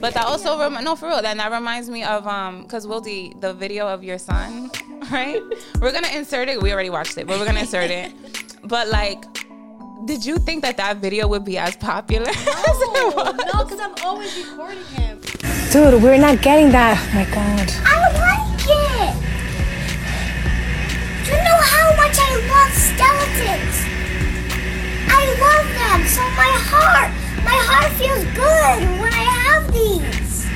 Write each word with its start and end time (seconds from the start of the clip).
But 0.00 0.14
that 0.14 0.24
also 0.26 0.58
rem- 0.58 0.82
no 0.82 0.96
for 0.96 1.08
real. 1.08 1.20
Then 1.22 1.36
that 1.36 1.52
reminds 1.52 1.88
me 1.90 2.02
of 2.04 2.26
um 2.26 2.62
because 2.62 2.86
Wildy 2.86 3.38
the 3.40 3.52
video 3.52 3.86
of 3.86 4.02
your 4.02 4.18
son, 4.18 4.70
right? 5.12 5.40
we're 5.80 5.92
gonna 5.92 6.08
insert 6.14 6.48
it. 6.48 6.60
We 6.60 6.72
already 6.72 6.90
watched 6.90 7.18
it, 7.18 7.26
but 7.26 7.38
we're 7.38 7.44
gonna 7.46 7.60
insert 7.60 7.90
it. 7.90 8.12
But 8.64 8.88
like, 8.88 9.22
did 10.06 10.24
you 10.24 10.36
think 10.38 10.62
that 10.62 10.76
that 10.78 10.96
video 10.98 11.28
would 11.28 11.44
be 11.44 11.58
as 11.58 11.76
popular? 11.76 12.30
No, 12.92 13.08
was? 13.14 13.34
no, 13.54 13.64
because 13.64 13.80
I'm 13.80 13.94
always 14.04 14.34
recording 14.36 14.82
him. 14.96 15.20
Dude, 15.70 16.02
we're 16.02 16.18
not 16.18 16.42
getting 16.42 16.70
that. 16.72 16.96
Oh 16.98 17.14
my 17.14 17.24
god. 17.24 17.68
I 17.84 17.96
like 18.18 18.66
it. 18.66 19.14
You 21.28 21.36
know 21.38 21.60
how 21.62 21.86
much 21.96 22.16
I 22.18 22.30
love 22.50 22.72
skeletons. 22.74 23.76
I 25.08 25.22
love 25.38 25.66
them. 25.80 26.00
So 26.08 26.22
my 26.34 26.50
heart, 26.68 27.10
my 27.44 27.58
heart 27.68 27.90
feels 27.96 28.24
good 28.36 28.78
when 29.00 29.12
I 29.12 29.24
have 29.44 29.64
these. 29.72 30.46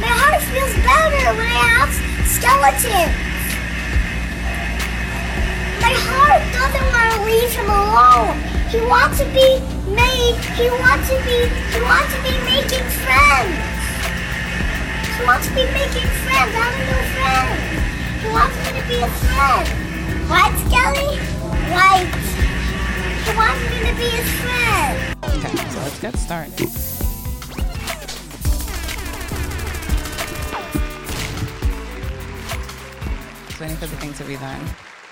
My 0.00 0.12
heart 0.12 0.40
feels 0.48 0.74
better 0.84 1.36
when 1.36 1.48
I 1.48 1.62
have 1.76 1.90
skeletons. 2.28 3.16
My 5.80 5.94
heart 6.08 6.42
doesn't 6.52 6.88
want 6.92 7.08
to 7.12 7.18
leave 7.28 7.52
him 7.52 7.68
alone. 7.68 8.36
He 8.72 8.80
wants 8.88 9.18
to 9.22 9.26
be 9.30 9.60
made. 9.92 10.36
He 10.56 10.68
wants 10.82 11.08
to 11.12 11.16
be. 11.24 11.48
He 11.72 11.80
wants 11.84 12.10
to 12.12 12.20
be 12.24 12.34
making 12.44 12.86
friends. 13.04 13.56
He 15.16 15.22
wants 15.24 15.48
to 15.48 15.52
be 15.54 15.64
making 15.70 16.08
friends. 16.24 16.50
I 16.52 16.60
have 16.60 16.76
a 16.76 16.84
new 16.84 17.02
friend. 17.16 17.86
He 18.20 18.28
wants 18.32 18.56
me 18.58 18.68
to 18.74 18.84
be 18.88 18.96
a 19.00 19.10
friend. 19.30 19.64
Right, 20.28 20.54
Skelly? 20.66 21.12
Right. 21.70 22.10
He 23.24 23.36
wants 23.36 23.62
me 23.70 23.78
to 23.90 23.94
be 23.96 24.08
his 24.10 24.30
friend. 24.40 25.15
Okay, 25.36 25.54
so 25.54 25.78
let's 25.80 26.00
get 26.00 26.16
started. 26.16 26.58
Waiting 33.60 33.76
for 33.76 33.86
the 33.86 33.96
thing 33.96 34.14
to 34.14 34.24
be 34.24 34.36
done. 34.36 34.64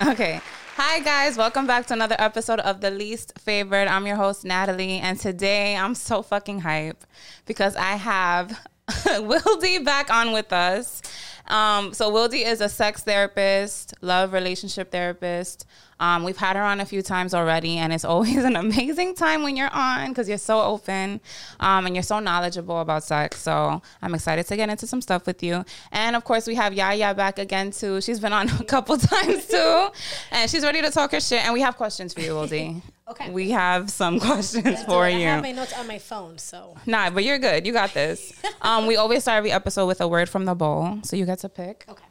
Okay. 0.07 0.41
Hi 0.77 1.01
guys, 1.01 1.37
welcome 1.37 1.67
back 1.67 1.85
to 1.89 1.93
another 1.93 2.17
episode 2.19 2.61
of 2.61 2.81
The 2.81 2.91
Least 2.91 3.39
Favored. 3.39 3.87
I'm 3.87 4.07
your 4.07 4.17
host 4.17 4.47
Natalie, 4.47 4.99
and 4.99 5.21
today 5.21 5.77
I'm 5.77 5.95
so 5.95 6.23
fucking 6.23 6.61
hype 6.61 7.05
because 7.45 7.77
I 7.77 7.97
have 7.97 8.59
Wildy 8.89 9.85
back 9.85 10.11
on 10.11 10.33
with 10.33 10.55
us. 10.55 11.03
Um, 11.49 11.93
so 11.93 12.11
Wildy 12.11 12.47
is 12.47 12.63
a 12.63 12.71
sex 12.71 13.03
therapist, 13.03 13.93
love 14.01 14.33
relationship 14.33 14.91
therapist. 14.91 15.67
Um, 16.01 16.25
we've 16.25 16.37
had 16.37 16.57
her 16.57 16.63
on 16.63 16.81
a 16.81 16.85
few 16.85 17.03
times 17.03 17.35
already, 17.35 17.79
and 17.79 17.93
it's 17.93 18.05
always 18.15 18.45
an 18.45 18.57
amazing 18.57 19.15
time 19.15 19.43
when 19.43 19.57
you're 19.57 19.73
on 19.73 20.09
because 20.11 20.29
you're 20.29 20.39
so 20.39 20.61
open 20.63 21.21
um, 21.61 21.87
and 21.87 21.95
you're 21.95 22.03
so 22.03 22.19
knowledgeable 22.21 22.81
about 22.81 23.05
sex. 23.05 23.41
So 23.41 23.83
I'm 24.03 24.15
excited 24.15 24.47
to 24.47 24.57
get 24.57 24.69
into 24.69 24.87
some 24.87 25.01
stuff 25.01 25.27
with 25.27 25.43
you. 25.43 25.65
And 25.93 26.17
of 26.17 26.25
course, 26.25 26.47
we 26.47 26.55
have 26.57 26.75
Yaya 26.75 27.15
back 27.15 27.39
again 27.39 27.71
too. 27.71 28.01
She's 28.01 28.21
been 28.21 28.33
on 28.33 28.49
a 28.61 28.65
couple 28.65 28.97
times 28.99 29.47
too, 29.47 29.89
and 30.31 30.51
she's 30.51 30.63
ready 30.63 30.83
to 30.83 30.91
talk 30.91 31.13
her 31.13 31.21
shit. 31.21 31.45
And 31.45 31.53
we 31.55 31.61
have 31.61 31.77
questions 31.77 32.13
for 32.15 32.21
you, 32.21 32.31
Wildy. 32.33 32.83
Okay. 33.07 33.31
We 33.31 33.51
have 33.51 33.91
some 33.91 34.19
questions 34.19 34.83
for 34.85 35.07
you. 35.07 35.27
I 35.27 35.33
have 35.33 35.43
my 35.43 35.53
notes 35.53 35.75
on 35.79 35.87
my 35.87 35.99
phone, 35.99 36.39
so 36.39 36.75
Nah, 36.87 37.11
but 37.11 37.23
you're 37.23 37.39
good. 37.39 37.67
You 37.67 37.73
got 37.75 37.93
this. 37.93 38.33
um, 38.63 38.87
we 38.87 38.97
always 38.97 39.21
start 39.21 39.37
every 39.37 39.53
episode 39.53 39.85
with 39.85 40.01
a 40.01 40.09
word 40.09 40.27
from 40.27 40.47
the 40.47 40.55
bowl, 40.55 41.01
so 41.03 41.15
you 41.15 41.27
get 41.27 41.41
to 41.41 41.51
pick. 41.51 41.85
okay. 41.87 42.07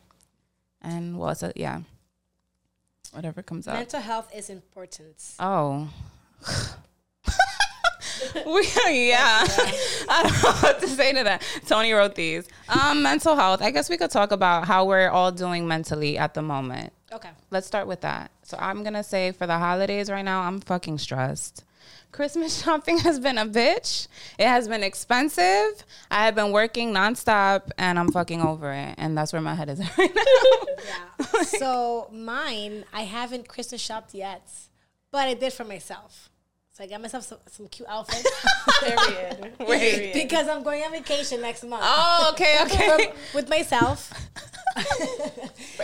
And 0.83 1.17
what's 1.17 1.41
it? 1.41 1.53
Yeah, 1.55 1.81
whatever 3.13 3.41
comes 3.41 3.67
up. 3.67 3.75
Mental 3.75 4.01
health 4.01 4.29
is 4.35 4.49
important. 4.49 5.35
Oh. 5.39 5.89
we, 8.45 8.67
yeah, 8.87 9.45
I 10.09 10.23
don't 10.23 10.43
know 10.43 10.51
what 10.61 10.79
to 10.81 10.87
say 10.87 11.13
to 11.13 11.23
that. 11.23 11.43
Toni 11.67 11.93
wrote 11.93 12.15
these. 12.15 12.47
Um, 12.67 13.01
mental 13.01 13.35
health. 13.35 13.61
I 13.61 13.71
guess 13.71 13.89
we 13.89 13.97
could 13.97 14.11
talk 14.11 14.31
about 14.31 14.65
how 14.65 14.85
we're 14.85 15.09
all 15.09 15.31
doing 15.31 15.67
mentally 15.67 16.17
at 16.17 16.33
the 16.33 16.41
moment. 16.41 16.93
Okay. 17.11 17.29
Let's 17.51 17.67
start 17.67 17.87
with 17.87 18.01
that. 18.01 18.31
So 18.43 18.57
I'm 18.59 18.83
gonna 18.83 19.03
say 19.03 19.31
for 19.31 19.47
the 19.47 19.57
holidays 19.57 20.09
right 20.09 20.23
now, 20.23 20.41
I'm 20.41 20.59
fucking 20.59 20.97
stressed. 20.97 21.63
Christmas 22.13 22.61
shopping 22.63 22.99
has 22.99 23.19
been 23.19 23.37
a 23.37 23.45
bitch. 23.45 24.07
It 24.37 24.47
has 24.47 24.67
been 24.67 24.83
expensive. 24.83 25.83
I 26.09 26.25
have 26.25 26.35
been 26.35 26.51
working 26.51 26.93
nonstop, 26.93 27.71
and 27.77 27.99
I'm 27.99 28.11
fucking 28.11 28.41
over 28.41 28.71
it. 28.71 28.95
And 28.97 29.17
that's 29.17 29.33
where 29.33 29.41
my 29.41 29.55
head 29.55 29.67
is 29.67 29.79
right 29.97 30.15
now. 30.15 30.73
Yeah. 30.85 31.41
so 31.43 32.07
mine, 32.13 32.85
I 32.93 33.01
haven't 33.01 33.49
Christmas 33.49 33.81
shopped 33.81 34.13
yet, 34.13 34.47
but 35.11 35.27
I 35.27 35.33
did 35.33 35.51
for 35.51 35.63
myself. 35.65 36.29
So 36.71 36.83
I 36.83 36.87
got 36.87 37.01
myself 37.01 37.23
some, 37.23 37.37
some 37.47 37.67
cute 37.67 37.87
outfits 37.87 38.27
Period. 38.79 39.53
Wait. 39.59 40.13
because 40.13 40.47
I'm 40.47 40.63
going 40.63 40.81
on 40.81 40.91
vacation 40.91 41.39
next 41.39 41.63
month. 41.63 41.83
Oh, 41.85 42.31
okay, 42.33 42.57
okay. 42.63 43.13
With 43.35 43.47
myself. 43.47 44.11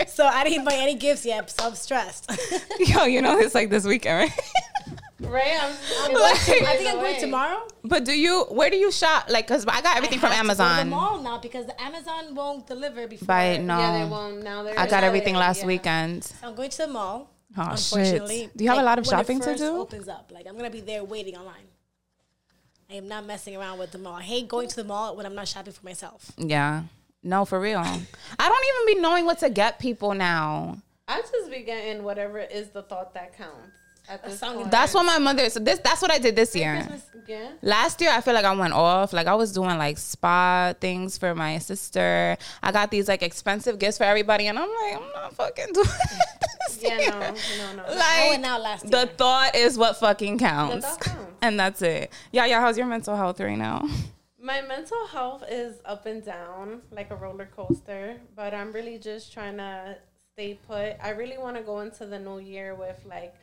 so 0.08 0.26
I 0.26 0.44
didn't 0.46 0.66
buy 0.66 0.74
any 0.74 0.96
gifts 0.96 1.28
yet, 1.28 1.52
so 1.52 1.68
I'm 1.68 1.76
stressed. 1.76 2.32
Yo, 2.80 3.06
you 3.06 3.22
know 3.22 3.38
it's 3.38 3.54
like 3.54 3.70
this 3.70 3.86
weekend, 3.86 4.32
right? 4.32 4.40
Right? 5.22 5.58
I'm, 5.62 5.74
I'm 6.04 6.14
Like- 6.14 6.32
I 6.34 6.78
think 6.78 6.90
I'm 6.90 6.96
going 6.98 7.20
tomorrow. 7.20 7.68
But 7.84 8.06
do 8.06 8.18
you? 8.18 8.46
Where 8.50 8.70
do 8.70 8.78
you 8.78 8.92
shop? 8.92 9.30
Like, 9.30 9.48
cause 9.48 9.66
I 9.68 9.82
got 9.82 9.98
everything 9.98 10.20
I 10.20 10.22
from 10.22 10.32
Amazon. 10.32 10.70
to 10.70 10.76
go 10.76 10.84
to 10.84 10.90
the 10.90 10.96
mall 10.96 11.22
now 11.22 11.38
because 11.40 11.66
the 11.66 11.82
Amazon 11.82 12.36
won't 12.36 12.68
deliver 12.68 13.08
before. 13.08 13.26
By 13.28 13.58
no, 13.58 13.78
Yeah, 13.78 14.04
they 14.04 14.10
won't. 14.10 14.44
Now 14.44 14.66
I 14.68 14.88
got 14.88 15.04
everything 15.04 15.34
yeah. 15.34 15.40
last 15.42 15.66
weekend. 15.66 16.24
So 16.24 16.36
I'm 16.48 16.56
going 16.56 16.70
to 16.70 16.78
the 16.78 16.88
mall. 16.88 17.30
Oh 17.58 17.62
unfortunately. 17.72 18.42
shit! 18.42 18.58
Do 18.58 18.64
you 18.64 18.70
have 18.70 18.80
a 18.80 18.84
lot 18.84 19.00
of 19.00 19.08
when 19.08 19.16
it 19.16 19.18
shopping 19.18 19.40
to 19.42 19.56
do? 19.56 19.78
Opens 19.78 20.08
up. 20.08 20.32
Like 20.34 20.46
I'm 20.48 20.56
gonna 20.56 20.70
be 20.70 20.82
there 20.82 21.04
waiting 21.04 21.36
online. 21.36 21.66
I 22.92 22.94
am 22.96 23.08
not 23.08 23.26
messing 23.26 23.56
around 23.56 23.80
with 23.80 23.92
the 23.92 23.98
mall. 23.98 24.14
I 24.16 24.22
hate 24.22 24.48
going 24.48 24.68
to 24.68 24.76
the 24.76 24.84
mall 24.84 25.16
when 25.16 25.26
I'm 25.26 25.36
not 25.36 25.48
shopping 25.48 25.74
for 25.74 25.84
myself. 25.86 26.32
Yeah. 26.38 26.84
No, 27.22 27.46
for 27.46 27.60
real. 27.60 27.80
I 27.80 27.84
don't 28.50 28.66
even 28.88 28.96
be 28.96 29.02
knowing 29.02 29.26
what 29.26 29.40
to 29.40 29.50
get 29.50 29.78
people 29.80 30.14
now. 30.14 30.78
I 31.08 31.22
just 31.22 31.52
be 31.52 31.62
getting 31.64 32.04
whatever 32.04 32.40
is 32.40 32.70
the 32.70 32.82
thought 32.84 33.14
that 33.16 33.36
counts 33.38 33.72
at 34.10 34.24
this 34.24 34.40
song. 34.40 34.70
That's 34.70 34.94
what 34.94 35.06
my 35.06 35.18
mother. 35.20 35.50
So 35.50 35.60
this. 35.60 35.80
That's 35.80 36.02
what 36.02 36.12
I 36.12 36.18
did 36.18 36.36
this 36.36 36.56
year. 36.56 36.88
Yeah. 37.28 37.50
Last 37.62 38.02
year, 38.02 38.10
I 38.12 38.22
feel 38.22 38.34
like 38.34 38.46
I 38.46 38.56
went 38.56 38.74
off. 38.74 39.14
Like 39.14 39.28
I 39.28 39.36
was 39.36 39.52
doing 39.54 39.78
like 39.78 39.98
spa 39.98 40.74
things 40.80 41.18
for 41.18 41.36
my 41.36 41.60
sister. 41.60 42.36
I 42.64 42.72
got 42.72 42.90
these 42.92 43.08
like 43.08 43.22
expensive 43.22 43.78
gifts 43.80 43.98
for 44.00 44.06
everybody, 44.06 44.48
and 44.48 44.58
I'm 44.58 44.68
like, 44.70 44.96
I'm 45.02 45.12
not 45.14 45.34
fucking 45.36 45.68
doing 45.74 45.86
this. 45.86 46.80
Yeah. 46.82 46.98
year. 47.00 47.10
No. 47.10 47.76
No. 47.76 47.84
No. 47.84 47.96
Like 47.96 48.30
went 48.32 48.46
out 48.46 48.62
last 48.62 48.90
the 48.90 49.06
thought 49.18 49.56
is 49.56 49.78
what 49.78 49.98
fucking 49.98 50.40
counts, 50.40 50.86
thought 50.88 51.00
counts. 51.02 51.32
and 51.42 51.60
that's 51.60 51.82
it. 51.82 52.12
Yeah, 52.32 52.46
yeah. 52.46 52.62
How's 52.62 52.78
your 52.78 52.88
mental 52.88 53.16
health 53.16 53.40
right 53.40 53.58
now? 53.58 53.88
My 54.42 54.62
mental 54.62 55.06
health 55.08 55.44
is 55.50 55.80
up 55.86 56.06
and 56.06 56.24
down 56.24 56.82
like 56.92 57.12
a 57.12 57.16
roller 57.16 57.50
coaster, 57.56 58.18
but 58.36 58.54
I'm 58.54 58.72
really 58.72 58.98
just 58.98 59.34
trying 59.34 59.58
to 59.58 59.98
stay 60.34 60.58
put. 60.68 60.96
I 61.04 61.10
really 61.10 61.38
want 61.38 61.58
to 61.58 61.62
go 61.64 61.82
into 61.82 62.06
the 62.06 62.18
new 62.18 62.40
year 62.40 62.74
with 62.74 62.98
like 63.06 63.36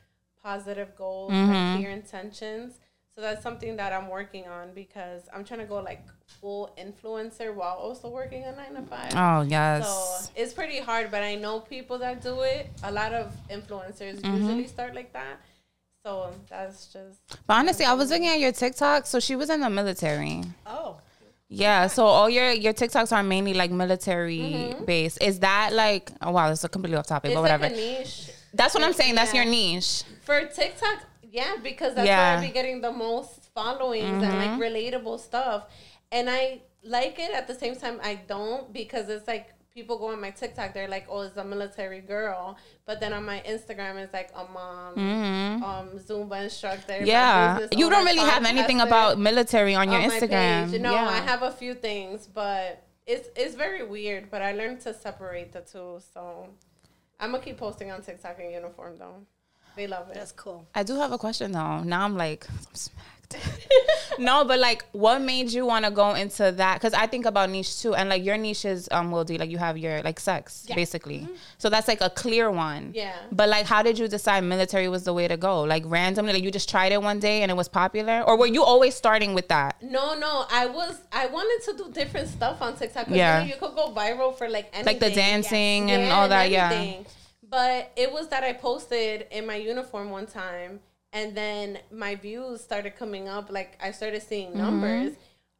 positive 0.51 0.91
goals 0.97 1.33
and 1.33 1.79
clear 1.79 1.91
intentions. 1.91 2.75
So 3.15 3.23
that's 3.23 3.43
something 3.43 3.77
that 3.81 3.91
I'm 3.97 4.09
working 4.19 4.45
on 4.47 4.65
because 4.75 5.23
I'm 5.34 5.43
trying 5.49 5.61
to 5.61 5.67
go 5.75 5.79
like 5.91 6.03
full 6.41 6.65
influencer 6.79 7.49
while 7.61 7.77
also 7.87 8.07
working 8.11 8.45
a 8.45 8.53
nine 8.61 8.75
to 8.75 8.83
five. 8.83 9.12
Oh 9.25 9.41
yes. 9.57 9.87
So 9.89 10.31
it's 10.41 10.53
pretty 10.53 10.79
hard, 10.89 11.11
but 11.11 11.23
I 11.23 11.34
know 11.34 11.55
people 11.61 11.99
that 12.05 12.23
do 12.23 12.43
it. 12.43 12.69
A 12.84 12.93
lot 12.93 13.12
of 13.21 13.33
influencers 13.51 14.17
usually 14.34 14.67
start 14.67 14.95
like 14.95 15.12
that. 15.15 15.37
So 16.05 16.31
that's 16.49 16.78
just 16.93 17.19
But 17.47 17.55
honestly, 17.61 17.84
I 17.84 17.95
was 17.95 18.11
looking 18.11 18.28
at 18.28 18.39
your 18.39 18.53
TikTok. 18.53 19.07
So 19.07 19.19
she 19.19 19.34
was 19.34 19.49
in 19.51 19.61
the 19.61 19.71
military. 19.71 20.43
Oh. 20.67 20.99
Yeah. 21.49 21.87
So 21.89 22.05
all 22.05 22.28
your 22.31 22.51
your 22.53 22.75
TikToks 22.75 23.13
are 23.17 23.23
mainly 23.23 23.55
like 23.55 23.71
military 23.71 24.39
Mm-hmm. 24.39 24.84
based. 24.84 25.19
Is 25.23 25.41
that 25.41 25.73
like? 25.73 26.13
Oh 26.23 26.33
wow, 26.33 26.49
that's 26.49 26.65
a 26.65 26.69
completely 26.69 26.99
off 26.99 27.07
topic. 27.07 27.31
it's 27.31 27.37
but 27.37 27.43
like 27.43 27.61
whatever. 27.61 27.75
niche. 27.75 28.31
that's 28.53 28.75
what 28.75 28.84
I'm 28.84 28.93
saying. 28.93 29.15
That's 29.15 29.33
your 29.33 29.47
niche. 29.47 30.05
For 30.26 30.44
TikTok, 30.47 30.98
yeah, 31.22 31.56
because 31.62 31.94
that's 31.94 32.06
Yeah. 32.06 32.16
Mm-hmm. 32.34 32.41
where 32.41 32.44
I 32.44 32.47
be 32.48 32.53
getting 32.53 32.81
the 32.81 32.92
most 32.92 33.48
followings 33.54 34.22
and 34.22 34.34
like 34.42 34.54
relatable 34.69 35.19
stuff. 35.20 35.60
And 36.12 36.28
I 36.28 36.42
like 36.82 37.19
it 37.19 37.32
at 37.32 37.47
the 37.47 37.54
same 37.54 37.75
time 37.76 37.97
I 38.03 38.14
don't 38.34 38.72
because 38.72 39.09
it's 39.09 39.27
like 39.27 39.47
people 39.74 39.98
go 39.98 40.06
on 40.06 40.21
my 40.21 40.30
TikTok, 40.30 40.72
they're 40.74 40.89
like, 40.89 41.06
Oh, 41.09 41.21
it's 41.21 41.36
a 41.36 41.45
military 41.45 42.01
girl. 42.01 42.56
But 42.86 42.98
then 43.01 43.12
on 43.12 43.24
my 43.24 43.42
Instagram 43.47 43.97
it's 44.03 44.12
like 44.12 44.30
a 44.34 44.45
mom, 44.53 44.95
um, 45.62 45.89
Zumba 46.06 46.42
instructor. 46.45 46.95
Mm-hmm. 46.95 47.06
Yeah. 47.06 47.59
You 47.72 47.89
don't 47.91 48.04
really 48.04 48.28
have 48.34 48.45
anything 48.45 48.80
about 48.80 49.18
military 49.18 49.74
on 49.74 49.91
your 49.92 50.01
on 50.01 50.09
my 50.09 50.15
Instagram. 50.15 50.71
page. 50.72 50.80
No, 50.80 50.92
yeah. 50.92 51.09
I 51.09 51.21
have 51.30 51.42
a 51.42 51.51
few 51.53 51.74
things, 51.74 52.27
but 52.27 52.83
it's 53.06 53.28
it's 53.36 53.54
very 53.54 53.84
weird. 53.84 54.30
But 54.30 54.42
I 54.42 54.53
learned 54.53 54.80
to 54.83 54.95
separate 54.95 55.53
the 55.53 55.60
two, 55.60 56.01
so 56.15 56.48
I'm 57.21 57.30
gonna 57.33 57.42
keep 57.42 57.59
posting 57.59 57.91
on 57.92 58.03
TikTok 58.03 58.41
in 58.41 58.51
uniform 58.51 58.97
though. 58.98 59.18
They 59.77 59.87
love 59.87 60.09
it. 60.11 60.15
That's 60.15 60.33
cool. 60.33 60.67
I 60.75 60.83
do 60.83 60.97
have 60.97 61.13
a 61.13 61.19
question 61.19 61.53
though. 61.53 61.83
Now 61.83 62.05
I'm 62.05 62.17
like, 62.17 62.47
I'm 62.51 62.75
smacked. 62.75 63.03
no, 64.21 64.45
but 64.45 64.61
like, 64.61 64.84
what 64.93 65.21
made 65.21 65.51
you 65.51 65.67
want 65.67 65.84
to 65.84 65.91
go 65.91 66.15
into 66.15 66.53
that? 66.53 66.75
Because 66.75 66.95
I 66.95 67.09
think 67.09 67.27
about 67.27 67.51
niche 67.51 67.83
too, 67.83 67.93
and 67.93 68.09
like 68.09 68.25
your 68.25 68.37
niche 68.37 68.65
is 68.65 68.89
um, 68.93 69.11
will 69.11 69.25
do 69.25 69.37
like 69.37 69.51
you 69.51 69.59
have 69.59 69.77
your 69.77 70.01
like 70.03 70.21
sex 70.21 70.65
basically. 70.73 71.27
So 71.59 71.69
that's 71.69 71.89
like 71.89 72.01
a 72.01 72.09
clear 72.09 72.53
one. 72.53 72.93
Yeah. 72.95 73.17
But 73.33 73.49
like, 73.49 73.67
how 73.67 73.83
did 73.83 73.99
you 73.99 74.07
decide 74.07 74.45
military 74.45 74.89
was 74.89 75.03
the 75.03 75.13
way 75.13 75.27
to 75.27 75.37
go? 75.37 75.63
Like 75.63 75.83
randomly, 75.87 76.34
like 76.34 76.45
you 76.45 76.53
just 76.53 76.69
tried 76.71 76.93
it 76.93 77.03
one 77.03 77.19
day 77.19 77.43
and 77.43 77.51
it 77.51 77.55
was 77.57 77.67
popular, 77.69 78.23
or 78.23 78.39
were 78.39 78.47
you 78.47 78.63
always 78.63 78.95
starting 78.95 79.34
with 79.34 79.49
that? 79.49 79.83
No, 79.83 80.17
no, 80.17 80.45
I 80.49 80.67
was 80.67 80.97
I 81.13 81.27
wanted 81.27 81.65
to 81.73 81.77
do 81.84 81.91
different 81.91 82.28
stuff 82.28 82.63
on 82.63 82.77
TikTok. 82.77 83.07
'cause, 83.07 83.17
Yeah. 83.17 83.41
you, 83.43 83.49
know, 83.49 83.55
you 83.55 83.61
could 83.61 83.75
go 83.75 83.91
viral 83.93 84.39
for 84.39 84.49
like 84.49 84.67
anything. 84.73 84.87
Like 84.87 85.01
the 85.01 85.11
dancing 85.11 85.91
and 85.91 86.05
Yeah, 86.05 86.17
all 86.17 86.28
that. 86.28 86.49
Yeah. 86.49 86.95
But 87.48 87.93
it 87.97 88.13
was 88.13 88.28
that 88.28 88.43
I 88.43 88.53
posted 88.53 89.27
in 89.31 89.47
my 89.47 89.57
uniform 89.57 90.10
one 90.10 90.27
time, 90.27 90.81
and 91.13 91.37
then 91.37 91.78
my 91.93 92.15
views 92.16 92.60
started 92.60 92.97
coming 92.97 93.28
up. 93.28 93.51
Like 93.51 93.78
I 93.81 93.91
started 93.93 94.22
seeing 94.22 94.48
Mm-hmm. 94.48 94.59
numbers. 94.59 95.13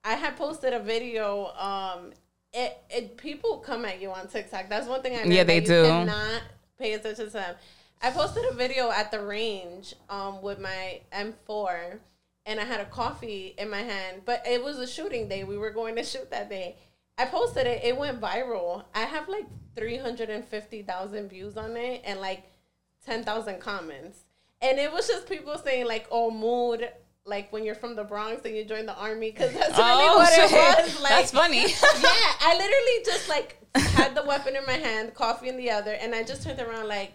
I 0.05 0.15
had 0.15 0.37
posted 0.37 0.73
a 0.73 0.81
video. 0.81 1.53
Um, 1.59 2.13
it, 2.53 2.77
it 2.91 3.17
people 3.17 3.59
come 3.59 3.85
at 3.85 4.01
you 4.01 4.11
on 4.11 4.29
TikTok. 4.29 4.69
That's 4.69 4.87
one 4.87 5.03
thing 5.03 5.17
I. 5.17 5.25
Yeah, 5.25 5.45
they 5.45 5.61
do. 5.61 5.85
Cannot 5.85 6.43
pay 6.79 6.95
attention 6.95 7.27
to 7.27 7.31
them. 7.33 7.55
I 8.03 8.11
posted 8.11 8.45
a 8.51 8.55
video 8.55 8.91
at 8.91 9.11
the 9.11 9.21
range 9.21 9.95
um, 10.11 10.43
with 10.43 10.59
my 10.61 11.01
M4 11.13 11.99
and 12.45 12.61
I 12.61 12.65
had 12.65 12.81
a 12.81 12.85
coffee 12.85 13.55
in 13.59 13.71
my 13.71 13.81
hand, 13.81 14.23
but 14.27 14.43
it 14.47 14.63
was 14.63 14.79
a 14.79 14.87
shooting 14.87 15.29
day. 15.29 15.45
We 15.45 15.57
were 15.57 15.71
going 15.71 15.97
to 15.97 16.05
shoot 16.05 16.31
that 16.31 16.49
day. 16.51 16.77
I 17.19 17.25
posted 17.25 17.67
it. 17.67 17.83
It 17.83 17.97
went 17.97 18.21
viral. 18.21 18.85
I 18.95 19.01
have 19.01 19.29
like 19.29 19.47
350,000 19.77 21.29
views 21.29 21.57
on 21.57 21.77
it 21.77 22.03
and 22.05 22.21
like 22.21 22.45
10,000 23.05 23.61
comments. 23.61 24.21
And 24.63 24.79
it 24.79 24.91
was 24.93 25.07
just 25.07 25.29
people 25.29 25.57
saying 25.59 25.87
like, 25.87 26.07
"Oh, 26.11 26.31
mood 26.31 26.89
like 27.25 27.53
when 27.53 27.65
you're 27.65 27.75
from 27.75 27.97
the 27.97 28.05
Bronx 28.05 28.45
and 28.45 28.57
you 28.57 28.65
join 28.65 28.87
the 28.87 28.95
army 28.95 29.33
cuz 29.33 29.53
that's 29.53 29.77
really 29.77 30.05
Oh, 30.09 30.17
what 30.19 30.33
shit. 30.33 30.51
it 30.53 30.85
was 30.85 31.01
like. 31.01 31.11
That's 31.11 31.33
funny. 31.33 31.63
yeah, 31.63 32.33
I 32.41 32.55
literally 32.57 33.05
just 33.05 33.29
like 33.29 33.59
had 33.75 34.15
the 34.15 34.23
weapon 34.25 34.55
in 34.57 34.65
my 34.65 34.75
hand, 34.75 35.13
coffee 35.15 35.49
in 35.49 35.57
the 35.57 35.71
other, 35.71 35.93
and 35.93 36.15
I 36.15 36.23
just 36.23 36.43
turned 36.43 36.61
around 36.61 36.89
like, 36.89 37.13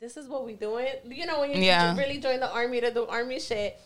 "This 0.00 0.16
is 0.16 0.28
what 0.28 0.44
we 0.44 0.52
doing." 0.52 0.88
You 1.06 1.26
know, 1.26 1.40
when 1.40 1.50
you 1.52 1.62
Yeah. 1.62 1.96
really 1.96 2.18
join 2.18 2.40
the 2.40 2.50
army 2.50 2.80
to 2.82 2.92
do 2.92 3.06
army 3.06 3.40
shit, 3.40 3.80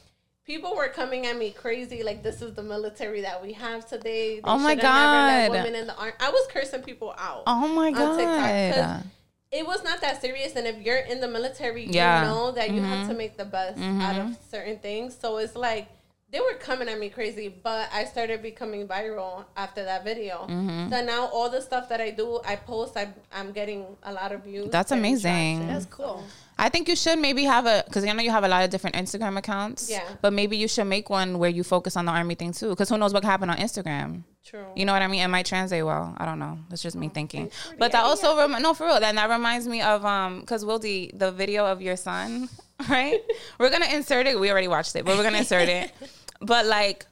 people 0.49 0.75
were 0.75 0.89
coming 0.89 1.27
at 1.27 1.37
me 1.39 1.51
crazy. 1.53 2.03
Like, 2.03 2.21
"This 2.25 2.39
is 2.43 2.55
the 2.55 2.63
military 2.75 3.21
that 3.21 3.41
we 3.45 3.53
have 3.53 3.87
today." 3.87 4.37
They 4.37 4.41
Oh 4.43 4.59
my 4.59 4.71
should 4.75 4.83
have 4.83 4.95
never 5.05 5.21
let 5.33 5.47
God. 5.49 5.57
women 5.57 5.75
in 5.81 5.87
the 5.87 5.95
army. 5.97 6.15
I 6.19 6.31
was 6.31 6.45
cursing 6.55 6.83
people 6.83 7.15
out. 7.17 7.43
oh 7.47 7.69
my 7.69 7.89
on 7.89 8.17
TikTok, 8.19 8.51
'cause 8.75 8.87
god. 8.87 9.05
It 9.51 9.67
was 9.67 9.83
not 9.83 10.01
that 10.03 10.21
serious, 10.21 10.57
and 10.57 10.67
if 10.67 10.77
you're 10.85 11.05
in 11.13 11.21
the 11.21 11.29
military, 11.29 11.85
you 11.85 11.93
Yeah. 11.93 12.25
know 12.29 12.51
that 12.53 12.69
you 12.71 12.81
Mm-hmm. 12.83 12.93
have 12.93 13.09
to 13.09 13.15
make 13.15 13.37
the 13.39 13.47
best 13.47 13.79
out 14.07 14.17
of 14.25 14.37
certain 14.51 14.79
things. 14.79 15.17
So 15.23 15.39
it's 15.39 15.57
like 15.57 15.87
they 16.31 16.41
were 16.41 16.53
coming 16.69 16.89
at 16.91 16.99
me 16.99 17.09
crazy, 17.09 17.49
but 17.49 17.89
I 17.91 18.05
started 18.05 18.43
becoming 18.43 18.87
viral 18.87 19.45
after 19.57 19.83
that 19.91 20.05
video. 20.05 20.35
Mm-hmm. 20.51 20.91
So 20.93 20.97
now 21.03 21.23
all 21.29 21.49
the 21.49 21.63
stuff 21.63 21.89
that 21.89 22.01
I 22.09 22.11
do, 22.11 22.41
I 22.45 22.57
post. 22.57 22.93
I, 22.99 23.09
I'm 23.33 23.53
getting 23.53 23.83
a 24.03 24.13
lot 24.13 24.33
of 24.33 24.45
views. 24.45 24.69
That's 24.71 24.93
amazing. 24.93 25.67
That's 25.67 25.87
cool. 25.87 26.23
I 26.61 26.69
think 26.69 26.89
you 26.89 26.97
should 26.97 27.19
maybe 27.21 27.45
have 27.45 27.67
a 27.67 27.85
because 27.87 28.05
I 28.05 28.13
know 28.13 28.23
you 28.23 28.31
have 28.33 28.45
a 28.45 28.49
lot 28.49 28.65
of 28.65 28.71
different 28.71 28.97
Instagram 28.97 29.39
accounts. 29.39 29.89
Yeah. 29.89 30.03
But 30.21 30.33
maybe 30.33 30.57
you 30.57 30.67
should 30.67 30.87
make 30.87 31.09
one 31.09 31.39
where 31.39 31.51
you 31.51 31.63
focus 31.63 31.97
on 31.97 32.05
the 32.05 32.13
army 32.13 32.35
thing 32.35 32.53
too, 32.53 32.71
because 32.71 32.89
who 32.89 32.99
knows 32.99 33.13
what 33.13 33.23
could 33.23 33.29
happen 33.31 33.49
on 33.49 33.57
Instagram. 33.59 34.25
True. 34.45 34.67
You 34.75 34.85
know 34.85 34.93
what 34.93 35.03
I 35.03 35.07
mean? 35.09 35.21
It 35.23 35.29
might 35.29 35.47
translate 35.47 35.85
well. 35.85 36.15
I 36.19 36.25
don't 36.25 36.39
know. 36.39 36.59
That's 36.69 36.83
just 36.83 36.97
Oh, 36.97 37.01
me 37.01 37.09
thinking. 37.11 37.51
But 37.79 37.93
that 37.93 38.05
also 38.05 38.37
rem- 38.37 38.61
no 38.63 38.75
for 38.75 38.87
real. 38.87 38.99
Then 38.99 39.15
that 39.17 39.31
reminds 39.31 39.69
me 39.69 39.83
of 39.83 40.05
um 40.05 40.41
because 40.41 40.65
Wildy 40.65 41.17
the 41.17 41.31
video 41.31 41.65
of 41.67 41.81
your 41.81 41.97
son, 41.97 42.49
right? 42.89 43.21
we're 43.59 43.71
gonna 43.71 43.87
insert 43.95 44.27
it. 44.27 44.39
We 44.41 44.51
already 44.51 44.69
watched 44.69 44.97
it, 44.97 45.05
but 45.05 45.17
we're 45.17 45.23
gonna 45.23 45.39
insert 45.39 45.69
it. 45.69 45.93
But 46.41 46.67
like, 46.67 47.05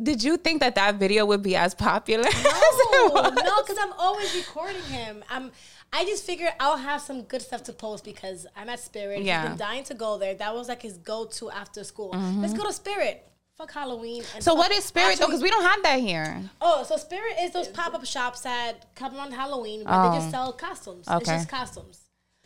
did 0.00 0.22
you 0.22 0.36
think 0.36 0.60
that 0.60 0.74
that 0.74 0.96
video 0.96 1.24
would 1.26 1.42
be 1.42 1.54
as 1.54 1.74
popular? 1.74 2.24
No, 2.24 3.06
no, 3.30 3.62
because 3.62 3.78
I'm 3.80 3.92
always 3.98 4.34
recording 4.34 4.82
him. 4.82 5.22
I'm. 5.30 5.50
I 5.92 6.04
just 6.04 6.24
figured 6.24 6.50
I'll 6.60 6.76
have 6.76 7.00
some 7.00 7.22
good 7.22 7.40
stuff 7.42 7.62
to 7.64 7.72
post 7.72 8.04
because 8.04 8.46
I'm 8.56 8.68
at 8.68 8.80
Spirit. 8.80 9.22
Yeah. 9.22 9.36
Mm-hmm. 9.38 9.42
He's 9.42 9.50
been 9.58 9.58
dying 9.66 9.84
to 9.84 9.94
go 9.94 10.18
there. 10.18 10.34
That 10.34 10.54
was 10.54 10.68
like 10.68 10.82
his 10.82 10.98
go-to 10.98 11.50
after 11.50 11.82
school. 11.84 12.10
Let's 12.10 12.52
go 12.52 12.64
to 12.64 12.72
Spirit. 12.72 13.24
Fuck 13.56 13.72
Halloween. 13.72 14.22
So 14.40 14.52
fuck- 14.52 14.58
what 14.58 14.70
is 14.72 14.84
Spirit 14.84 15.18
though? 15.18 15.26
Because 15.26 15.42
we 15.42 15.50
don't 15.50 15.64
have 15.64 15.82
that 15.82 15.98
here. 16.00 16.42
Oh, 16.60 16.84
so 16.84 16.96
Spirit 16.96 17.36
is 17.40 17.52
those 17.52 17.68
pop-up 17.68 18.04
shops 18.04 18.42
that 18.42 18.94
come 18.94 19.16
on 19.16 19.32
Halloween 19.32 19.84
where 19.84 20.02
they 20.02 20.08
Oh. 20.08 20.14
just 20.20 20.30
sell 20.30 20.52
costumes. 20.52 21.08
Okay. 21.08 21.16
It's 21.18 21.28
just 21.28 21.48
costumes. 21.48 22.02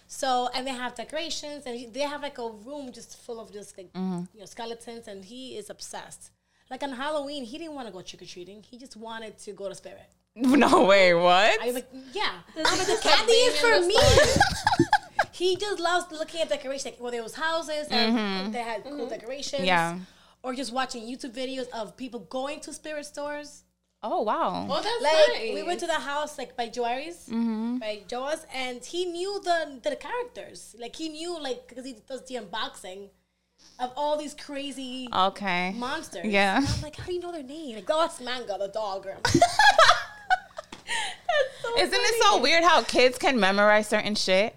So 0.07 0.49
and 0.55 0.67
they 0.67 0.71
have 0.73 0.95
decorations 0.95 1.65
and 1.67 1.93
they 1.93 2.01
have 2.01 2.23
like 2.23 2.39
a 2.39 2.49
room 2.49 2.93
just 2.93 3.19
full 3.25 3.41
of 3.41 3.53
just 3.53 3.77
like 3.77 3.93
Mm-hmm. 3.93 4.23
you 4.35 4.41
know 4.41 4.47
skeletons 4.47 5.09
and 5.09 5.25
he 5.25 5.57
is 5.59 5.69
obsessed. 5.69 6.31
Like 6.71 6.83
on 6.83 6.93
Halloween, 6.93 7.45
he 7.45 7.59
didn't 7.59 7.75
want 7.75 7.89
to 7.89 7.93
go 7.93 8.01
trick 8.03 8.23
or 8.23 8.27
treating. 8.27 8.63
He 8.63 8.79
just 8.79 8.97
wanted 8.97 9.37
to 9.41 9.53
go 9.53 9.69
to 9.69 9.75
Spirit. 9.75 10.09
No 10.37 10.85
way. 10.87 11.13
What? 11.15 11.61
I 11.61 11.67
was 11.67 11.75
like, 11.75 11.89
yeah, 12.13 12.33
This 12.55 12.67
I'm 12.71 12.79
the 12.79 12.85
just 12.85 13.03
candy 13.03 13.33
is 13.33 13.59
for 13.61 13.81
me. 13.87 13.97
he 15.33 15.57
just 15.57 15.79
loves 15.79 16.07
looking 16.11 16.41
at 16.41 16.49
decorations, 16.49 16.87
like 16.87 17.01
whether 17.01 17.19
it 17.19 17.23
was 17.23 17.35
houses 17.35 17.87
and 17.91 18.53
they 18.55 18.61
had 18.61 18.83
cool 18.85 19.07
decorations, 19.09 19.61
Mm-hmm. 19.63 19.67
Yeah. 19.67 19.99
or 20.43 20.55
just 20.55 20.73
watching 20.73 21.03
YouTube 21.03 21.35
videos 21.35 21.69
of 21.71 21.97
people 21.97 22.21
going 22.21 22.61
to 22.61 22.73
Spirit 22.73 23.05
stores. 23.07 23.65
Oh 24.03 24.23
wow. 24.23 24.67
Oh, 24.69 24.81
that's 24.83 25.03
Like 25.03 25.39
nice. 25.43 25.55
we 25.55 25.63
went 25.63 25.79
to 25.81 25.87
the 25.87 26.01
house 26.13 26.37
like 26.39 26.57
by 26.57 26.69
Joaris, 26.69 27.29
by 27.79 28.01
Joas, 28.09 28.45
and 28.53 28.85
he 28.85 29.05
knew 29.05 29.41
the 29.45 29.81
the 29.83 29.95
characters. 29.97 30.75
Like 30.79 30.97
he 30.97 31.09
knew 31.11 31.39
like 31.41 31.69
because 31.69 31.85
he 31.85 31.95
does 32.09 32.25
the 32.27 32.37
unboxing 32.37 33.11
of 33.79 33.93
all 33.97 34.17
these 34.17 34.35
crazy 34.35 35.09
Okay. 35.15 35.73
monsters. 35.77 36.25
Yeah. 36.25 36.57
And 36.57 36.67
I'm 36.67 36.83
like, 36.83 36.97
how 36.97 37.05
do 37.07 37.13
you 37.13 37.21
know 37.21 37.31
their 37.33 37.45
name? 37.45 37.77
Like, 37.77 37.89
oh, 37.91 38.05
it's 38.07 38.21
Manga, 38.21 38.57
the 38.59 38.69
dog. 38.69 39.07
Isn't 41.79 42.01
it 42.01 42.23
so 42.23 42.41
weird 42.41 42.65
how 42.65 42.83
kids 42.83 43.19
can 43.19 43.39
memorize 43.39 43.89
certain 43.89 44.15
shit? 44.15 44.57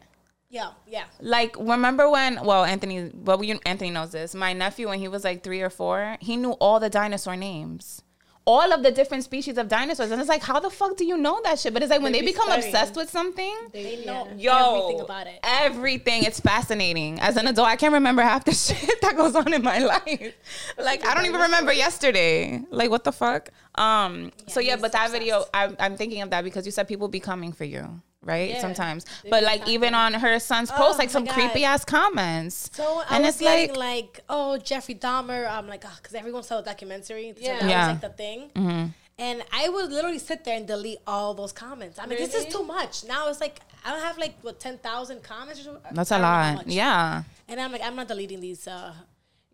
yeah, 0.55 0.71
yeah. 0.87 1.03
Like, 1.19 1.55
remember 1.59 2.09
when? 2.09 2.43
Well, 2.45 2.63
Anthony, 2.63 3.11
well, 3.13 3.43
you, 3.43 3.59
Anthony 3.65 3.89
knows 3.89 4.11
this. 4.13 4.33
My 4.33 4.53
nephew, 4.53 4.87
when 4.87 4.99
he 4.99 5.09
was 5.09 5.25
like 5.25 5.43
three 5.43 5.61
or 5.61 5.69
four, 5.69 6.17
he 6.21 6.37
knew 6.37 6.51
all 6.53 6.79
the 6.79 6.89
dinosaur 6.89 7.35
names, 7.35 8.01
all 8.45 8.71
of 8.71 8.83
the 8.83 8.91
different 8.91 9.23
species 9.23 9.57
of 9.57 9.67
dinosaurs, 9.67 10.11
and 10.11 10.21
it's 10.21 10.29
like, 10.29 10.43
how 10.43 10.59
the 10.59 10.69
fuck 10.69 10.95
do 10.97 11.03
you 11.05 11.17
know 11.17 11.41
that 11.43 11.57
shit? 11.59 11.73
But 11.73 11.81
it's 11.83 11.89
like 11.89 12.01
when 12.01 12.11
They 12.11 12.19
they 12.19 12.25
be 12.27 12.31
become 12.31 12.45
studying. 12.47 12.67
obsessed 12.67 12.95
with 12.95 13.09
something. 13.09 13.55
They 13.73 14.03
know 14.05 14.27
Yo, 14.37 14.53
everything 14.53 15.01
about 15.01 15.27
it. 15.27 15.39
Everything. 15.43 16.23
It's 16.23 16.39
fascinating. 16.39 17.19
As 17.19 17.37
an 17.37 17.47
adult, 17.47 17.67
I 17.67 17.75
can't 17.75 17.93
remember 17.93 18.21
half 18.21 18.45
the 18.45 18.51
shit 18.65 19.01
that 19.01 19.17
goes 19.17 19.35
on 19.35 19.51
in 19.53 19.63
my 19.63 19.79
life. 19.79 20.33
Like 20.77 21.05
I 21.05 21.13
don't 21.15 21.25
even 21.25 21.41
remember 21.41 21.73
yesterday. 21.73 22.61
Like 22.69 22.89
what 22.89 23.03
the 23.03 23.11
fuck? 23.11 23.49
Um. 23.75 24.31
so 24.47 24.59
yeah, 24.59 24.75
but 24.75 24.91
that 24.91 25.05
obsessed. 25.05 25.13
video, 25.13 25.45
I'm, 25.53 25.75
I'm 25.79 25.97
thinking 25.97 26.21
of 26.21 26.29
that 26.29 26.43
because 26.43 26.65
you 26.65 26.71
said 26.71 26.87
people 26.87 27.07
be 27.07 27.19
coming 27.19 27.51
for 27.51 27.63
you, 27.65 28.01
right? 28.25 28.49
Yeah, 28.49 28.59
Sometimes, 28.61 29.05
they 29.23 29.29
but 29.29 29.43
like 29.43 29.67
even 29.69 29.93
on 29.93 30.13
her 30.15 30.39
son's 30.39 30.71
post, 30.71 30.99
like 30.99 31.09
some 31.09 31.23
God. 31.25 31.33
creepy 31.33 31.63
ass 31.63 31.85
comments. 31.85 32.69
So 32.73 32.83
I 33.09 33.15
and 33.15 33.23
was 33.23 33.35
it's 33.35 33.39
getting 33.41 33.69
like, 33.75 33.77
like, 33.77 34.23
oh, 34.29 34.57
Jeffrey 34.57 34.95
Dahmer. 34.95 35.49
I'm 35.49 35.67
like, 35.67 35.83
oh, 35.85 35.93
because 35.97 36.13
everyone 36.15 36.43
saw 36.43 36.57
the 36.57 36.63
documentary. 36.63 37.33
So 37.37 37.41
Yeah. 37.41 37.59
that 37.59 37.69
Yeah. 37.69 37.87
was 37.93 38.01
like 38.01 38.01
the 38.11 38.17
thing. 38.17 38.93
And 39.17 39.43
I 39.53 39.69
would 39.69 39.91
literally 39.91 40.19
sit 40.19 40.43
there 40.43 40.57
and 40.57 40.67
delete 40.67 40.97
all 41.07 41.33
those 41.33 41.53
comments. 41.53 41.97
I'm 41.99 42.09
like, 42.09 42.17
this 42.17 42.35
is 42.35 42.47
too 42.53 42.63
much. 42.65 43.05
Now 43.05 43.29
it's 43.29 43.39
like, 43.39 43.61
I 43.85 43.91
don't 43.93 44.01
have 44.01 44.17
like, 44.17 44.35
what, 44.41 44.59
10,000 44.59 45.23
comments? 45.23 45.61
Or 45.61 45.63
something? 45.63 45.81
that's 45.93 46.11
I 46.11 46.17
a 46.17 46.19
don't 46.19 46.29
know 46.29 46.35
how 46.49 46.55
lot. 46.55 46.67
Yeah. 46.67 47.23
And 47.47 47.61
I'm 47.61 47.71
like, 47.71 47.81
I'm 47.81 47.95
not 47.95 48.09
deleting 48.09 48.41
these. 48.41 48.67
Uh, 48.67 48.93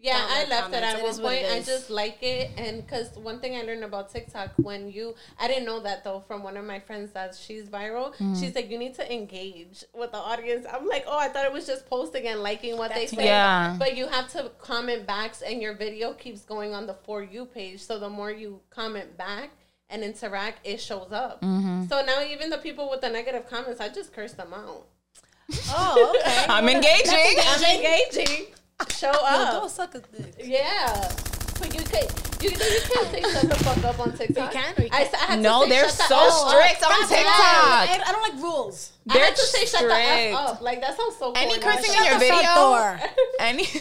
Yeah, 0.01 0.17
I 0.17 0.45
left 0.49 0.73
it 0.73 0.83
at 0.83 0.97
It 0.97 1.03
one 1.03 1.19
point. 1.19 1.45
I 1.45 1.61
just 1.61 1.91
like 1.91 2.23
it, 2.23 2.49
and 2.57 2.83
because 2.83 3.15
one 3.17 3.39
thing 3.39 3.55
I 3.55 3.61
learned 3.61 3.83
about 3.83 4.11
TikTok, 4.11 4.49
when 4.57 4.91
you, 4.91 5.13
I 5.39 5.47
didn't 5.47 5.65
know 5.65 5.79
that 5.81 6.03
though 6.03 6.21
from 6.27 6.41
one 6.41 6.57
of 6.57 6.65
my 6.65 6.79
friends 6.79 7.11
that 7.11 7.35
she's 7.35 7.65
viral. 7.65 8.11
Mm-hmm. 8.13 8.33
She's 8.33 8.55
like, 8.55 8.71
you 8.71 8.79
need 8.79 8.95
to 8.95 9.13
engage 9.13 9.83
with 9.93 10.11
the 10.11 10.17
audience. 10.17 10.65
I'm 10.71 10.87
like, 10.87 11.05
oh, 11.05 11.19
I 11.19 11.27
thought 11.27 11.45
it 11.45 11.53
was 11.53 11.67
just 11.67 11.85
posting 11.87 12.25
and 12.25 12.41
liking 12.41 12.77
what 12.77 12.89
That's 12.89 13.11
they 13.11 13.17
say. 13.17 13.25
Yeah. 13.25 13.75
But 13.77 13.95
you 13.95 14.07
have 14.07 14.27
to 14.29 14.51
comment 14.57 15.05
backs, 15.05 15.43
and 15.43 15.61
your 15.61 15.75
video 15.75 16.13
keeps 16.13 16.41
going 16.41 16.73
on 16.73 16.87
the 16.87 16.95
for 17.03 17.21
you 17.21 17.45
page. 17.45 17.81
So 17.81 17.99
the 17.99 18.09
more 18.09 18.31
you 18.31 18.61
comment 18.71 19.17
back 19.17 19.51
and 19.87 20.03
interact, 20.03 20.65
it 20.65 20.81
shows 20.81 21.11
up. 21.11 21.43
Mm-hmm. 21.43 21.85
So 21.85 22.03
now 22.03 22.23
even 22.23 22.49
the 22.49 22.57
people 22.57 22.89
with 22.89 23.01
the 23.01 23.09
negative 23.09 23.47
comments, 23.47 23.79
I 23.79 23.89
just 23.89 24.13
curse 24.13 24.33
them 24.33 24.51
out. 24.51 24.87
oh, 25.69 26.15
okay. 26.15 26.45
I'm 26.49 26.67
engaging. 26.67 27.35
I'm 27.39 27.63
engaging. 27.63 28.47
Show 28.89 29.09
up. 29.09 29.21
Yo, 29.21 29.43
up. 29.57 29.61
go 29.63 29.67
suck 29.67 29.95
a 29.95 29.99
dick. 29.99 30.33
Yeah. 30.43 31.11
But 31.59 31.73
you 31.75 31.81
could 31.81 32.09
you, 32.41 32.49
you 32.49 32.57
can't 32.57 33.11
say 33.11 33.21
shut 33.21 33.49
the 33.49 33.55
fuck 33.63 33.83
up 33.83 33.99
on 33.99 34.17
TikTok. 34.17 34.51
You 34.53 34.59
can 34.61 34.73
or 34.77 34.81
you 34.83 34.89
I, 34.91 35.03
can't? 35.03 35.13
s- 35.13 35.21
I 35.21 35.25
had 35.25 35.35
to 35.35 35.41
No, 35.41 35.63
say 35.63 35.69
they're 35.69 35.89
shut 35.89 35.97
the 35.97 36.03
so 36.07 36.17
up. 36.17 36.49
strict 36.49 36.83
on 36.83 37.07
TikTok. 37.07 37.27
I, 37.27 38.01
I 38.07 38.11
don't 38.11 38.21
like 38.33 38.41
rules. 38.41 38.93
I 39.09 39.13
They're 39.13 39.25
had 39.25 39.35
to 39.35 39.41
say 39.41 39.65
shut 39.65 39.81
the 39.87 39.93
F 39.93 40.19
strict. 40.19 40.35
up. 40.37 40.61
Like 40.61 40.81
that 40.81 40.97
sounds 40.97 41.17
so 41.17 41.33
Any 41.33 41.59
corny. 41.59 41.77
cursing 41.77 41.93
in 41.99 42.05
your 42.05 42.19
video? 42.19 42.55
door. 42.55 42.99
Any. 43.39 43.67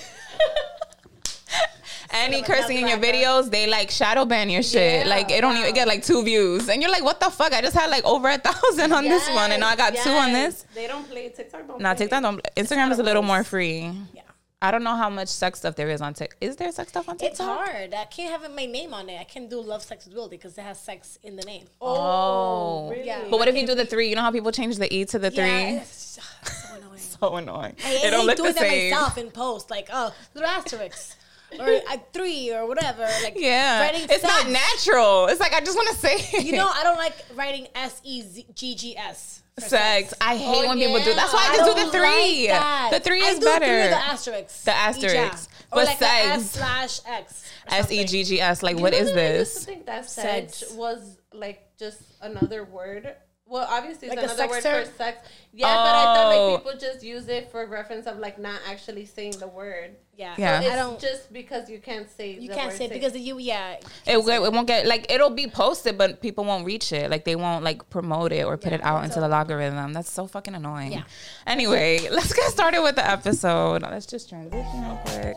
Any 2.13 2.39
Son 2.39 2.45
cursing 2.45 2.77
in 2.79 2.89
your 2.89 2.99
videos, 2.99 3.51
they 3.53 3.69
like 3.69 3.89
shadow 3.91 4.25
ban 4.25 4.51
your 4.51 4.65
shit. 4.65 5.07
Yeah, 5.07 5.09
like 5.11 5.31
it 5.31 5.41
don't 5.43 5.57
even 5.57 5.73
get 5.73 5.87
like 5.87 6.03
two 6.05 6.25
views, 6.25 6.69
and 6.69 6.83
you're 6.83 6.91
like, 6.91 7.05
"What 7.05 7.21
the 7.21 7.31
fuck?" 7.31 7.53
I 7.53 7.61
just 7.61 7.77
had 7.77 7.89
like 7.89 8.05
over 8.05 8.29
a 8.29 8.37
thousand 8.37 8.93
on 8.93 9.05
this 9.05 9.29
one, 9.31 9.53
and 9.53 9.61
now 9.61 9.69
I 9.69 9.77
got 9.77 9.95
two 9.95 10.11
on 10.11 10.33
this. 10.33 10.67
They 10.75 10.89
don't 10.89 11.09
play 11.09 11.29
TikTok. 11.29 11.69
Don't 11.69 11.81
Nah, 11.81 11.95
play. 11.95 12.07
TikTok 12.07 12.23
don't. 12.23 12.41
Instagram 12.57 12.91
is 12.91 12.99
a 12.99 13.05
little 13.05 13.23
more 13.23 13.45
free. 13.45 13.93
Yeah. 14.13 14.20
I 14.63 14.71
don't 14.71 14.85
know 14.85 14.95
how 14.95 15.09
much 15.09 15.29
sex 15.29 15.61
stuff 15.61 15.75
there 15.75 15.89
is 15.89 16.03
on 16.03 16.13
TikTok. 16.13 16.37
Is 16.43 16.57
there 16.57 16.71
sex 16.71 16.91
stuff 16.91 17.09
on 17.09 17.17
TikTok? 17.17 17.31
It's 17.31 17.41
hard. 17.41 17.95
I 17.95 18.05
can't 18.05 18.31
have 18.31 18.55
my 18.55 18.67
name 18.67 18.93
on 18.93 19.09
it. 19.09 19.19
I 19.19 19.25
can't 19.25 19.49
do 19.49 19.59
love, 19.61 19.83
sex, 19.83 20.07
with 20.07 20.15
Wildy 20.15 20.31
because 20.33 20.59
it 20.59 20.63
has 20.63 20.79
sex 20.79 21.19
in 21.23 21.37
the 21.37 21.45
name. 21.45 21.65
Oh, 21.81 21.97
oh. 21.97 22.91
really? 22.91 23.07
Yeah. 23.07 23.25
But 23.31 23.39
what 23.39 23.49
if 23.49 23.57
you 23.57 23.67
do 23.67 23.75
the 23.75 23.87
three? 23.87 24.11
You 24.11 24.17
know 24.17 24.23
how 24.23 24.31
people 24.31 24.53
change 24.53 24.77
the 24.77 24.93
E 24.95 25.07
to 25.07 25.19
the 25.19 25.31
three? 25.31 25.45
Yeah, 25.45 25.71
it's 25.81 26.21
so 26.21 26.77
annoying. 26.77 26.99
so 26.99 27.37
annoying. 27.37 27.77
I 27.85 27.91
it 27.91 27.99
hate 28.01 28.11
don't 28.11 28.27
look 28.27 28.37
the 28.37 28.43
doing 28.43 28.55
that 28.55 28.61
same. 28.61 28.91
myself 28.91 29.17
in 29.17 29.31
post, 29.31 29.71
like 29.71 29.89
oh, 29.91 30.15
little 30.35 30.51
asterisks 30.51 31.17
or 31.59 31.69
a 31.69 32.01
three 32.13 32.53
or 32.53 32.67
whatever. 32.67 33.09
Like 33.23 33.35
Yeah, 33.37 33.81
writing 33.81 34.07
it's 34.09 34.23
not 34.23 34.49
natural. 34.49 35.27
It's 35.27 35.41
like 35.41 35.53
I 35.53 35.61
just 35.61 35.77
want 35.77 35.89
to 35.89 35.97
say 35.97 36.17
it. 36.17 36.45
You 36.45 36.53
know, 36.53 36.71
I 36.75 36.83
don't 36.83 36.99
like 36.99 37.15
writing 37.35 37.67
S 37.75 38.01
E 38.05 38.23
Z 38.23 38.47
G 38.55 38.75
G 38.75 38.97
S. 38.97 39.43
for 39.61 39.69
sex. 39.69 40.15
I 40.21 40.37
hate 40.37 40.65
Oh, 40.65 40.69
when 40.69 40.79
people 40.79 40.99
do. 41.03 41.15
That's 41.15 41.33
why 41.33 41.47
I 41.49 41.53
I 41.53 41.57
just 41.57 41.71
do 41.71 41.75
don't 41.83 41.87
the 41.93 41.99
three. 41.99 42.49
like 42.49 42.61
that. 42.61 42.89
the 42.93 43.01
three 43.01 43.23
I 43.25 43.29
is 43.29 43.39
do 43.39 43.45
The, 43.45 43.51
three 43.51 43.59
better. 43.61 43.87
or 43.87 43.89
the 43.91 43.97
asterisks. 44.05 44.65
The 44.65 44.73
asterisks. 44.75 45.49
Yeah. 45.51 45.57
But 45.71 45.79
or 45.79 45.85
like 45.85 45.99
sex. 45.99 46.27
the 46.27 46.33
S 46.33 46.51
slash 46.51 47.01
X. 47.07 47.45
S 47.69 47.93
e 47.93 48.05
g 48.05 48.25
g 48.25 48.41
s. 48.41 48.63
Like 48.63 48.77
You 48.77 48.83
what 48.83 48.93
know 48.93 48.99
is 48.99 49.13
that 49.13 49.19
I 49.19 49.39
used 49.39 49.53
to 49.53 49.59
this? 49.59 49.65
think 49.67 49.87
that 49.87 50.05
Sex. 50.11 50.57
sex 50.59 50.73
was 50.73 51.19
like 51.33 51.69
just 51.79 52.01
another 52.21 52.65
word. 52.65 53.15
Well, 53.51 53.67
obviously 53.69 54.07
it's 54.07 54.17
Like 54.17 54.25
another 54.27 54.47
word 54.49 54.63
sexter? 54.63 54.93
for 54.93 54.97
sex. 54.97 55.29
Yeah, 55.53 55.67
but 55.67 55.95
I 55.97 56.05
thought 56.05 56.33
Oh. 56.33 56.53
like 56.53 56.59
people 56.61 56.73
oh. 56.77 56.79
just 56.79 57.03
use 57.03 57.27
it 57.27 57.51
for 57.51 57.67
reference 57.67 58.07
of 58.07 58.19
like 58.21 58.39
not 58.39 58.61
actually 58.69 59.05
saying 59.07 59.33
the 59.41 59.49
word. 59.49 59.97
Yeah. 60.17 60.35
Yeah. 60.39 60.61
It's 60.61 60.71
I 60.71 60.77
don't. 60.77 61.01
just 61.01 61.33
because 61.33 61.69
you 61.69 61.81
can't 61.81 62.09
say. 62.09 62.35
You 62.35 62.49
the 62.49 62.55
can't 62.55 62.69
word 62.69 62.79
say 62.79 62.85
it 62.85 62.93
because 62.93 63.17
you. 63.19 63.41
Yeah. 63.41 63.73
It, 64.07 64.19
it 64.19 64.53
won't 64.53 64.69
get 64.69 64.87
like 64.87 65.11
it'll 65.11 65.31
be 65.31 65.49
posted, 65.49 65.99
but 65.99 66.23
people 66.23 66.45
won't 66.45 66.65
reach 66.65 66.93
it. 66.93 67.11
Like 67.11 67.25
they 67.25 67.35
won't 67.35 67.65
like 67.65 67.91
promote 67.91 68.31
it 68.31 68.45
or 68.45 68.57
put 68.57 68.71
Yeah, 68.71 68.79
it 68.79 68.85
out 68.85 69.05
it's 69.05 69.17
into 69.17 69.21
the 69.21 69.27
a- 69.27 69.37
logarithm. 69.37 69.95
That's 69.95 70.11
so 70.13 70.29
fucking 70.29 70.55
annoying. 70.55 70.93
Yeah. 70.93 71.03
Anyway, 71.45 72.09
let's 72.13 72.33
get 72.33 72.53
started 72.53 72.83
with 72.83 72.95
the 72.95 73.11
episode. 73.11 73.83
Let's 73.83 74.07
just 74.07 74.29
transition 74.29 74.85
real 74.85 75.01
quick. 75.07 75.37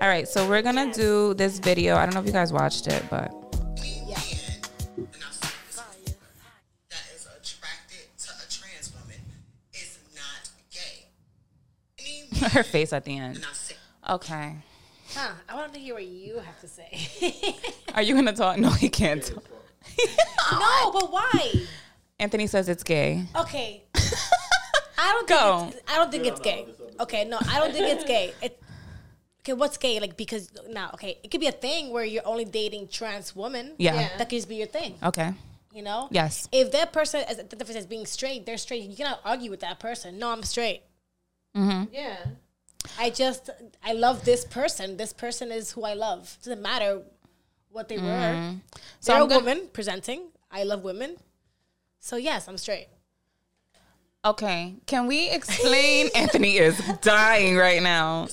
All 0.00 0.08
right, 0.08 0.26
so 0.26 0.48
we're 0.48 0.62
gonna 0.62 0.92
do 0.92 1.34
this 1.34 1.60
video. 1.60 1.94
I 1.94 2.04
don't 2.04 2.14
know 2.14 2.20
if 2.20 2.26
you 2.26 2.32
guys 2.32 2.52
watched 2.52 2.88
it, 2.88 3.04
but 3.08 3.32
her 12.52 12.62
face 12.62 12.92
at 12.92 13.04
the 13.04 13.16
end. 13.16 13.36
and 13.36 13.44
I 13.44 13.52
say, 13.52 13.76
Okay. 14.08 14.56
Huh. 15.14 15.32
I 15.48 15.54
want 15.54 15.72
to 15.74 15.80
hear 15.80 15.94
what 15.94 16.04
you 16.04 16.38
have 16.38 16.60
to 16.60 16.68
say. 16.68 17.56
Are 17.94 18.02
you 18.02 18.14
gonna 18.14 18.32
talk? 18.32 18.58
No, 18.58 18.70
he 18.70 18.88
can't 18.88 19.22
talk. 19.22 19.44
no, 20.52 20.90
but 20.92 21.12
why? 21.12 21.52
Anthony 22.18 22.46
says 22.46 22.68
it's 22.68 22.82
gay. 22.82 23.24
Okay. 23.36 23.84
I 24.96 25.12
don't 25.12 25.28
Go. 25.28 25.58
think 25.60 25.74
it's, 25.74 25.92
I 25.92 25.96
don't 25.96 26.10
think 26.10 26.26
it's 26.26 26.40
gay. 26.40 26.66
Okay, 27.00 27.24
no, 27.24 27.38
I 27.50 27.58
don't 27.60 27.72
think 27.72 27.86
it's 27.86 28.04
gay. 28.04 28.32
It, 28.42 28.62
okay, 29.40 29.52
what's 29.52 29.76
gay? 29.76 30.00
Like 30.00 30.16
because 30.16 30.50
now, 30.70 30.90
okay, 30.94 31.18
it 31.22 31.30
could 31.30 31.40
be 31.40 31.46
a 31.48 31.52
thing 31.52 31.90
where 31.90 32.04
you're 32.04 32.26
only 32.26 32.44
dating 32.44 32.88
trans 32.88 33.36
women. 33.36 33.74
Yeah. 33.78 33.94
Yeah. 33.94 34.08
That 34.18 34.28
could 34.30 34.36
just 34.36 34.48
be 34.48 34.56
your 34.56 34.66
thing. 34.66 34.94
Okay. 35.02 35.32
You 35.74 35.82
know. 35.82 36.08
Yes. 36.10 36.48
If 36.52 36.72
that 36.72 36.92
person 36.92 37.22
is 37.28 37.36
the 37.36 37.56
difference 37.56 37.76
is 37.80 37.86
being 37.86 38.06
straight, 38.06 38.46
they're 38.46 38.56
straight. 38.56 38.82
You 38.82 38.96
cannot 38.96 39.20
argue 39.24 39.50
with 39.50 39.60
that 39.60 39.78
person. 39.80 40.18
No, 40.18 40.30
I'm 40.30 40.42
straight. 40.44 40.82
Yeah. 41.54 42.16
I 42.98 43.10
just 43.10 43.50
I 43.84 43.92
love 43.92 44.24
this 44.24 44.44
person. 44.44 44.96
This 44.96 45.12
person 45.12 45.50
is 45.50 45.72
who 45.72 45.84
I 45.84 45.94
love. 45.94 46.36
Doesn't 46.42 46.62
matter 46.62 47.02
what 47.70 47.88
they 47.88 47.98
were. 47.98 48.54
So 49.00 49.12
They're 49.12 49.22
I'm 49.22 49.30
a 49.30 49.34
woman 49.34 49.68
presenting. 49.72 50.28
I 50.50 50.64
love 50.64 50.84
women. 50.84 51.16
So 52.00 52.16
yes, 52.16 52.48
I'm 52.48 52.58
straight. 52.58 52.88
Okay. 54.24 54.74
Can 54.86 55.06
we 55.06 55.30
explain? 55.30 56.08
Anthony 56.14 56.56
is 56.56 56.80
dying 57.02 57.56
right 57.56 57.82
now. 57.82 58.28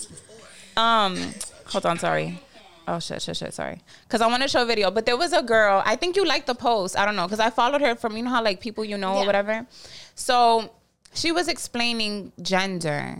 Um, 0.78 1.34
hold 1.66 1.86
on. 1.86 2.00
Sorry. 2.00 2.42
Oh 2.88 3.00
shit, 3.00 3.22
shit, 3.22 3.38
shit. 3.38 3.54
Sorry. 3.54 3.82
Because 4.04 4.22
I 4.22 4.28
want 4.28 4.42
to 4.44 4.48
show 4.50 4.64
a 4.64 4.66
video, 4.66 4.92
but 4.92 5.06
there 5.06 5.18
was 5.18 5.34
a 5.34 5.42
girl. 5.42 5.82
I 5.86 5.96
think 5.96 6.16
you 6.16 6.26
liked 6.26 6.48
the 6.48 6.56
post. 6.56 6.98
I 6.98 7.06
don't 7.06 7.16
know 7.16 7.26
because 7.26 7.40
I 7.40 7.50
followed 7.50 7.82
her 7.82 7.96
from 7.96 8.18
you 8.18 8.24
know 8.24 8.30
how 8.30 8.44
like 8.44 8.60
people 8.60 8.86
you 8.86 8.98
know 8.98 9.16
or 9.18 9.26
whatever. 9.26 9.66
So 10.16 10.72
she 11.14 11.32
was 11.32 11.48
explaining 11.48 12.32
gender. 12.42 13.18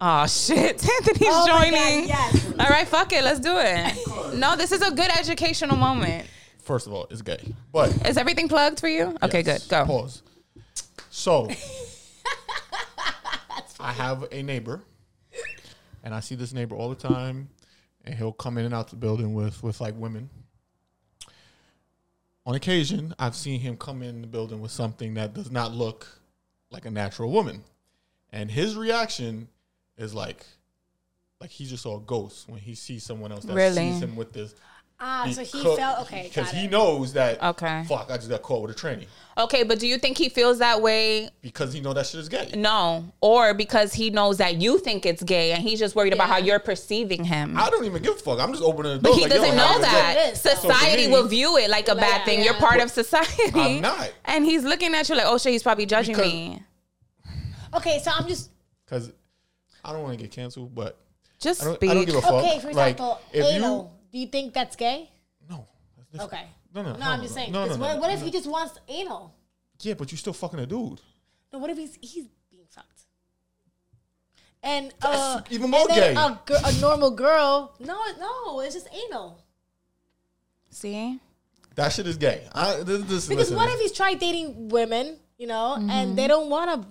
Oh 0.00 0.26
shit, 0.26 0.56
Anthony's 0.88 1.22
Oh 1.22 1.46
my 1.46 1.46
God, 1.46 1.64
joining. 1.64 2.08
yes. 2.08 2.52
All 2.60 2.68
right, 2.68 2.86
fuck 2.86 3.12
it, 3.12 3.24
let's 3.24 3.40
do 3.40 3.56
it. 3.58 4.34
No, 4.36 4.54
this 4.56 4.70
is 4.70 4.80
a 4.80 4.90
good 4.92 5.10
educational 5.10 5.76
moment. 5.76 6.26
First 6.62 6.86
of 6.86 6.92
all, 6.92 7.06
it's 7.10 7.22
gay. 7.22 7.52
But 7.72 8.06
Is 8.06 8.16
everything 8.16 8.48
plugged 8.48 8.78
for 8.78 8.88
you? 8.88 9.16
Okay, 9.22 9.42
yes, 9.44 9.66
good. 9.66 9.70
Go. 9.70 9.84
Pause. 9.86 10.22
So 11.10 11.48
I 13.80 13.92
have 13.92 14.26
a 14.32 14.42
neighbor, 14.42 14.82
and 16.04 16.14
I 16.14 16.20
see 16.20 16.34
this 16.34 16.52
neighbor 16.52 16.76
all 16.76 16.88
the 16.88 16.94
time, 16.94 17.48
and 18.04 18.14
he'll 18.14 18.32
come 18.32 18.58
in 18.58 18.64
and 18.66 18.74
out 18.74 18.88
the 18.90 18.96
building 18.96 19.34
with 19.34 19.62
with 19.62 19.80
like 19.80 19.94
women. 19.96 20.28
On 22.48 22.54
occasion, 22.54 23.14
I've 23.18 23.36
seen 23.36 23.60
him 23.60 23.76
come 23.76 24.02
in 24.02 24.22
the 24.22 24.26
building 24.26 24.62
with 24.62 24.70
something 24.70 25.12
that 25.14 25.34
does 25.34 25.50
not 25.50 25.72
look 25.72 26.08
like 26.70 26.86
a 26.86 26.90
natural 26.90 27.30
woman, 27.30 27.62
and 28.32 28.50
his 28.50 28.74
reaction 28.74 29.48
is 29.98 30.14
like, 30.14 30.46
like 31.42 31.50
he 31.50 31.66
just 31.66 31.82
saw 31.82 31.98
a 31.98 32.00
ghost 32.00 32.48
when 32.48 32.58
he 32.58 32.74
sees 32.74 33.04
someone 33.04 33.32
else 33.32 33.44
that 33.44 33.52
Really? 33.54 33.90
sees 33.90 34.00
him 34.00 34.16
with 34.16 34.32
this. 34.32 34.54
Ah, 35.00 35.28
so 35.30 35.42
he 35.44 35.62
felt 35.76 36.00
okay. 36.00 36.24
because 36.24 36.50
he 36.50 36.66
knows 36.66 37.12
that. 37.12 37.40
Okay. 37.40 37.84
Fuck! 37.88 38.10
I 38.10 38.16
just 38.16 38.28
got 38.28 38.42
caught 38.42 38.62
with 38.62 38.72
a 38.72 38.74
tranny 38.74 39.06
Okay, 39.36 39.62
but 39.62 39.78
do 39.78 39.86
you 39.86 39.96
think 39.98 40.18
he 40.18 40.28
feels 40.28 40.58
that 40.58 40.82
way? 40.82 41.30
because 41.40 41.72
he 41.72 41.80
know 41.80 41.92
that 41.92 42.04
shit 42.06 42.18
is 42.18 42.28
gay. 42.28 42.50
No, 42.56 43.04
or 43.20 43.54
because 43.54 43.92
he 43.94 44.10
knows 44.10 44.38
that 44.38 44.56
you 44.60 44.78
think 44.80 45.06
it's 45.06 45.22
gay 45.22 45.52
and 45.52 45.62
he's 45.62 45.78
just 45.78 45.94
worried 45.94 46.12
about 46.12 46.28
how 46.28 46.38
you're 46.38 46.58
perceiving 46.58 47.22
him. 47.22 47.56
I 47.56 47.70
don't 47.70 47.84
even 47.84 48.02
give 48.02 48.14
a 48.14 48.18
fuck. 48.18 48.40
I'm 48.40 48.50
just 48.50 48.64
opening 48.64 48.94
the 48.94 48.98
But 48.98 49.10
door. 49.10 49.16
he 49.18 49.22
like, 49.22 49.32
yo, 49.34 49.38
doesn't 49.38 49.56
know 49.56 49.80
that. 49.80 50.16
it 50.18 50.32
is, 50.32 50.42
though. 50.42 50.50
Society 50.54 51.04
So 51.04 51.08
me- 51.10 51.14
will 51.14 51.28
view 51.28 51.56
it 51.58 51.70
like 51.70 51.86
a 51.86 51.94
bad 51.94 52.24
thing. 52.24 52.42
You're 52.42 52.54
yeah. 52.54 52.58
part 52.60 52.80
of 52.80 52.90
society. 52.90 53.52
I'm 53.54 53.80
not. 53.82 54.12
And 54.24 54.44
he's 54.44 54.64
looking 54.64 54.92
at 54.96 55.08
you 55.08 55.14
like, 55.14 55.26
oh 55.28 55.38
shit, 55.38 55.52
he's 55.52 55.62
probably 55.62 55.86
judging 55.86 56.16
Because- 56.16 56.32
me. 56.32 56.62
Okay, 57.76 58.00
so 58.02 58.10
I'm 58.12 58.26
just 58.26 58.50
Because 58.84 59.12
I 59.84 59.92
don't 59.92 60.02
want 60.02 60.16
to 60.18 60.22
get 60.24 60.32
canceled, 60.32 60.74
but 60.74 60.98
Just 61.38 61.62
I 61.62 61.66
don't, 61.66 61.74
speak. 61.76 61.90
I 61.90 61.94
don't 61.94 62.04
give 62.06 62.16
a 62.16 62.20
fuck. 62.22 62.32
okay. 62.32 62.58
For 62.58 62.72
Like, 62.72 62.92
example, 62.94 63.20
if 63.32 63.44
anal. 63.44 63.94
Do 64.12 64.18
you 64.18 64.26
think 64.26 64.54
that's 64.54 64.76
gay? 64.76 65.10
no, 65.48 65.66
that's 65.96 66.10
different. 66.10 66.32
Okay. 66.32 66.44
No, 66.74 66.82
no, 66.82 66.92
No, 66.92 66.98
no, 66.98 67.04
I'm 67.06 67.18
no, 67.18 67.24
just 67.24 67.34
no. 67.36 67.40
saying. 67.42 67.52
No, 67.52 67.66
'cause 67.66 67.78
no, 67.78 67.84
what, 67.86 67.94
no, 67.94 68.00
what 68.00 68.10
if 68.12 68.18
no. 68.20 68.24
he 68.26 68.30
just 68.30 68.46
wants 68.46 68.78
anal? 68.88 69.34
Yeah, 69.80 69.94
but 69.94 70.10
you're 70.12 70.18
still 70.18 70.32
fucking 70.32 70.58
a 70.58 70.66
dude. 70.66 71.00
No, 71.52 71.58
what 71.58 71.70
if 71.70 71.78
he's 71.78 71.96
he's 72.00 72.26
being 72.50 72.64
fucked? 72.68 73.02
And 74.62 74.92
uh, 75.02 75.36
That's 75.36 75.52
even 75.52 75.70
more 75.70 75.80
and 75.80 75.90
then 75.90 76.14
gay. 76.14 76.20
A, 76.20 76.40
gir- 76.44 76.60
a 76.64 76.80
normal 76.80 77.10
girl. 77.12 77.74
No, 77.80 77.98
no, 78.18 78.60
it's 78.60 78.74
just 78.74 78.88
anal. 79.06 79.42
See? 80.70 81.20
That 81.76 81.92
shit 81.92 82.06
is 82.08 82.16
gay. 82.16 82.46
I, 82.52 82.82
this, 82.82 83.02
this, 83.02 83.26
Because 83.28 83.50
listen, 83.50 83.56
what 83.56 83.70
if 83.72 83.80
he's 83.80 83.92
tried 83.92 84.18
dating 84.18 84.68
women, 84.68 85.16
you 85.38 85.46
know, 85.46 85.76
and 85.88 86.18
they 86.18 86.26
don't 86.26 86.50
want 86.50 86.82
to 86.82 86.88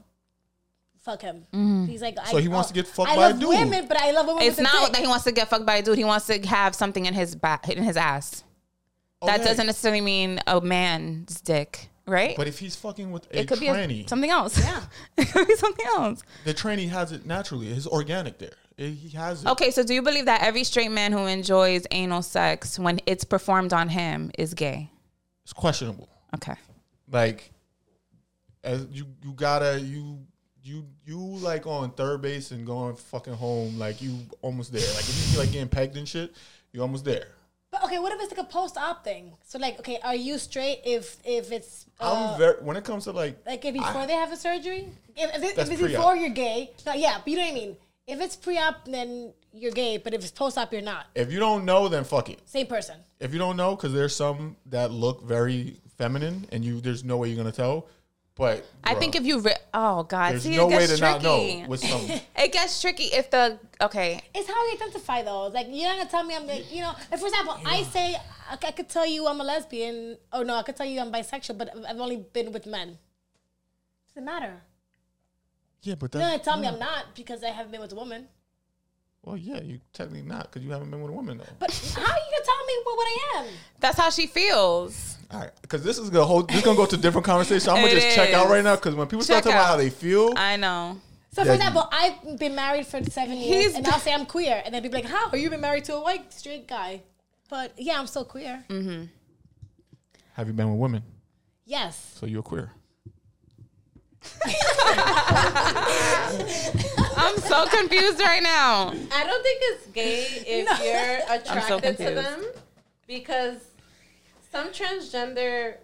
fuck 1.07 1.21
him? 1.21 1.45
Mm-hmm. 1.53 1.85
He's 1.85 2.01
like, 2.01 2.17
So 2.27 2.37
I, 2.37 2.41
he 2.41 2.47
wants 2.47 2.67
oh, 2.69 2.73
to 2.73 2.73
get 2.75 2.87
fucked 2.87 3.09
I 3.09 3.15
by 3.15 3.25
a 3.25 3.29
love 3.29 3.39
dude. 3.39 3.49
women, 3.49 3.87
but 3.87 3.97
I 3.99 4.11
love 4.11 4.27
women. 4.27 4.43
It's 4.43 4.57
with 4.57 4.59
a 4.59 4.63
not 4.63 4.83
dick. 4.85 4.93
that 4.93 5.01
he 5.01 5.07
wants 5.07 5.23
to 5.23 5.31
get 5.31 5.47
fucked 5.49 5.65
by 5.65 5.77
a 5.77 5.81
dude. 5.81 5.97
He 5.97 6.03
wants 6.03 6.27
to 6.27 6.39
have 6.47 6.75
something 6.75 7.05
in 7.05 7.13
his 7.13 7.35
back, 7.35 7.69
in 7.69 7.81
his 7.83 7.97
ass. 7.97 8.43
That 9.25 9.43
doesn't 9.43 9.65
necessarily 9.65 10.01
mean 10.01 10.39
a 10.45 10.61
man's 10.61 11.41
dick, 11.41 11.89
right? 12.05 12.35
But 12.37 12.47
if 12.47 12.59
he's 12.59 12.75
fucking 12.75 13.11
with 13.11 13.25
a 13.33 13.39
it 13.39 13.47
could 13.47 13.57
tranny, 13.57 13.87
be 13.87 14.01
a, 14.03 14.07
something 14.07 14.29
else. 14.29 14.59
Yeah, 14.59 14.83
it 15.17 15.31
could 15.31 15.47
be 15.47 15.55
something 15.55 15.85
else. 15.87 16.21
the 16.43 16.53
tranny 16.53 16.87
has 16.89 17.11
it 17.11 17.25
naturally. 17.25 17.67
It's 17.69 17.87
organic 17.87 18.37
there. 18.37 18.51
It- 18.77 18.91
he 18.91 19.09
has 19.17 19.43
it. 19.43 19.49
Okay, 19.49 19.71
so 19.71 19.83
do 19.83 19.93
you 19.95 20.03
believe 20.03 20.25
that 20.25 20.43
every 20.43 20.63
straight 20.63 20.91
man 20.91 21.11
who 21.11 21.25
enjoys 21.25 21.87
anal 21.89 22.21
sex 22.21 22.77
when 22.77 22.99
it's 23.07 23.23
performed 23.23 23.73
on 23.73 23.89
him 23.89 24.29
is 24.37 24.53
gay? 24.53 24.91
It's 25.43 25.53
questionable. 25.53 26.09
Okay. 26.35 26.55
like 27.11 27.51
as 28.63 28.85
you 28.91 29.07
you 29.23 29.31
gotta 29.33 29.79
you 29.79 30.19
you 30.67 30.86
you 31.05 31.17
like 31.50 31.65
on 31.65 31.91
third 31.91 32.21
base 32.21 32.51
and 32.51 32.65
going 32.65 32.95
fucking 32.95 33.33
home 33.33 33.77
like 33.79 34.01
you 34.01 34.19
almost 34.41 34.71
there 34.74 34.81
like 34.95 35.07
if 35.12 35.15
you 35.17 35.24
feel 35.33 35.39
like 35.41 35.51
getting 35.51 35.69
pegged 35.69 35.95
and 35.97 36.07
shit 36.07 36.33
you 36.74 36.81
almost 36.81 37.05
there 37.05 37.29
But 37.71 37.83
okay, 37.86 38.00
what 38.00 38.12
if 38.13 38.19
it's 38.24 38.31
like 38.36 38.45
a 38.47 38.50
post-op 38.50 39.03
thing? 39.03 39.33
So 39.43 39.59
like, 39.59 39.77
okay, 39.79 39.97
are 40.03 40.15
you 40.15 40.38
straight 40.38 40.79
if 40.86 41.17
if 41.25 41.51
it's 41.57 41.86
uh, 42.00 42.13
i'm 42.13 42.38
very 42.39 42.55
when 42.67 42.75
it 42.77 42.83
comes 42.89 43.03
to 43.05 43.12
like 43.12 43.36
like 43.45 43.63
if 43.65 43.74
before 43.74 44.03
I- 44.03 44.05
they 44.09 44.13
have 44.24 44.31
a 44.31 44.38
surgery? 44.38 44.83
If, 45.15 45.27
if, 45.38 45.43
it- 45.43 45.57
if 45.57 45.69
it's 45.71 45.81
pre-op. 45.81 45.91
before 45.97 46.15
you're 46.15 46.38
gay, 46.45 46.71
no, 46.86 46.93
yeah, 46.93 47.17
but 47.19 47.27
you 47.31 47.38
know 47.38 47.43
what 47.50 47.51
I 47.51 47.62
mean. 47.62 47.71
If 48.07 48.21
it's 48.21 48.36
pre-op, 48.38 48.86
then 48.86 49.33
you're 49.51 49.71
gay. 49.83 49.97
But 49.97 50.13
if 50.13 50.21
it's 50.21 50.31
post-op, 50.31 50.71
you're 50.74 50.81
not. 50.93 51.03
if 51.24 51.27
you 51.33 51.39
don't 51.39 51.65
know 51.65 51.81
then 51.89 52.03
fuck 52.05 52.29
it 52.29 52.39
Same 52.57 52.67
person. 52.67 52.97
if 53.19 53.33
you 53.33 53.39
don't 53.45 53.57
know 53.57 53.71
because 53.75 53.91
there's 53.93 54.15
some 54.15 54.55
that 54.75 54.91
look 54.91 55.17
very 55.36 55.59
feminine 55.97 56.45
and 56.51 56.63
you 56.63 56.79
there's 56.79 57.03
no 57.03 57.17
way 57.17 57.27
you're 57.29 57.41
gonna 57.43 57.51
tell 57.65 57.88
but 58.38 58.65
I 58.84 58.94
bruh, 58.96 59.00
think 59.00 59.15
if 59.15 59.25
you, 59.25 59.39
re- 59.39 59.56
oh 59.74 60.03
God, 60.03 60.32
there's 60.34 60.44
see, 60.44 60.56
no 60.56 60.67
it 60.70 60.74
way 60.74 60.79
gets 60.88 60.96
to 60.96 61.01
not 61.01 61.22
tricky. 61.22 61.62
know 61.62 61.67
with 61.67 61.79
some 61.82 62.01
it 62.38 62.51
gets 62.53 62.82
tricky 62.82 63.06
if 63.06 63.29
the 63.32 63.60
okay. 63.82 64.22
It's 64.36 64.48
how 64.48 64.65
you 64.67 64.74
identify 64.75 65.24
though. 65.24 65.48
Like 65.48 65.67
you're 65.70 65.88
not 65.89 65.98
gonna 65.98 66.10
tell 66.10 66.24
me 66.24 66.36
I'm 66.36 66.46
like 66.48 66.72
you 66.74 66.82
know. 66.82 66.94
Like, 67.12 67.20
for 67.20 67.27
example, 67.27 67.58
I 67.65 67.84
say 67.84 68.15
I, 68.50 68.53
I 68.62 68.72
could 68.72 68.89
tell 68.89 69.06
you 69.06 69.27
I'm 69.27 69.41
a 69.41 69.44
lesbian. 69.44 70.17
Oh 70.32 70.44
no, 70.44 70.56
I 70.56 70.63
could 70.63 70.75
tell 70.75 70.86
you 70.86 71.00
I'm 71.00 71.12
bisexual, 71.12 71.58
but 71.58 71.70
I've 71.88 72.00
only 72.00 72.17
been 72.17 72.51
with 72.51 72.65
men. 72.65 72.98
Doesn't 74.10 74.25
matter. 74.25 74.62
Yeah, 75.82 75.96
but 75.96 76.13
You're 76.13 76.22
that's 76.22 76.32
gonna 76.32 76.44
tell 76.44 76.58
me. 76.60 76.67
I'm 76.67 76.79
not 76.79 77.15
because 77.15 77.44
I 77.44 77.50
haven't 77.50 77.72
been 77.72 77.82
with 77.82 77.91
a 77.91 77.96
woman. 77.96 78.27
Well, 79.24 79.36
yeah, 79.38 79.62
you 79.62 79.79
technically 79.94 80.22
not 80.22 80.44
because 80.51 80.63
you 80.65 80.72
haven't 80.72 80.89
been 80.89 81.01
with 81.01 81.12
a 81.12 81.13
woman 81.13 81.38
though. 81.38 81.44
But 81.60 81.72
how 81.96 82.01
are 82.01 82.17
you 82.17 82.32
gonna 82.32 82.46
tell 82.46 82.65
me 82.65 82.74
what, 82.84 82.98
what 82.98 83.08
I 83.08 83.39
am? 83.39 83.46
That's 83.79 83.98
how 83.98 84.10
she 84.10 84.25
feels. 84.27 85.16
All 85.29 85.39
right, 85.41 85.51
because 85.62 85.84
this 85.84 85.98
is 85.98 86.10
gonna 86.10 86.25
whole 86.25 86.43
this 86.43 86.57
is 86.57 86.63
gonna 86.63 86.77
go 86.77 86.86
to 86.86 86.96
different 86.98 87.25
conversation. 87.25 87.69
I'm 87.69 87.75
gonna 87.77 87.88
It 87.93 87.96
just 88.01 88.15
check 88.15 88.34
out 88.34 88.46
is. 88.46 88.51
right 88.51 88.63
now 88.63 88.75
because 88.75 88.96
when 88.96 89.07
people 89.07 89.24
start 89.24 89.43
Check 89.43 89.51
talking 89.51 89.57
about 89.57 89.65
out. 89.65 89.72
how 89.72 89.77
they 89.77 89.89
feel, 89.89 90.31
I 90.38 90.55
know. 90.55 91.01
So, 91.34 91.41
Yeah, 91.41 91.46
for 91.46 91.50
you- 91.50 91.55
example, 91.55 91.89
I've 91.91 92.39
been 92.39 92.55
married 92.55 92.88
for 92.88 93.03
seven 93.03 93.38
years, 93.38 93.65
He's 93.65 93.75
and 93.75 93.86
I'll 93.88 94.00
say 94.00 94.13
I'm 94.13 94.25
queer, 94.25 94.62
and 94.65 94.74
then 94.74 94.81
people 94.81 94.98
be 95.00 95.03
like, 95.03 95.12
"How? 95.13 95.29
Are 95.29 95.38
you 95.38 95.50
been 95.50 95.60
married 95.62 95.84
to 95.86 95.96
a 95.96 96.01
white 96.01 96.31
straight 96.34 96.65
guy?" 96.67 97.01
But 97.50 97.74
yeah, 97.77 98.00
I'm 98.00 98.07
still 98.07 98.25
queer. 98.25 98.63
Mm. 98.69 99.10
have 100.34 100.48
you 100.48 100.53
been 100.53 100.69
with 100.72 100.79
women? 100.79 101.03
Yes. 101.65 102.13
So 102.19 102.25
you're 102.25 102.41
queer. 102.43 102.72
I'm 107.17 107.38
so 107.39 107.65
confused 107.67 108.19
right 108.19 108.41
now. 108.43 108.89
I 109.12 109.24
don't 109.25 109.43
think 109.43 109.60
it's 109.63 109.88
gay 109.88 110.22
if 110.46 110.67
you're 110.84 111.36
attracted 111.36 111.98
to 111.98 112.03
confused. 112.03 112.15
them 112.25 112.46
because 113.07 113.57
some 114.57 114.69
transgender 114.73 115.75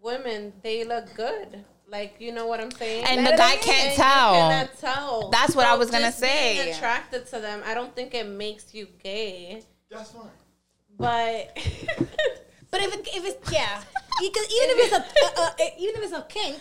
women 0.00 0.52
they 0.62 0.84
look 0.84 1.14
good. 1.14 1.64
Like 1.88 2.16
you 2.18 2.32
know 2.32 2.46
what 2.46 2.60
I'm 2.60 2.70
saying? 2.70 3.04
And 3.06 3.26
the 3.26 3.32
guy 3.36 3.56
can't 3.56 3.90
you 3.90 3.96
tell. 3.96 4.32
cannot 4.34 4.78
tell. 4.78 5.30
That's 5.30 5.54
what 5.54 5.66
I 5.66 5.74
was 5.76 5.90
gonna 5.90 6.06
just 6.06 6.22
being 6.22 6.56
say. 6.56 6.70
attracted 6.70 7.26
to 7.26 7.38
them, 7.40 7.62
I 7.66 7.74
don't 7.74 7.94
think 7.94 8.14
it 8.14 8.26
makes 8.26 8.74
you 8.74 8.88
gay. 9.02 9.62
That's 9.90 10.10
fine. 10.12 10.30
But 10.98 11.56
But 12.70 12.80
if 12.80 12.94
it, 12.94 13.08
if 13.14 13.24
it's 13.26 13.52
yeah, 13.52 13.82
because 14.18 14.46
even 14.46 14.70
if 14.70 14.92
it's 14.92 14.96
a 14.96 15.40
uh, 15.40 15.44
uh, 15.46 15.64
even 15.78 15.96
if 15.96 16.02
it's 16.04 16.12
a 16.12 16.26
kink, 16.26 16.60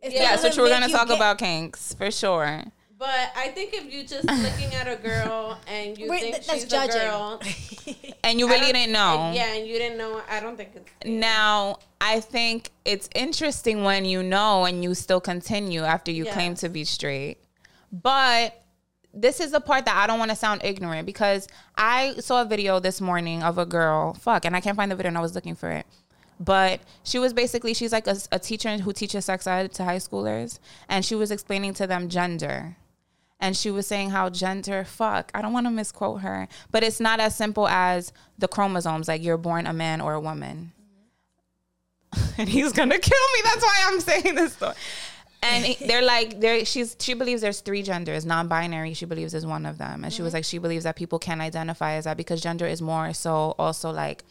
it's 0.00 0.14
Yeah, 0.14 0.34
not 0.34 0.42
Yes, 0.42 0.56
we're 0.56 0.68
gonna 0.70 0.88
talk 0.88 1.08
gay. 1.08 1.16
about 1.16 1.36
kinks 1.38 1.92
for 1.92 2.10
sure. 2.10 2.62
But 3.02 3.32
I 3.36 3.48
think 3.48 3.74
if 3.74 3.92
you're 3.92 4.04
just 4.04 4.24
looking 4.46 4.72
at 4.76 4.86
a 4.86 4.94
girl 4.94 5.58
and 5.66 5.98
you 5.98 6.08
Wait, 6.08 6.20
think 6.20 6.36
th- 6.36 6.50
she's 6.50 6.64
judging. 6.70 7.00
a 7.00 7.04
girl, 7.04 7.40
And 8.24 8.38
you 8.38 8.48
really 8.48 8.72
didn't 8.72 8.92
know. 8.92 9.32
Yeah, 9.34 9.54
and 9.54 9.66
you 9.66 9.76
didn't 9.76 9.98
know. 9.98 10.22
I 10.30 10.38
don't 10.38 10.56
think 10.56 10.70
it's 10.76 10.88
gay. 11.00 11.10
Now, 11.10 11.78
I 12.00 12.20
think 12.20 12.70
it's 12.84 13.08
interesting 13.16 13.82
when 13.82 14.04
you 14.04 14.22
know 14.22 14.64
and 14.66 14.84
you 14.84 14.94
still 14.94 15.20
continue 15.20 15.82
after 15.82 16.12
you 16.12 16.24
Yes. 16.26 16.34
claim 16.34 16.54
to 16.62 16.68
be 16.68 16.84
straight. 16.84 17.38
But 17.90 18.62
this 19.12 19.40
is 19.40 19.50
the 19.50 19.60
part 19.60 19.84
that 19.86 19.96
I 19.96 20.06
don't 20.06 20.20
want 20.20 20.30
to 20.30 20.36
sound 20.36 20.60
ignorant 20.64 21.04
because 21.04 21.48
I 21.76 22.14
saw 22.20 22.42
a 22.42 22.44
video 22.44 22.78
this 22.78 23.00
morning 23.00 23.42
of 23.42 23.58
a 23.58 23.66
girl, 23.66 24.14
fuck, 24.14 24.44
and 24.44 24.54
I 24.54 24.60
can't 24.60 24.76
find 24.76 24.90
the 24.92 24.96
video 24.96 25.08
and 25.08 25.18
I 25.18 25.22
was 25.22 25.34
looking 25.34 25.56
for 25.56 25.70
it. 25.72 25.86
But 26.38 26.80
she 27.02 27.18
was 27.18 27.32
basically, 27.32 27.74
she's 27.74 27.92
like 27.92 28.06
a, 28.06 28.16
a 28.30 28.38
teacher 28.38 28.76
who 28.78 28.92
teaches 28.92 29.24
sex 29.24 29.46
ed 29.46 29.72
to 29.74 29.84
high 29.84 29.98
schoolers, 29.98 30.58
and 30.88 31.04
she 31.04 31.14
was 31.16 31.30
explaining 31.32 31.74
to 31.74 31.86
them 31.86 32.08
gender. 32.08 32.76
And 33.42 33.54
she 33.54 33.70
was 33.70 33.86
saying 33.86 34.10
how 34.10 34.30
gender, 34.30 34.84
fuck, 34.84 35.30
I 35.34 35.42
don't 35.42 35.52
want 35.52 35.66
to 35.66 35.70
misquote 35.70 36.22
her, 36.22 36.48
but 36.70 36.82
it's 36.82 37.00
not 37.00 37.20
as 37.20 37.36
simple 37.36 37.68
as 37.68 38.12
the 38.38 38.48
chromosomes, 38.48 39.08
like 39.08 39.22
you're 39.22 39.36
born 39.36 39.66
a 39.66 39.74
man 39.74 40.00
or 40.00 40.14
a 40.14 40.20
woman 40.20 40.72
and 42.38 42.48
he's 42.48 42.72
gonna 42.72 42.98
kill 42.98 43.26
me. 43.34 43.40
That's 43.44 43.62
why 43.62 43.84
I'm 43.86 44.00
saying 44.22 44.34
this 44.34 44.54
story. 44.54 44.74
And 45.44 45.76
they're 45.86 46.02
like, 46.02 46.40
they're 46.40 46.64
she's 46.64 46.96
she 47.00 47.14
believes 47.14 47.42
there's 47.42 47.60
three 47.60 47.82
genders. 47.82 48.24
Non-binary, 48.24 48.94
she 48.94 49.06
believes 49.06 49.34
is 49.34 49.44
one 49.44 49.66
of 49.66 49.76
them. 49.78 50.04
And 50.04 50.12
she 50.12 50.22
was 50.22 50.30
mm-hmm. 50.30 50.36
like, 50.36 50.44
she 50.44 50.58
believes 50.58 50.84
that 50.84 50.94
people 50.94 51.18
can 51.18 51.40
identify 51.40 51.94
as 51.94 52.04
that 52.04 52.16
because 52.16 52.40
gender 52.40 52.66
is 52.66 52.80
more 52.80 53.12
so 53.12 53.56
also 53.58 53.90
like 53.90 54.24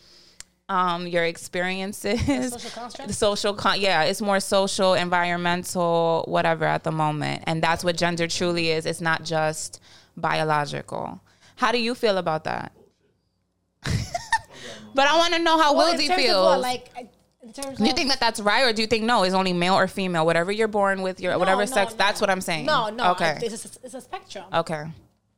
um 0.71 1.05
your 1.07 1.25
experiences, 1.25 2.19
social 2.51 2.69
construct? 2.71 3.07
the 3.07 3.13
social 3.13 3.53
con- 3.53 3.79
yeah, 3.81 4.03
it's 4.03 4.21
more 4.21 4.39
social, 4.39 4.93
environmental, 4.93 6.23
whatever 6.27 6.65
at 6.65 6.83
the 6.83 6.91
moment. 6.91 7.43
And 7.47 7.61
that's 7.61 7.83
what 7.83 7.97
gender 7.97 8.27
truly 8.27 8.69
is. 8.71 8.85
It's 8.85 9.01
not 9.01 9.23
just 9.23 9.79
biological. 10.15 11.19
How 11.57 11.71
do 11.71 11.79
you 11.87 11.93
feel 11.95 12.17
about 12.17 12.43
that? 12.45 12.71
but 14.95 15.07
I 15.07 15.17
want 15.17 15.33
to 15.33 15.39
know 15.39 15.57
how 15.59 15.75
Well, 15.75 15.93
Wildy 15.93 16.13
feels. 16.15 16.45
what, 16.45 16.59
like 16.61 16.89
I- 16.95 17.09
in 17.43 17.53
terms 17.53 17.79
Do 17.79 17.85
you 17.85 17.93
think 17.93 18.09
that 18.09 18.19
that's 18.19 18.39
right, 18.39 18.63
or 18.65 18.71
do 18.71 18.83
you 18.83 18.87
think 18.87 19.03
no? 19.03 19.23
It's 19.23 19.33
only 19.33 19.51
male 19.51 19.73
or 19.73 19.87
female, 19.87 20.27
whatever 20.27 20.51
you're 20.51 20.67
born 20.67 21.01
with, 21.01 21.19
your 21.19 21.31
No, 21.33 21.39
whatever 21.39 21.61
no, 21.61 21.65
sex. 21.65 21.91
no. 21.93 21.97
That's 21.97 22.21
what 22.21 22.29
I'm 22.29 22.39
saying. 22.41 22.67
No, 22.67 22.89
no. 22.89 23.11
Okay. 23.13 23.39
It's 23.41 23.65
a, 23.65 23.69
it's 23.83 23.95
a 23.95 24.01
spectrum. 24.01 24.45
okay. 24.53 24.83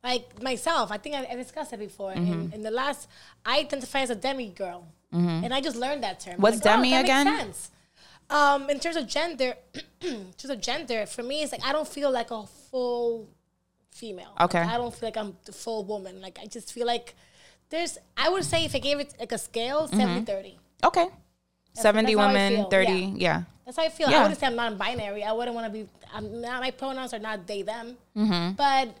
Like 0.04 0.42
myself, 0.42 0.92
I 0.92 0.98
think 0.98 1.14
I, 1.14 1.26
I 1.32 1.34
discussed 1.36 1.72
it 1.72 1.78
before. 1.80 2.12
Mm-hmm. 2.12 2.32
In, 2.32 2.52
in 2.52 2.62
the 2.62 2.70
last, 2.70 3.08
I 3.44 3.60
identify 3.60 4.00
as 4.00 4.10
a 4.10 4.14
demi 4.14 4.50
girl, 4.50 4.86
and 5.10 5.54
I 5.54 5.60
just 5.60 5.76
learned 5.76 6.02
that 6.04 6.20
term. 6.20 6.36
What's 6.40 6.56
Like, 6.64 6.66
oh, 6.66 6.76
demi 6.76 6.90
makes 6.90 7.04
again? 7.04 7.52
Um, 8.30 8.68
in 8.70 8.78
terms 8.80 8.96
of 8.96 9.06
gender, 9.06 9.54
in 10.02 10.32
terms 10.36 10.50
of 10.50 10.60
gender, 10.60 11.06
for 11.06 11.22
me, 11.22 11.42
it's 11.42 11.52
like 11.52 11.64
I 11.64 11.72
don't 11.72 11.88
feel 11.88 12.10
like 12.10 12.30
a 12.30 12.46
full 12.70 13.28
female. 13.92 14.32
Like, 14.38 14.54
Okay. 14.54 14.58
I 14.74 14.76
don't 14.76 14.92
feel 14.94 15.06
like 15.08 15.16
I'm 15.16 15.36
the 15.46 15.52
full 15.52 15.84
woman. 15.84 16.20
Like 16.20 16.38
I 16.42 16.46
just 16.46 16.72
feel 16.72 16.86
like 16.86 17.14
there's. 17.70 17.96
I 18.16 18.28
would 18.28 18.44
say 18.44 18.64
if 18.64 18.74
I 18.74 18.78
gave 18.78 18.98
it 19.00 19.14
like 19.18 19.32
a 19.32 19.38
scale, 19.38 19.88
Mm-hmm. 19.88 19.98
70 19.98 20.24
30. 20.26 20.58
Okay. 20.84 21.06
Seventy 21.74 22.14
that's 22.14 22.26
women, 22.26 22.66
thirty. 22.70 22.92
yeah. 22.92 23.12
Yeah. 23.16 23.42
That's 23.64 23.76
how 23.78 23.84
I 23.84 23.88
feel. 23.88 24.08
Yeah. 24.10 24.18
I 24.18 24.22
wouldn't 24.22 24.38
say 24.40 24.46
I'm 24.46 24.54
non-binary. 24.56 25.24
I 25.24 25.32
wouldn't 25.32 25.54
want 25.56 25.66
to 25.66 25.72
be. 25.72 25.88
I'm 26.12 26.40
not. 26.40 26.60
My 26.60 26.70
pronouns 26.70 27.12
are 27.14 27.18
not 27.18 27.46
they 27.46 27.62
them. 27.62 27.96
Mm-hmm. 28.16 28.52
But 28.52 28.94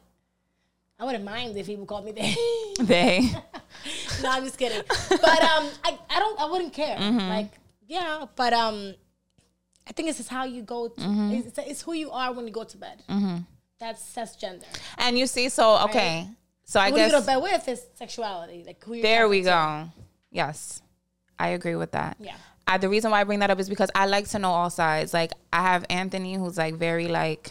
I 0.98 1.04
wouldn't 1.04 1.24
mind 1.24 1.56
if 1.56 1.66
people 1.66 1.86
called 1.86 2.04
me 2.04 2.12
they. 2.12 2.34
They. 2.84 3.20
no, 4.22 4.30
I'm 4.30 4.44
just 4.44 4.58
kidding. 4.58 4.82
But 5.10 5.42
um, 5.42 5.68
I, 5.84 5.98
I 6.10 6.18
don't. 6.18 6.40
I 6.40 6.46
wouldn't 6.46 6.72
care. 6.72 6.96
Mm-hmm. 6.96 7.28
Like 7.28 7.50
yeah, 7.86 8.26
but 8.36 8.52
um, 8.52 8.94
I 9.86 9.92
think 9.92 10.08
it's 10.08 10.18
just 10.18 10.30
how 10.30 10.44
you 10.44 10.62
go. 10.62 10.88
To, 10.88 11.00
Mm-hmm. 11.00 11.34
it's, 11.34 11.58
it's 11.58 11.82
who 11.82 11.92
you 11.92 12.10
are 12.10 12.32
when 12.32 12.46
you 12.46 12.52
go 12.52 12.64
to 12.64 12.76
bed. 12.76 13.02
That's 13.78 14.12
that's 14.12 14.36
gender. 14.36 14.66
and 14.98 15.18
you 15.18 15.26
see, 15.26 15.48
so 15.48 15.78
okay. 15.84 16.26
So 16.64 16.80
I 16.80 16.90
who 16.90 16.96
you 16.96 17.02
guess 17.02 17.12
go 17.12 17.20
to 17.20 17.26
bed 17.26 17.36
with 17.42 17.68
is 17.68 17.84
sexuality. 17.94 18.64
Like 18.66 18.82
who 18.84 19.00
there 19.02 19.28
we 19.28 19.42
talking 19.42 19.86
go. 19.86 19.92
Yes, 20.30 20.80
I 21.38 21.48
agree 21.48 21.74
with 21.76 21.92
that. 21.92 22.16
Yeah. 22.18 22.36
I, 22.66 22.78
the 22.78 22.88
reason 22.88 23.10
why 23.10 23.20
I 23.20 23.24
bring 23.24 23.40
that 23.40 23.50
up 23.50 23.60
is 23.60 23.68
because 23.68 23.90
I 23.94 24.06
like 24.06 24.26
to 24.28 24.38
know 24.38 24.50
all 24.50 24.70
sides. 24.70 25.12
Like 25.12 25.32
I 25.52 25.62
have 25.62 25.84
Anthony, 25.90 26.34
who's 26.34 26.56
like 26.56 26.74
very 26.76 27.08
like, 27.08 27.50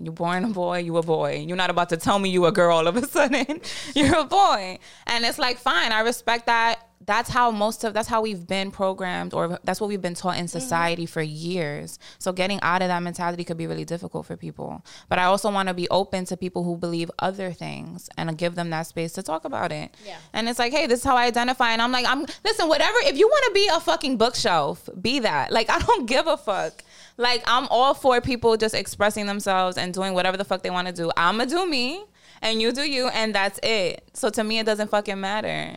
you 0.00 0.12
born 0.12 0.44
a 0.44 0.48
boy, 0.48 0.78
you 0.78 0.96
a 0.96 1.02
boy. 1.02 1.44
You're 1.46 1.56
not 1.56 1.70
about 1.70 1.88
to 1.90 1.96
tell 1.96 2.18
me 2.18 2.28
you 2.30 2.46
a 2.46 2.52
girl 2.52 2.76
all 2.76 2.86
of 2.86 2.96
a 2.96 3.06
sudden. 3.06 3.60
You're 3.94 4.18
a 4.18 4.24
boy, 4.24 4.78
and 5.06 5.24
it's 5.24 5.38
like 5.38 5.58
fine. 5.58 5.92
I 5.92 6.00
respect 6.00 6.46
that. 6.46 6.84
That's 7.06 7.30
how 7.30 7.50
most 7.52 7.84
of 7.84 7.94
that's 7.94 8.08
how 8.08 8.20
we've 8.22 8.46
been 8.46 8.70
programmed, 8.70 9.32
or 9.32 9.58
that's 9.64 9.80
what 9.80 9.86
we've 9.88 10.02
been 10.02 10.14
taught 10.14 10.36
in 10.36 10.44
Mm-hmm. 10.46 10.58
society 10.58 11.06
for 11.06 11.22
years. 11.22 11.98
So 12.18 12.32
getting 12.32 12.58
out 12.60 12.82
of 12.82 12.88
that 12.88 13.02
mentality 13.02 13.44
could 13.44 13.56
be 13.56 13.66
really 13.66 13.84
difficult 13.84 14.26
for 14.26 14.36
people. 14.36 14.84
But 15.08 15.18
I 15.18 15.24
also 15.24 15.50
want 15.50 15.68
to 15.68 15.74
be 15.74 15.88
open 15.90 16.24
to 16.26 16.36
people 16.36 16.64
who 16.64 16.76
believe 16.76 17.10
other 17.20 17.52
things 17.52 18.10
and 18.18 18.36
give 18.36 18.56
them 18.56 18.70
that 18.70 18.86
space 18.88 19.12
to 19.12 19.22
talk 19.22 19.44
about 19.44 19.72
it. 19.72 19.94
Yeah. 20.04 20.16
And 20.32 20.48
it's 20.48 20.58
like, 20.58 20.72
hey, 20.72 20.86
this 20.86 20.98
is 21.00 21.04
how 21.04 21.16
I 21.16 21.24
identify. 21.26 21.70
And 21.72 21.80
I'm 21.80 21.92
like, 21.92 22.04
I'm 22.06 22.26
listen, 22.44 22.68
whatever. 22.68 22.98
If 23.04 23.16
you 23.16 23.26
want 23.28 23.44
to 23.46 23.52
be 23.54 23.68
a 23.72 23.80
fucking 23.80 24.18
bookshelf, 24.18 24.88
be 25.00 25.20
that. 25.20 25.50
Like, 25.52 25.70
I 25.70 25.78
don't 25.78 26.06
give 26.14 26.26
a 26.26 26.36
fuck. 26.36 26.82
Like, 27.18 27.42
I'm 27.46 27.66
all 27.68 27.94
for 27.94 28.20
people 28.20 28.56
just 28.56 28.74
expressing 28.74 29.26
themselves 29.26 29.76
and 29.76 29.92
doing 29.92 30.14
whatever 30.14 30.36
the 30.36 30.44
fuck 30.44 30.62
they 30.62 30.70
want 30.70 30.86
to 30.88 30.94
do. 30.94 31.10
I'ma 31.16 31.44
do 31.46 31.66
me, 31.68 32.04
and 32.40 32.62
you 32.62 32.72
do 32.72 32.82
you, 32.88 33.08
and 33.08 33.34
that's 33.34 33.58
it. 33.62 34.08
So 34.14 34.30
to 34.30 34.44
me, 34.44 34.60
it 34.60 34.66
doesn't 34.66 34.88
fucking 34.88 35.20
matter. 35.20 35.74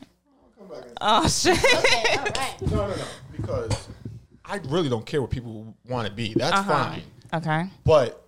Oh 1.02 1.28
shit. 1.28 1.58
Okay, 1.58 2.18
all 2.18 2.24
right. 2.26 2.56
No, 2.72 2.88
no, 2.88 2.96
no. 2.96 3.04
Because 3.36 3.88
I 4.46 4.58
really 4.70 4.88
don't 4.88 5.06
care 5.06 5.20
what 5.22 5.32
people 5.32 5.76
want 5.90 6.08
to 6.08 6.14
be. 6.14 6.34
That's 6.36 6.58
Uh-huh. 6.60 6.72
fine. 6.92 7.02
Okay. 7.34 7.64
But 7.84 8.24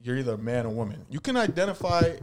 you're 0.00 0.16
either 0.16 0.34
a 0.34 0.38
man 0.38 0.64
or 0.64 0.68
woman. 0.70 1.04
You 1.10 1.18
can 1.18 1.36
identify 1.36 2.14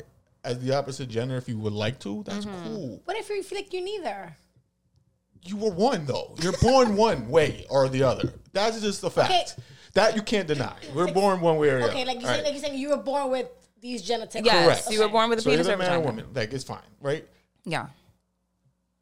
as 0.46 0.60
the 0.60 0.74
opposite 0.76 1.10
gender 1.10 1.36
if 1.36 1.50
you 1.50 1.60
would 1.60 1.74
like 1.74 2.00
to. 2.00 2.24
That's 2.26 2.46
Mm-hmm. 2.46 2.64
cool. 2.74 3.02
What 3.04 3.18
if 3.18 3.30
you 3.30 3.44
feel 3.44 3.58
like 3.58 3.74
you're 3.74 3.84
neither? 3.84 4.38
You 5.44 5.58
were 5.58 5.72
one 5.72 6.06
though. 6.06 6.36
You're 6.42 6.54
born 6.62 6.96
one 7.08 7.28
way 7.28 7.66
or 7.70 7.90
the 7.90 8.04
other. 8.04 8.34
That's 8.54 8.80
just 8.82 9.04
a 9.04 9.10
fact. 9.10 9.32
Okay. 9.32 9.64
That 9.96 10.16
you 10.16 10.22
can't 10.22 10.48
deny. 10.48 10.76
We're 10.94 11.12
born 11.12 11.42
one 11.42 11.58
way 11.58 11.70
or 11.70 11.80
the 11.80 11.86
other. 11.86 11.94
Okay, 11.94 12.06
like 12.06 12.20
you 12.22 12.28
All 12.28 12.28
said, 12.28 12.36
right. 12.36 12.44
like 12.44 12.54
you're 12.54 12.64
saying, 12.64 12.78
you 12.80 12.90
were 12.90 12.98
born 12.98 13.32
with 13.32 13.48
these 13.82 14.02
genetics. 14.02 14.46
Yes. 14.46 14.66
Correct. 14.66 14.92
You 14.92 15.00
were 15.02 15.10
born 15.10 15.30
with 15.30 15.40
a 15.40 15.42
so 15.42 15.50
penis 15.50 15.66
either 15.68 15.76
or 15.76 15.78
man 15.78 15.88
or 15.88 15.96
vagina. 15.96 16.06
woman. 16.06 16.26
Like 16.34 16.54
it's 16.54 16.64
fine, 16.64 16.80
right? 17.02 17.26
Yeah. 17.66 17.88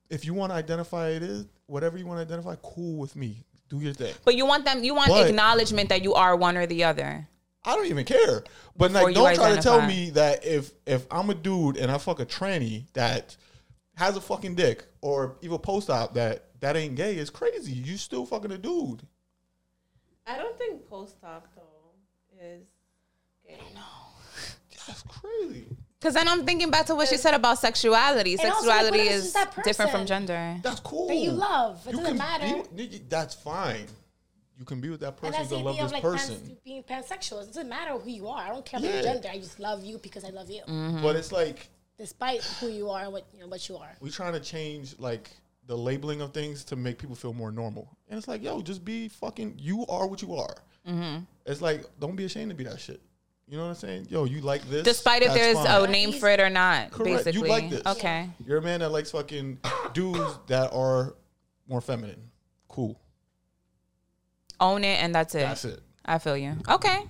If 0.09 0.25
you 0.25 0.33
want 0.33 0.51
to 0.51 0.55
identify 0.55 1.09
it 1.09 1.23
is 1.23 1.45
whatever 1.65 1.97
you 1.97 2.05
want 2.05 2.19
to 2.19 2.21
identify, 2.21 2.55
cool 2.61 2.97
with 2.99 3.15
me. 3.15 3.43
Do 3.69 3.79
your 3.79 3.93
thing. 3.93 4.13
But 4.23 4.35
you 4.35 4.45
want 4.45 4.65
them. 4.65 4.83
You 4.83 4.93
want 4.93 5.09
But- 5.09 5.27
acknowledgement 5.27 5.89
that 5.89 6.03
you 6.03 6.13
are 6.13 6.35
one 6.35 6.57
or 6.57 6.65
the 6.67 6.83
other. 6.83 7.27
I 7.65 7.75
don't 7.75 7.87
even 7.87 8.03
care. 8.05 8.43
But 8.75 8.91
Before 8.91 9.03
like, 9.07 9.15
don't 9.15 9.35
try 9.35 9.55
to 9.55 9.61
tell 9.61 9.81
me 9.81 10.09
that 10.11 10.45
if 10.45 10.71
if 10.85 11.05
I'm 11.09 11.29
a 11.29 11.33
dude 11.33 11.77
and 11.77 11.89
I 11.89 11.97
fuck 11.97 12.19
a 12.19 12.25
tranny 12.25 12.85
that 12.93 13.35
has 13.95 14.17
a 14.17 14.21
fucking 14.21 14.55
dick 14.55 14.85
or 15.01 15.37
even 15.41 15.57
post 15.59 15.89
op 15.89 16.13
that 16.15 16.49
that 16.59 16.75
ain't 16.75 16.95
gay 16.95 17.15
is 17.15 17.29
crazy. 17.29 17.71
You 17.71 17.97
still 17.97 18.25
fucking 18.25 18.51
a 18.51 18.57
dude. 18.57 19.07
I 20.25 20.37
don't 20.37 20.57
think 20.57 20.87
post 20.89 21.15
op 21.23 21.47
though 21.55 22.41
is 22.41 22.63
gay. 23.47 23.57
That's 24.87 25.03
crazy. 25.03 25.65
Because 25.99 26.15
then 26.15 26.27
I'm 26.27 26.45
thinking 26.45 26.69
back 26.69 26.85
to 26.87 26.95
what 26.95 27.07
she 27.07 27.15
said 27.17 27.33
about 27.33 27.59
sexuality. 27.59 28.33
And 28.33 28.41
Sexuality 28.41 28.97
like, 28.97 29.07
what 29.07 29.15
is 29.15 29.37
different 29.63 29.91
from 29.91 30.05
gender. 30.05 30.57
That's 30.61 30.81
cool. 30.81 31.07
That 31.07 31.15
you 31.15 31.31
love. 31.31 31.85
It 31.87 31.93
doesn't 31.93 32.17
matter. 32.17 32.61
be- 32.75 33.01
that's 33.07 33.33
fine. 33.35 33.85
you 34.59 34.65
can 34.65 34.81
be 34.81 34.89
with 34.89 34.99
that 34.99 35.15
person. 35.15 35.33
And 35.35 35.49
person. 35.49 35.49
that's 35.49 35.49
the 35.49 35.55
You 35.57 35.59
can 35.59 35.65
love 35.65 35.75
idea 35.75 35.83
this 35.83 35.91
of 35.91 35.93
like 35.93 36.03
person. 36.03 36.47
pans, 36.47 36.59
being 36.65 36.83
pansexual. 36.83 37.41
It 37.43 37.47
doesn't 37.47 37.69
matter 37.69 37.91
who 37.97 38.09
you 38.09 38.27
are. 38.27 38.41
I 38.43 38.49
don't 38.49 38.65
care 38.65 38.79
about 38.79 38.89
Yeah. 38.89 39.01
your 39.01 39.13
gender. 39.13 39.29
I 39.31 39.37
just 39.39 39.59
love 39.59 39.83
you 39.85 39.97
because 39.97 40.25
I 40.25 40.29
love 40.29 40.49
you, 40.49 40.61
mm-hmm. 40.67 41.01
But 41.01 41.15
it's 41.15 41.31
like 41.31 41.69
despite 41.97 42.43
who 42.59 42.67
you 42.67 42.89
are 42.89 43.03
and 43.03 43.13
what 43.13 43.25
you 43.33 43.39
know 43.39 43.47
what 43.47 43.67
you 43.69 43.77
are. 43.77 43.95
we 44.01 44.09
trying 44.09 44.33
to 44.33 44.39
change 44.41 44.99
like 44.99 45.29
the 45.67 45.77
labeling 45.77 46.21
of 46.21 46.33
things 46.33 46.63
to 46.65 46.75
make 46.75 46.97
people 46.97 47.15
feel 47.15 47.33
more 47.33 47.51
normal. 47.51 47.89
And 48.09 48.17
it's 48.17 48.27
like, 48.27 48.43
yo, 48.43 48.61
just 48.61 48.83
be 48.83 49.07
fucking. 49.07 49.55
You 49.57 49.85
are 49.87 50.07
what 50.07 50.21
you 50.21 50.35
are. 50.35 50.55
Mm-hmm. 50.87 51.23
It's 51.45 51.61
like, 51.61 51.85
don't 51.99 52.15
be 52.15 52.25
ashamed 52.25 52.51
to 52.51 52.55
be 52.55 52.65
that 52.65 52.79
shit. 52.79 53.01
You 53.47 53.57
know 53.57 53.63
what 53.63 53.69
I'm 53.69 53.75
saying? 53.75 54.07
Yo, 54.09 54.23
you 54.23 54.41
like 54.41 54.63
this. 54.69 54.83
Despite 54.83 55.21
if 55.21 55.33
there's 55.33 55.57
fine. 55.57 55.85
a 55.85 55.91
name 55.91 56.13
for 56.13 56.29
it 56.29 56.39
or 56.39 56.49
not, 56.49 56.91
Correct. 56.91 57.09
You 57.09 57.43
basically. 57.43 57.49
like 57.49 57.69
this. 57.69 57.81
Okay. 57.85 58.29
You're 58.45 58.59
a 58.59 58.61
man 58.61 58.79
that 58.79 58.89
likes 58.89 59.11
fucking 59.11 59.59
dudes 59.93 60.39
that 60.47 60.73
are 60.73 61.15
more 61.67 61.81
feminine. 61.81 62.21
Cool. 62.67 62.99
Own 64.59 64.83
it 64.83 65.03
and 65.03 65.13
that's 65.13 65.35
it. 65.35 65.39
That's 65.39 65.65
it. 65.65 65.81
I 66.05 66.19
feel 66.19 66.37
you. 66.37 66.55
Okay. 66.69 67.03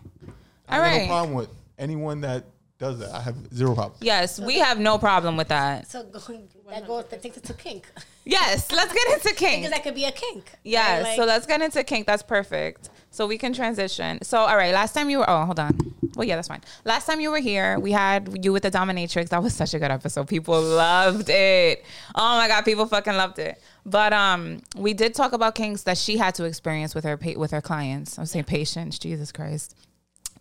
I 0.68 0.78
All 0.78 0.84
have 0.84 0.92
right. 0.92 1.02
no 1.04 1.08
problem 1.08 1.34
with 1.36 1.50
anyone 1.78 2.22
that 2.22 2.46
does 2.79 2.99
that. 2.99 3.12
I 3.13 3.21
have 3.21 3.36
zero 3.53 3.75
problem. 3.75 3.97
Yes, 4.01 4.39
we 4.39 4.59
have 4.59 4.79
no 4.79 4.97
problem 4.97 5.38
with 5.38 5.47
that. 5.49 5.89
So 5.89 6.03
going 6.03 6.47
that 6.69 6.86
goes 6.88 7.05
that 7.09 7.21
takes 7.21 7.38
it 7.38 7.43
to 7.43 7.53
kink 7.53 7.86
Yes, 8.25 8.71
let's 8.71 8.93
get 8.93 9.07
into 9.13 9.33
kink. 9.36 9.62
because 9.63 9.71
that 9.71 9.83
could 9.83 9.95
be 9.95 10.05
a 10.05 10.12
kink. 10.12 10.49
Yes, 10.63 11.03
Right? 11.03 11.15
so 11.17 11.25
let's 11.25 11.45
get 11.45 11.62
into 11.62 11.83
kink. 11.83 12.07
That's 12.07 12.23
perfect. 12.23 12.89
So 13.12 13.27
we 13.27 13.38
can 13.38 13.53
transition. 13.53 14.19
So, 14.23 14.39
all 14.39 14.55
right, 14.57 14.73
last 14.73 14.93
time 14.93 15.09
you 15.09 15.19
were, 15.19 15.29
oh, 15.29 15.45
hold 15.45 15.59
on. 15.59 15.77
Well, 16.15 16.25
yeah, 16.27 16.36
that's 16.36 16.47
fine. 16.47 16.62
Last 16.83 17.05
time 17.05 17.19
you 17.19 17.29
were 17.31 17.39
here, 17.39 17.77
we 17.79 17.91
had 17.91 18.43
you 18.43 18.51
with 18.53 18.63
the 18.63 18.71
dominatrix. 18.71 19.29
That 19.29 19.43
was 19.43 19.53
such 19.53 19.73
a 19.73 19.79
good 19.79 19.91
episode. 19.91 20.27
People 20.27 20.59
loved 20.62 21.29
it. 21.29 21.83
Oh 22.15 22.38
my 22.38 22.47
god, 22.47 22.63
people 22.65 22.86
fucking 22.88 23.13
loved 23.15 23.39
it. 23.39 23.62
But 23.86 24.13
um, 24.13 24.62
we 24.75 24.93
did 24.93 25.13
talk 25.13 25.33
about 25.33 25.53
kinks 25.53 25.83
that 25.83 25.97
she 25.97 26.17
had 26.17 26.33
to 26.36 26.45
experience 26.45 26.95
with 26.95 27.03
her 27.03 27.17
pa- 27.17 27.38
with 27.38 27.51
her 27.51 27.62
clients. 27.62 28.17
I'm 28.17 28.25
saying 28.25 28.45
patients. 28.45 28.97
Jesus 28.99 29.31
Christ. 29.31 29.75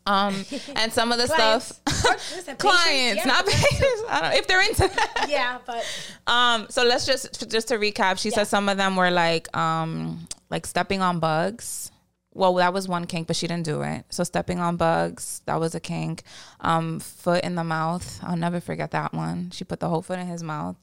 Um, 0.04 0.44
and 0.74 0.92
some 0.92 1.12
of 1.12 1.18
the 1.18 1.26
Clients. 1.28 1.66
stuff, 1.86 2.32
Listen, 2.36 2.56
clients, 2.58 2.88
patients, 2.88 3.16
yeah, 3.18 3.24
not 3.32 3.46
patients. 3.46 4.02
I 4.08 4.20
don't, 4.20 4.32
if 4.34 4.46
they're 4.48 4.62
into 4.62 4.88
that. 4.88 5.26
yeah, 5.30 5.58
but 5.64 5.84
Um, 6.26 6.66
so 6.70 6.82
let's 6.84 7.06
just 7.06 7.48
just 7.50 7.68
to 7.68 7.74
recap. 7.78 8.18
She 8.18 8.30
Yeah. 8.30 8.36
said 8.36 8.48
some 8.48 8.68
of 8.68 8.76
them 8.76 8.96
were 8.96 9.10
like 9.10 9.54
um 9.56 10.26
like 10.50 10.66
stepping 10.66 11.02
on 11.02 11.20
bugs. 11.20 11.90
Well, 12.34 12.54
that 12.54 12.72
was 12.72 12.88
one 12.88 13.04
kink, 13.04 13.26
but 13.26 13.36
she 13.36 13.46
didn't 13.46 13.66
do 13.66 13.82
it. 13.82 14.06
So 14.08 14.24
stepping 14.24 14.58
on 14.58 14.76
bugs, 14.76 15.42
that 15.44 15.60
was 15.60 15.74
a 15.74 15.80
kink. 15.80 16.22
Um, 16.60 16.98
foot 16.98 17.44
in 17.44 17.54
the 17.56 17.62
mouth. 17.64 18.20
I'll 18.24 18.38
never 18.38 18.58
forget 18.58 18.90
that 18.92 19.12
one. 19.12 19.50
She 19.52 19.64
put 19.64 19.80
the 19.80 19.88
whole 19.88 20.00
foot 20.02 20.18
in 20.18 20.26
his 20.26 20.42
mouth. 20.42 20.76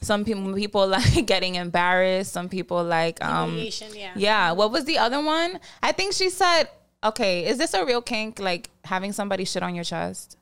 Some 0.00 0.24
people 0.24 0.54
people 0.54 0.86
like 0.96 1.26
getting 1.26 1.56
embarrassed. 1.56 2.32
Some 2.32 2.48
people 2.48 2.82
like 2.82 3.22
um 3.22 3.56
yeah. 3.94 4.12
yeah. 4.16 4.52
What 4.52 4.72
was 4.72 4.86
the 4.86 4.98
other 4.98 5.22
one? 5.22 5.60
I 5.82 5.92
think 5.92 6.14
she 6.14 6.30
said, 6.30 6.64
okay, 7.02 7.46
is 7.46 7.58
this 7.58 7.74
a 7.74 7.84
real 7.84 8.02
kink? 8.02 8.38
Like 8.38 8.70
having 8.84 9.12
somebody 9.12 9.44
shit 9.44 9.62
on 9.62 9.74
your 9.74 9.84
chest? 9.84 10.36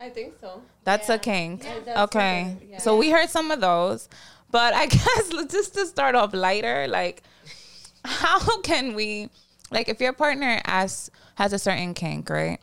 I 0.00 0.08
think 0.08 0.34
so. 0.40 0.62
That's 0.84 1.08
a 1.08 1.18
kink. 1.18 1.64
Yeah, 1.64 1.74
that's 1.84 2.00
okay. 2.00 2.46
something, 2.48 2.68
yeah. 2.70 2.78
So 2.78 2.96
we 2.96 3.10
heard 3.10 3.28
some 3.28 3.50
of 3.50 3.60
those. 3.60 4.08
But 4.50 4.74
I 4.74 4.86
guess 4.86 5.32
let's 5.32 5.52
just 5.52 5.74
to 5.74 5.86
start 5.86 6.14
off 6.14 6.34
lighter, 6.34 6.86
like 6.88 7.22
how 8.04 8.60
can 8.62 8.94
we 8.94 9.28
like 9.70 9.88
if 9.88 10.00
your 10.00 10.12
partner 10.12 10.60
has 10.64 11.10
has 11.36 11.52
a 11.52 11.58
certain 11.58 11.94
kink, 11.94 12.30
right? 12.30 12.58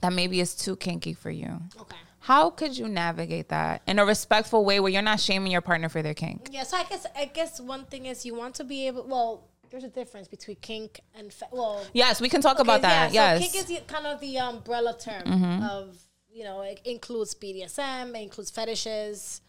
That 0.00 0.12
maybe 0.12 0.40
is 0.40 0.54
too 0.54 0.76
kinky 0.76 1.12
for 1.12 1.30
you. 1.30 1.60
Okay. 1.78 1.96
How 2.20 2.50
could 2.50 2.76
you 2.76 2.88
navigate 2.88 3.48
that 3.48 3.82
in 3.86 3.98
a 3.98 4.04
respectful 4.04 4.64
way 4.64 4.78
where 4.78 4.92
you're 4.92 5.02
not 5.02 5.20
shaming 5.20 5.50
your 5.52 5.60
partner 5.60 5.88
for 5.88 6.02
their 6.02 6.14
kink? 6.14 6.48
Yeah, 6.50 6.62
so 6.62 6.76
I 6.76 6.84
guess 6.84 7.06
I 7.16 7.24
guess 7.26 7.60
one 7.60 7.84
thing 7.86 8.06
is 8.06 8.24
you 8.24 8.34
want 8.34 8.54
to 8.56 8.64
be 8.64 8.86
able. 8.86 9.04
Well, 9.06 9.49
there's 9.70 9.84
a 9.84 9.88
difference 9.88 10.28
between 10.28 10.56
kink 10.60 11.00
and 11.14 11.32
fe- 11.32 11.46
well. 11.52 11.84
Yes, 11.92 12.20
we 12.20 12.28
can 12.28 12.40
talk 12.40 12.54
okay, 12.58 12.62
about 12.62 12.82
that. 12.82 13.12
Yeah, 13.12 13.34
yes. 13.34 13.38
So 13.38 13.42
kink 13.52 13.54
is 13.62 13.64
the- 13.66 13.84
kind 13.92 14.06
of 14.06 14.20
the 14.20 14.38
umbrella 14.38 14.96
term 14.98 15.22
Mm-hmm. 15.24 15.62
of 15.64 15.98
you 16.32 16.44
know 16.44 16.62
it 16.62 16.80
includes 16.84 17.34
BDSM, 17.34 18.10
it 18.16 18.22
includes 18.22 18.50
fetishes, 18.50 19.40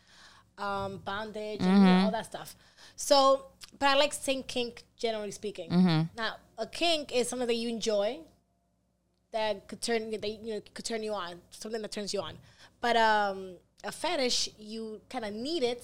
um, 0.58 0.98
bondage, 1.06 1.60
and 1.62 1.66
you 1.70 1.72
Mm-hmm. 1.72 1.86
know, 1.86 2.06
all 2.06 2.12
that 2.12 2.26
stuff. 2.26 2.56
So, 2.96 3.46
but 3.80 3.88
I 3.90 3.96
like 3.96 4.14
saying 4.14 4.44
kink 4.44 4.84
generally 4.98 5.32
speaking. 5.32 5.70
Mm-hmm. 5.72 6.02
Now, 6.18 6.36
a 6.58 6.68
kink 6.68 7.12
is 7.16 7.28
something 7.30 7.48
that 7.48 7.56
you 7.56 7.70
enjoy 7.70 8.20
that 9.32 9.68
could 9.68 9.82
turn 9.82 10.12
that 10.12 10.28
you 10.28 10.56
know 10.56 10.62
could 10.74 10.86
turn 10.86 11.04
you 11.04 11.14
on, 11.14 11.42
something 11.52 11.82
that 11.82 11.92
turns 11.92 12.14
you 12.14 12.22
on. 12.22 12.38
But 12.82 12.98
um, 12.98 13.56
a 13.84 13.92
fetish, 13.92 14.50
you 14.58 15.02
kind 15.10 15.26
of 15.26 15.34
need 15.34 15.64
it 15.64 15.84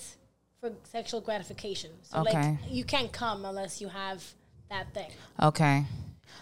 for 0.59 0.71
sexual 0.83 1.21
gratification. 1.21 1.91
So 2.03 2.19
Okay. 2.21 2.33
like 2.33 2.57
you 2.69 2.83
can't 2.83 3.11
come 3.11 3.45
unless 3.45 3.81
you 3.81 3.89
have 3.89 4.23
that 4.69 4.93
thing. 4.93 5.11
okay. 5.41 5.85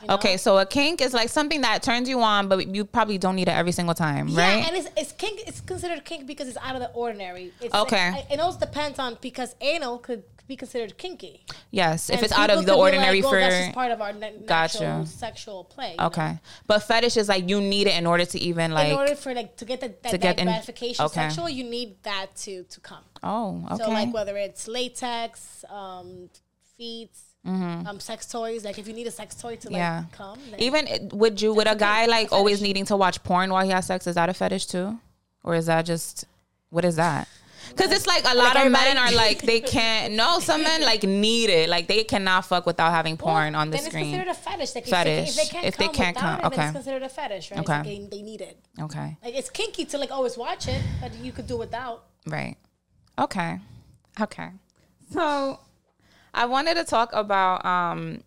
you 0.01 0.07
know? 0.07 0.15
Okay, 0.15 0.37
so 0.37 0.57
a 0.57 0.65
kink 0.65 1.01
is 1.01 1.13
like 1.13 1.29
something 1.29 1.61
that 1.61 1.83
turns 1.83 2.09
you 2.09 2.21
on, 2.21 2.47
but 2.47 2.67
you 2.67 2.85
probably 2.85 3.17
don't 3.17 3.35
need 3.35 3.47
it 3.47 3.51
every 3.55 3.71
single 3.71 3.93
time, 3.95 4.27
right? 4.27 4.57
Yeah, 4.57 4.67
and 4.67 4.75
it's, 4.75 4.89
it's 4.97 5.11
kink. 5.11 5.41
It's 5.47 5.61
considered 5.61 6.03
kink 6.05 6.27
because 6.27 6.47
it's 6.47 6.57
out 6.57 6.75
of 6.75 6.81
the 6.81 6.89
ordinary. 6.91 7.53
It's 7.61 7.73
Okay. 7.73 8.25
It 8.31 8.39
also 8.39 8.59
depends 8.59 8.99
on 8.99 9.17
because 9.21 9.55
anal 9.61 9.99
could 9.99 10.23
be 10.47 10.55
considered 10.55 10.97
kinky. 10.97 11.43
yes, 11.71 12.09
if 12.09 12.21
it's 12.21 12.31
out 12.33 12.49
of 12.49 12.65
the 12.65 12.73
ordinary 12.73 13.21
like, 13.21 13.31
well, 13.31 13.31
for 13.31 13.39
that's 13.39 13.65
just 13.65 13.73
part 13.73 13.91
of 13.91 13.99
our 14.01 14.13
na- 14.13 14.29
Gotcha. 14.45 14.79
natural 14.79 15.05
sexual 15.05 15.63
play. 15.63 15.91
you 15.91 15.97
know? 15.97 16.05
Okay, 16.07 16.37
but 16.67 16.79
fetish 16.83 17.17
is 17.17 17.27
like 17.29 17.49
you 17.49 17.59
need 17.61 17.87
it 17.87 17.97
in 17.97 18.05
order 18.05 18.25
to 18.25 18.39
even 18.39 18.71
like. 18.71 18.89
in 18.89 18.95
order 18.95 19.15
for 19.15 19.33
like 19.33 19.55
to 19.57 19.65
get 19.65 19.79
the, 19.81 19.87
that, 19.87 20.03
to 20.03 20.11
that 20.11 20.21
get 20.21 20.39
in- 20.39 20.45
gratification 20.45 21.05
okay. 21.05 21.13
sexual, 21.29 21.49
you 21.49 21.63
need 21.63 21.95
that 22.03 22.27
to 22.37 22.63
to 22.63 22.79
come. 22.79 23.03
oh, 23.23 23.65
okay. 23.71 23.83
So 23.83 23.89
like 23.89 24.13
whether 24.13 24.37
it's 24.37 24.67
latex, 24.67 25.65
um, 25.69 26.29
feet, 26.77 27.11
um, 27.45 27.99
sex 27.99 28.25
toys. 28.27 28.65
Like 28.65 28.77
if 28.79 28.87
you 28.87 28.93
need 28.93 29.07
a 29.07 29.11
sex 29.11 29.35
toy 29.35 29.55
to 29.57 29.69
like 29.69 29.81
Mm-hmm. 29.81 30.03
yeah. 30.03 30.03
come, 30.11 30.39
Even 30.57 31.09
would 31.13 31.41
you 31.41 31.53
with 31.53 31.67
a 31.67 31.75
guy 31.75 32.05
like 32.05 32.31
a 32.31 32.35
always 32.35 32.61
needing 32.61 32.85
to 32.85 32.95
watch 32.97 33.23
porn 33.23 33.49
while 33.51 33.63
he 33.63 33.71
has 33.71 33.85
sex? 33.87 34.07
Is 34.07 34.15
that 34.15 34.29
a 34.29 34.33
fetish 34.33 34.65
too, 34.67 34.99
or 35.43 35.55
is 35.55 35.65
that 35.67 35.83
just 35.85 36.25
what 36.69 36.85
is 36.85 36.95
that? 36.97 37.27
Because 37.69 37.91
it's 37.91 38.07
like 38.07 38.23
a 38.25 38.35
lot 38.35 38.55
of 38.55 38.71
men 38.71 38.97
are 38.97 39.11
like 39.25 39.41
they 39.41 39.59
can't. 39.59 40.13
No, 40.13 40.39
some 40.39 40.63
men 40.63 40.81
like 40.81 41.03
need 41.03 41.49
it. 41.49 41.69
Like 41.69 41.87
they 41.87 42.03
cannot 42.03 42.45
fuck 42.45 42.65
without 42.65 42.91
having 42.91 43.17
porn 43.17 43.53
Well, 43.53 43.61
on 43.61 43.69
the 43.71 43.77
then 43.77 43.85
screen. 43.85 44.05
It's 44.05 44.11
considered 44.27 44.31
a 44.31 44.33
fetish. 44.33 44.75
Like 44.75 44.85
Fetish. 44.85 45.29
If 45.29 45.35
they, 45.35 45.41
if 45.41 45.47
they 45.49 45.53
can't 45.53 45.65
If 45.65 45.77
they 45.77 45.85
come 45.85 45.93
can't 45.95 46.17
come, 46.17 46.35
it, 46.35 46.41
then 46.43 46.51
okay. 46.53 46.63
it's 46.63 46.71
considered 46.73 47.03
a 47.03 47.09
fetish, 47.09 47.51
right? 47.51 47.59
It's 47.59 47.69
Okay. 47.69 47.77
like 47.77 48.09
they, 48.11 48.17
they 48.17 48.21
need 48.23 48.41
it. 48.41 48.57
okay, 48.81 49.17
Like 49.23 49.35
it's 49.35 49.49
kinky 49.49 49.85
to 49.85 49.97
like 49.97 50.11
always 50.11 50.37
watch 50.37 50.67
it, 50.67 50.81
but 51.01 51.13
you 51.15 51.31
could 51.31 51.47
do 51.47 51.57
without. 51.57 52.05
right. 52.27 52.57
Okay, 53.17 53.59
okay. 54.19 54.49
So 55.11 55.59
I 56.33 56.45
wanted 56.45 56.75
to 56.75 56.83
talk 56.83 57.11
about 57.13 57.65
um 57.65 58.23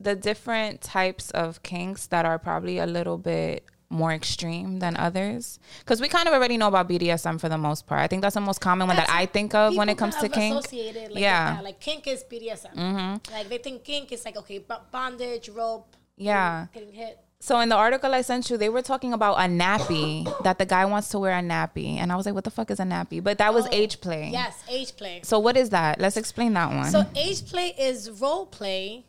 the 0.00 0.14
different 0.16 0.80
types 0.82 1.30
of 1.30 1.62
kinks 1.62 2.06
that 2.08 2.26
are 2.26 2.38
probably 2.38 2.78
a 2.78 2.86
little 2.86 3.16
bit 3.18 3.64
more 3.88 4.12
extreme 4.12 4.80
than 4.80 4.96
others 4.96 5.58
because 5.78 6.00
we 6.00 6.08
kind 6.08 6.26
of 6.26 6.34
already 6.34 6.56
know 6.56 6.66
about 6.68 6.88
BDSM 6.88 7.40
for 7.40 7.48
the 7.48 7.56
most 7.58 7.86
part. 7.86 8.00
I 8.00 8.08
think 8.08 8.22
that's 8.22 8.34
the 8.34 8.40
most 8.40 8.60
common 8.60 8.88
one 8.88 8.96
that 8.96 9.06
That's- 9.06 9.22
I 9.22 9.26
think 9.26 9.54
of 9.54 9.76
when 9.76 9.88
it 9.88 9.96
comes 9.96 10.14
to 10.16 10.22
kind 10.22 10.32
of 10.32 10.38
kink. 10.40 10.54
associated, 10.58 11.12
like, 11.12 11.20
Yeah. 11.20 11.46
Mm-hmm. 11.50 11.56
yeah, 11.56 11.62
like 11.62 11.80
kink 11.80 12.06
is 12.08 12.24
BDSM. 12.24 13.20
Like 13.32 13.48
they 13.48 13.58
think 13.58 13.84
kink 13.84 14.10
is 14.12 14.24
like 14.24 14.36
okay, 14.38 14.64
bondage, 14.90 15.48
rope, 15.50 15.94
Yeah. 16.16 16.66
getting 16.74 16.92
hit. 16.92 17.18
So 17.38 17.60
in 17.60 17.68
the 17.68 17.76
article 17.76 18.12
I 18.14 18.22
sent 18.22 18.48
you, 18.50 18.56
they 18.56 18.70
were 18.70 18.80
talking 18.82 19.12
about 19.12 19.34
a 19.34 19.42
nappy 19.42 20.24
that 20.42 20.58
the 20.58 20.64
guy 20.66 20.84
wants 20.86 21.10
to 21.10 21.18
wear 21.18 21.38
a 21.38 21.42
nappy, 21.42 21.96
and 21.98 22.10
I 22.10 22.16
was 22.16 22.24
like, 22.26 22.34
"What 22.34 22.44
the 22.44 22.50
fuck 22.50 22.70
is 22.70 22.80
a 22.80 22.84
nappy?" 22.84 23.22
But 23.22 23.36
that 23.38 23.52
was 23.54 23.66
Oh, 23.66 23.70
age 23.72 24.00
play. 24.00 24.30
Yes, 24.32 24.64
age 24.68 24.96
play. 24.96 25.20
So 25.22 25.38
what 25.38 25.56
is 25.56 25.68
that? 25.70 26.00
Let's 26.00 26.16
explain 26.16 26.54
that 26.54 26.70
one. 26.74 26.90
So 26.90 27.04
age 27.14 27.46
play 27.48 27.74
is 27.78 28.10
role 28.10 28.46
play 28.46 29.04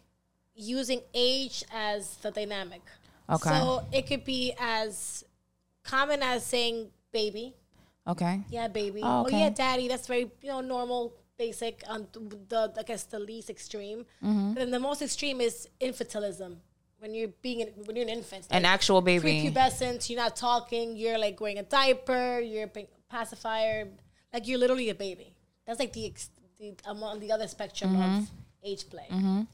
using 0.55 1.01
age 1.13 1.63
as 1.73 2.15
the 2.17 2.31
dynamic. 2.31 2.81
Okay. 3.29 3.49
So 3.49 3.85
it 3.91 4.07
could 4.07 4.23
be 4.23 4.53
as 4.59 5.23
common 5.83 6.21
as 6.23 6.45
saying 6.45 6.87
baby. 7.11 7.55
okay. 8.07 8.41
Yeah, 8.49 8.67
baby. 8.67 9.01
Oh, 9.03 9.25
Oh, 9.25 9.29
yeah, 9.29 9.49
daddy. 9.49 9.87
That's 9.87 10.07
very 10.07 10.31
you 10.41 10.49
know 10.49 10.61
normal, 10.61 11.13
basic. 11.37 11.83
On 11.89 12.07
the 12.49 12.71
I 12.77 12.83
guess 12.83 13.03
the 13.03 13.19
least 13.19 13.49
extreme. 13.49 14.05
Mm-hmm. 14.23 14.53
But 14.53 14.59
then 14.61 14.71
the 14.71 14.79
most 14.79 15.01
extreme 15.01 15.41
is 15.41 15.67
infantilism. 15.81 16.55
When 16.99 17.13
you're 17.13 17.33
being 17.41 17.61
an- 17.61 17.73
when 17.85 17.95
you're 17.95 18.05
an 18.09 18.13
infant, 18.19 18.47
An 18.49 18.65
actual 18.65 19.01
baby. 19.01 19.51
prepubescent. 19.51 20.09
You're 20.09 20.19
not 20.25 20.35
talking. 20.35 20.95
You're 20.95 21.19
like 21.19 21.39
wearing 21.39 21.59
a 21.59 21.63
diaper. 21.63 22.39
You're 22.39 22.67
being 22.67 22.87
pacifier. 23.09 23.87
Like 24.33 24.47
you're 24.47 24.57
literally 24.59 24.89
a 24.89 24.95
baby. 24.95 25.35
That's 25.65 25.79
like 25.79 25.93
the, 25.93 26.05
ex- 26.07 26.29
the 26.59 26.73
I'm 26.85 27.03
on 27.03 27.19
the 27.19 27.31
other 27.31 27.47
spectrum 27.47 27.91
Mm-hmm. 27.95 28.17
of 28.19 28.31
age 28.63 28.89
play. 28.89 29.07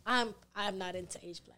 I'm 0.06 0.34
I'm 0.56 0.78
not 0.78 0.96
into 0.96 1.18
age 1.28 1.42
play 1.44 1.56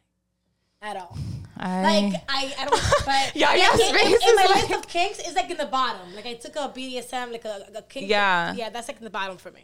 at 0.85 0.95
all. 0.97 1.17
I, 1.57 1.81
Like 1.81 2.21
I, 2.29 2.53
I 2.59 2.65
don't. 2.65 2.81
But 3.05 3.35
Yeah, 3.35 3.47
like, 3.49 3.61
your 3.61 3.71
in, 3.73 3.95
face 3.95 4.23
in, 4.23 4.29
in 4.29 4.35
my 4.35 4.43
is 4.43 4.49
list 4.55 4.71
of 4.71 4.87
kinks, 4.87 5.19
is 5.27 5.35
like 5.35 5.49
in 5.49 5.57
the 5.57 5.65
bottom. 5.65 6.13
Like 6.15 6.25
I 6.25 6.33
took 6.33 6.55
a 6.57 6.67
BDSM, 6.75 7.31
like 7.31 7.45
a, 7.45 7.55
a 7.75 7.81
kink. 7.81 8.09
Yeah. 8.09 8.53
yeah, 8.55 8.69
that's 8.69 8.87
like 8.89 8.97
in 8.97 9.03
the 9.05 9.09
bottom 9.09 9.37
for 9.37 9.51
me. 9.51 9.63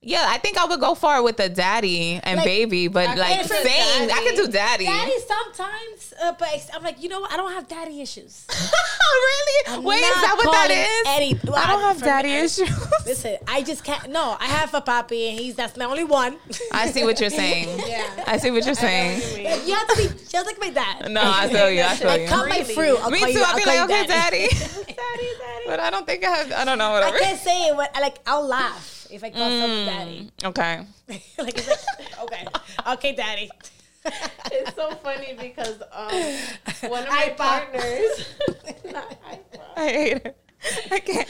yeah, 0.00 0.24
I 0.34 0.38
think 0.38 0.58
I 0.58 0.64
would 0.64 0.80
go 0.80 0.94
far 0.96 1.22
with 1.22 1.38
a 1.40 1.48
daddy 1.48 2.18
and 2.24 2.38
Like, 2.38 2.44
baby, 2.46 2.88
but 2.88 3.06
I- 3.10 3.14
like 3.14 3.44
saying 3.44 4.10
I 4.10 4.18
could 4.24 4.36
do 4.44 4.48
daddy. 4.50 4.86
Daddy 4.86 5.18
sometimes, 5.34 6.14
uh, 6.22 6.32
but 6.38 6.48
I'm 6.74 6.82
like, 6.82 7.02
you 7.02 7.08
know 7.08 7.20
what? 7.20 7.30
I 7.32 7.36
don't 7.36 7.52
have 7.52 7.68
daddy 7.68 8.00
issues. 8.00 8.46
really? 9.30 9.84
Wait, 9.84 9.98
is 10.02 10.20
that 10.26 10.34
what 10.40 10.50
that 10.52 10.70
is? 10.70 11.06
Any, 11.06 11.38
well, 11.44 11.54
I 11.62 11.66
don't 11.70 11.82
have 11.82 12.02
daddy 12.02 12.28
me- 12.30 12.38
issues. 12.38 12.68
Listen, 13.04 13.36
I 13.48 13.62
just 13.62 13.82
can't. 13.82 14.10
No, 14.10 14.36
I 14.38 14.46
have 14.46 14.72
a 14.74 14.80
puppy, 14.80 15.28
and 15.28 15.38
he's 15.38 15.56
that's 15.56 15.76
my 15.76 15.84
only 15.86 16.04
one. 16.04 16.36
I 16.70 16.88
see 16.90 17.04
what 17.04 17.20
you're 17.20 17.30
saying. 17.30 17.80
Yeah. 17.92 18.24
I 18.26 18.36
see 18.38 18.50
what 18.50 18.64
you're 18.64 18.74
saying. 18.76 19.20
you 19.66 19.74
have 19.74 19.88
to 19.88 19.96
be 19.96 20.08
just 20.28 20.46
like 20.46 20.58
my 20.60 20.70
dad. 20.70 21.10
No, 21.10 21.20
I 21.24 21.48
feel 21.48 21.68
you. 21.70 21.82
I 21.82 21.94
feel 21.96 22.08
Like, 22.08 22.20
you. 22.22 22.28
cut 22.28 22.48
my 22.48 22.62
fruit. 22.62 22.98
I'll 23.02 23.10
Me 23.10 23.18
call 23.18 23.28
too. 23.28 23.38
You, 23.38 23.44
I'll 23.46 23.56
be 23.56 23.62
call 23.62 23.74
like, 23.76 23.90
okay, 23.90 24.06
daddy. 24.06 24.48
daddy, 24.48 24.86
daddy. 24.86 25.64
But 25.66 25.80
I 25.80 25.90
don't 25.90 26.06
think 26.06 26.24
I 26.24 26.30
have. 26.30 26.52
I 26.52 26.64
don't 26.64 26.78
know. 26.78 26.94
I 26.94 27.10
can't 27.18 27.38
say 27.40 27.68
it. 27.68 27.76
When, 27.76 27.88
like 28.00 28.18
I'll 28.26 28.46
laugh 28.46 29.06
if 29.10 29.22
I 29.24 29.30
call 29.30 29.50
Mm. 29.50 29.60
someone 29.60 29.86
daddy. 29.86 30.30
Okay. 30.44 30.86
like, 31.08 31.22
like 31.38 31.78
okay, 32.22 32.46
okay, 32.92 33.14
daddy. 33.14 33.50
It's 34.52 34.74
so 34.74 34.90
funny 34.96 35.36
because 35.40 35.80
um, 35.92 36.90
one 36.90 37.02
of 37.02 37.08
my 37.10 37.34
Pop. 37.36 37.72
partners, 37.72 38.34
Not 38.90 39.16
hi, 39.22 39.38
I 39.76 39.88
hate 39.88 40.12
it. 40.24 40.36
I 40.90 40.98
can't. 41.00 41.28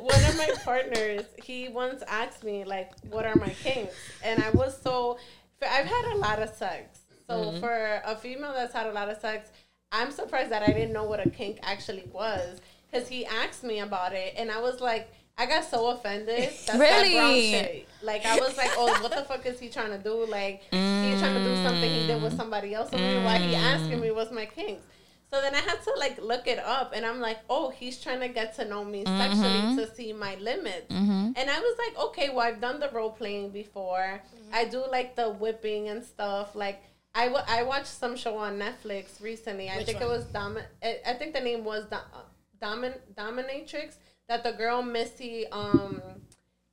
One 0.00 0.24
of 0.24 0.36
my 0.36 0.50
partners, 0.64 1.22
he 1.42 1.68
once 1.68 2.02
asked 2.08 2.44
me 2.44 2.64
like, 2.64 2.92
"What 3.10 3.26
are 3.26 3.36
my 3.36 3.50
kinks?" 3.62 3.94
And 4.24 4.42
I 4.42 4.50
was 4.50 4.80
so, 4.80 5.18
I've 5.62 5.86
had 5.86 6.12
a 6.14 6.18
lot 6.18 6.40
of 6.40 6.50
sex. 6.50 7.00
So 7.26 7.34
Mm-hmm. 7.34 7.60
for 7.60 8.00
a 8.04 8.16
female 8.16 8.52
that's 8.54 8.72
had 8.72 8.86
a 8.86 8.92
lot 8.92 9.08
of 9.10 9.18
sex, 9.18 9.50
I'm 9.92 10.10
surprised 10.10 10.50
that 10.50 10.62
I 10.62 10.72
didn't 10.72 10.92
know 10.92 11.04
what 11.04 11.24
a 11.26 11.28
kink 11.30 11.58
actually 11.62 12.04
was 12.12 12.60
because 12.90 13.08
he 13.08 13.26
asked 13.26 13.64
me 13.64 13.80
about 13.80 14.12
it, 14.14 14.34
and 14.36 14.50
I 14.50 14.60
was 14.60 14.80
like. 14.80 15.12
I 15.40 15.46
got 15.46 15.64
so 15.64 15.86
offended. 15.90 16.36
That's 16.48 16.66
that 16.66 16.80
Really? 16.80 17.50
shit. 17.52 17.88
Like 18.02 18.26
I 18.26 18.40
was 18.40 18.56
like, 18.56 18.70
"Oh, 18.76 19.00
what 19.00 19.12
the 19.14 19.22
fuck 19.22 19.46
is 19.46 19.60
he 19.60 19.68
trying 19.68 19.90
to 19.92 19.98
do? 19.98 20.26
Like 20.26 20.62
he's 21.00 21.20
trying 21.20 21.34
to 21.34 21.44
do 21.44 21.54
something 21.54 21.88
he 21.88 22.02
did 22.08 22.20
with 22.20 22.36
somebody 22.36 22.74
else." 22.74 22.90
So 22.90 22.96
why 22.96 23.38
he 23.38 23.54
asking 23.54 24.00
me 24.00 24.10
what's 24.10 24.32
my 24.32 24.46
kinks? 24.46 24.82
So 25.30 25.40
then 25.42 25.54
I 25.54 25.58
had 25.60 25.82
to 25.82 25.92
like 25.98 26.20
look 26.22 26.46
it 26.46 26.58
up, 26.58 26.92
and 26.94 27.04
I'm 27.04 27.20
like, 27.20 27.38
oh, 27.50 27.68
he's 27.68 28.00
trying 28.00 28.20
to 28.20 28.28
get 28.28 28.54
to 28.56 28.64
know 28.64 28.84
me 28.84 29.04
sexually 29.04 29.60
mm-hmm. 29.60 29.76
to 29.76 29.94
see 29.94 30.12
my 30.12 30.36
limits. 30.36 30.92
Mm-hmm. 30.92 31.32
And 31.36 31.50
I 31.50 31.60
was 31.60 31.76
like, 31.78 32.04
okay, 32.06 32.30
well, 32.30 32.40
I've 32.40 32.60
done 32.60 32.80
the 32.80 32.88
role 32.90 33.10
playing 33.10 33.50
before. 33.50 34.22
Mm-hmm. 34.22 34.54
I 34.54 34.64
do 34.64 34.84
like 34.90 35.16
the 35.16 35.30
whipping 35.30 35.88
and 35.88 36.02
stuff. 36.02 36.54
Like 36.54 36.82
I, 37.14 37.26
w- 37.26 37.44
I 37.46 37.62
watched 37.62 37.88
some 37.88 38.16
show 38.16 38.38
on 38.38 38.58
Netflix 38.58 39.20
recently. 39.20 39.68
I 39.68 39.84
think 39.84 40.00
one? 40.00 40.08
it 40.08 40.12
was 40.12 40.24
Dom. 40.26 40.58
I 40.82 40.98
I 41.06 41.12
think 41.14 41.34
the 41.34 41.40
name 41.40 41.62
was 41.64 41.84
Do- 41.86 42.20
Domin- 42.62 43.00
Dominatrix. 43.14 43.96
That 44.28 44.44
the 44.44 44.52
girl 44.52 44.82
Missy, 44.82 45.46
um, 45.48 46.02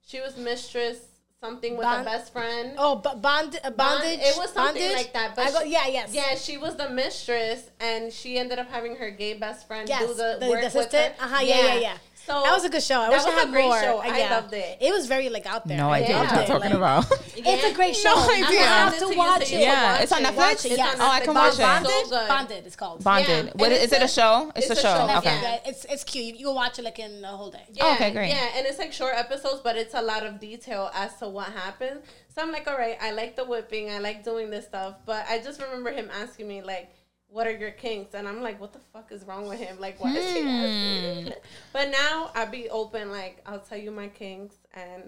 she 0.02 0.20
was 0.20 0.36
mistress 0.38 1.14
something 1.41 1.78
with 1.78 1.84
Bond- 1.84 2.08
a 2.08 2.10
best 2.10 2.34
friend. 2.34 2.74
Oh, 2.78 2.95
but 2.95 3.21
bond, 3.21 3.60
uh, 3.63 3.69
bondage. 3.71 4.19
It 4.19 4.38
was 4.38 4.52
something 4.52 4.82
bondage? 4.82 4.93
like 4.93 5.13
that. 5.13 5.36
But 5.36 5.48
I 5.48 5.52
go, 5.52 5.62
yeah, 5.62 5.88
yes. 5.88 6.13
Yeah, 6.13 6.36
she 6.36 6.58
was 6.58 6.76
the 6.76 6.89
mistress, 6.89 7.69
and 7.80 8.12
she 8.12 8.38
ended 8.38 8.60
up 8.60 8.69
having 8.69 8.95
her 8.98 9.12
gay 9.12 9.34
best 9.34 9.67
friend 9.67 9.88
Yes, 9.88 10.02
do 10.02 10.13
the, 10.13 10.38
the, 10.39 10.50
work 10.50 10.62
the 10.62 10.78
with 10.78 10.91
her. 10.91 11.13
Uh 11.19 11.28
huh. 11.28 11.41
Yeah, 11.41 11.65
yeah, 11.65 11.80
yeah. 11.80 11.98
So 12.26 12.34
that 12.44 12.52
was 12.54 12.66
a 12.66 12.70
good 12.70 12.82
show. 12.82 13.02
I 13.02 13.10
that 13.10 13.12
wish 13.12 13.22
I 13.22 13.26
was 13.26 13.34
had 13.36 13.48
a 13.50 13.52
great 13.52 13.66
more. 13.66 13.80
show. 13.80 13.98
I 14.00 14.18
yeah. 14.18 14.30
loved 14.36 14.54
it. 14.54 14.78
It 14.82 14.92
was 14.92 15.06
very 15.06 15.30
like 15.30 15.46
out 15.46 15.68
there. 15.68 15.78
No 15.78 15.90
I 15.90 16.00
idea 16.00 16.18
what 16.18 16.26
Yeah. 16.32 16.36
you're 16.38 16.48
talking 16.48 16.70
like- 16.72 16.74
about. 16.74 17.06
It's 17.38 17.64
a 17.64 17.74
great 17.74 17.96
show. 18.04 18.10
No 18.16 18.22
I'm 18.24 18.44
idea. 18.44 18.60
gonna 18.60 18.66
have 18.66 18.98
to 19.00 19.08
watch 19.16 19.42
it. 19.52 19.60
Yeah, 19.60 20.02
it's 20.02 20.12
on. 20.12 20.24
Netflix? 20.24 20.36
Watch 20.38 20.66
it, 20.66 20.72
It's 20.72 20.78
yes. 20.78 20.96
on 20.96 21.02
Oh, 21.02 21.12
I 21.12 21.20
can 21.22 21.34
watch 21.36 21.54
it. 21.54 21.60
Bondage. 21.60 22.06
So. 22.10 22.28
Bonded. 22.28 22.66
It's 22.66 22.76
called. 22.76 23.04
Bonded. 23.04 23.46
Yeah, 23.46 23.52
What 23.56 23.72
and 23.72 23.74
is, 23.74 23.84
is 23.84 23.94
it 23.94 24.02
a 24.02 24.08
show? 24.08 24.52
It's, 24.56 24.70
it's 24.70 24.70
a 24.70 24.74
a 24.74 24.76
show. 24.92 25.08
show, 25.08 25.18
Okay. 25.20 25.40
Yeah, 25.42 25.60
it's 25.70 25.86
it's 25.86 26.04
cute. 26.04 26.26
You, 26.26 26.34
you 26.40 26.46
can 26.48 26.56
watch 26.56 26.80
it 26.80 26.84
like 26.86 26.98
in 27.00 27.24
a 27.24 27.28
whole 27.28 27.52
day. 27.52 27.62
Yeah, 27.72 27.94
Okay, 27.94 28.12
great. 28.12 28.30
Yeah, 28.30 28.56
and 28.58 28.66
it's 28.66 28.80
like 28.80 28.92
short 28.92 29.14
episodes, 29.16 29.62
but 29.64 29.76
it's 29.78 29.94
a 29.94 30.02
lot 30.02 30.26
of 30.26 30.40
detail 30.40 30.90
as 30.96 31.14
to 31.18 31.30
what 31.30 31.48
happened. 31.50 32.00
So 32.34 32.42
I'm 32.42 32.52
like, 32.52 32.68
all 32.68 32.78
right, 32.78 32.98
I 33.02 33.12
like 33.12 33.36
the 33.36 33.46
whipping, 33.46 33.92
I 33.92 34.00
like 34.00 34.24
doing 34.24 34.50
this 34.50 34.66
stuff, 34.66 34.96
but 35.06 35.26
I 35.30 35.40
just 35.40 35.62
remember 35.62 35.92
him 35.92 36.10
asking 36.12 36.48
me 36.48 36.62
like, 36.62 36.90
"What 37.36 37.45
are 37.48 37.58
your 37.63 37.71
kinks?" 37.71 38.13
And 38.17 38.28
I'm 38.30 38.41
like, 38.48 38.58
"What 38.63 38.71
the 38.78 38.84
fuck 38.93 39.08
is 39.12 39.21
wrong 39.28 39.43
with 39.52 39.60
him? 39.60 39.76
Like, 39.86 39.95
why 40.02 40.12
is 40.21 40.34
he 40.34 40.41
asking?" 40.41 41.26
Hmm. 41.26 41.39
But 41.74 41.86
now 42.02 42.32
I'll 42.36 42.52
be 42.60 42.69
open, 42.69 43.12
like 43.12 43.36
I'll 43.45 43.60
tell 43.69 43.78
you 43.86 43.91
my 43.91 44.08
kinks, 44.08 44.56
and 44.74 45.04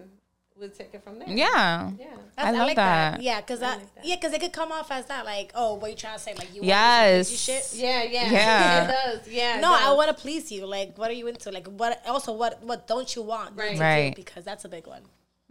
we'll 0.60 0.70
take 0.70 0.94
it 0.94 1.04
from 1.04 1.20
there. 1.20 1.30
Yeah. 1.30 1.92
yeah. 2.00 2.06
That's, 2.36 2.48
I 2.48 2.52
love 2.52 2.68
like 2.68 2.76
that. 2.76 3.22
Yeah, 3.22 3.40
because 3.42 3.62
I 3.62 3.70
that, 3.70 3.80
like 3.80 3.90
yeah, 4.10 4.16
because 4.16 4.34
it 4.34 4.42
could 4.42 4.54
come 4.54 4.72
off 4.72 4.92
as 4.92 5.06
that, 5.06 5.24
like, 5.26 5.52
oh, 5.56 5.76
what 5.76 5.90
you 5.92 5.98
trying 5.98 6.18
to 6.18 6.24
say? 6.28 6.34
Like, 6.34 6.54
you 6.54 6.62
Yes. 6.64 7.06
want 7.06 7.18
me 7.18 7.24
to 7.24 7.30
do 7.30 7.38
shit? 7.38 7.66
Yeah, 7.76 8.04
yeah, 8.04 8.32
Yeah. 8.40 8.84
it 8.84 8.88
does. 8.92 9.28
Yeah, 9.40 9.58
it 9.58 9.62
No, 9.62 9.72
I 9.74 9.94
want 9.94 10.10
to 10.10 10.14
please 10.26 10.52
you. 10.52 10.66
Like, 10.66 10.98
what 10.98 11.10
are 11.10 11.14
you 11.22 11.28
into? 11.28 11.52
Like, 11.52 11.68
what? 11.68 12.02
Also, 12.08 12.34
what? 12.34 12.62
What 12.64 12.88
don't 12.88 13.10
you 13.16 13.22
want? 13.22 13.56
Right. 13.56 13.70
to 13.72 13.76
do? 13.76 13.82
Right. 13.82 14.16
Because 14.16 14.44
that's 14.44 14.66
a 14.66 14.70
big 14.70 14.86
one. 14.88 15.04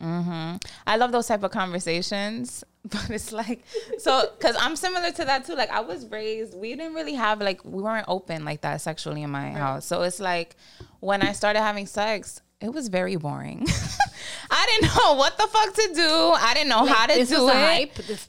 Mm-hmm. 0.03 0.57
I 0.87 0.97
love 0.99 1.11
those 1.13 1.27
type 1.27 1.43
of 1.43 1.51
conversations, 1.53 2.63
but 2.91 3.11
it's 3.11 3.33
like 3.33 3.65
so 3.99 4.31
because 4.39 4.57
I'm 4.59 4.77
similar 4.77 5.11
to 5.11 5.25
that 5.25 5.45
too. 5.45 5.55
Like 5.55 5.71
I 5.71 5.81
was 5.81 6.07
raised, 6.07 6.55
we 6.55 6.75
didn't 6.75 6.95
really 6.95 7.15
have 7.15 7.41
like 7.41 7.65
we 7.65 7.83
weren't 7.83 8.07
open 8.09 8.45
like 8.45 8.61
that 8.61 8.81
sexually 8.81 9.23
in 9.23 9.31
my 9.31 9.51
house. 9.51 9.87
So 9.87 10.03
it's 10.03 10.21
like 10.21 10.57
when 11.01 11.23
I 11.23 11.33
started 11.33 11.61
having 11.61 11.87
sex, 11.87 12.43
it 12.61 12.73
was 12.73 12.89
very 12.89 13.17
boring. 13.17 13.67
I 14.51 14.67
didn't 14.81 14.95
know 14.97 15.15
what 15.15 15.37
the 15.39 15.47
fuck 15.47 15.73
to 15.75 15.91
do. 15.95 16.33
I 16.37 16.55
didn't 16.55 16.69
know 16.69 16.85
how 16.87 17.07
to 17.07 17.15
this 17.15 17.29
do 17.31 17.43
was 17.45 17.55
it. 17.55 17.57
hype. 17.57 17.93
This, 18.07 18.27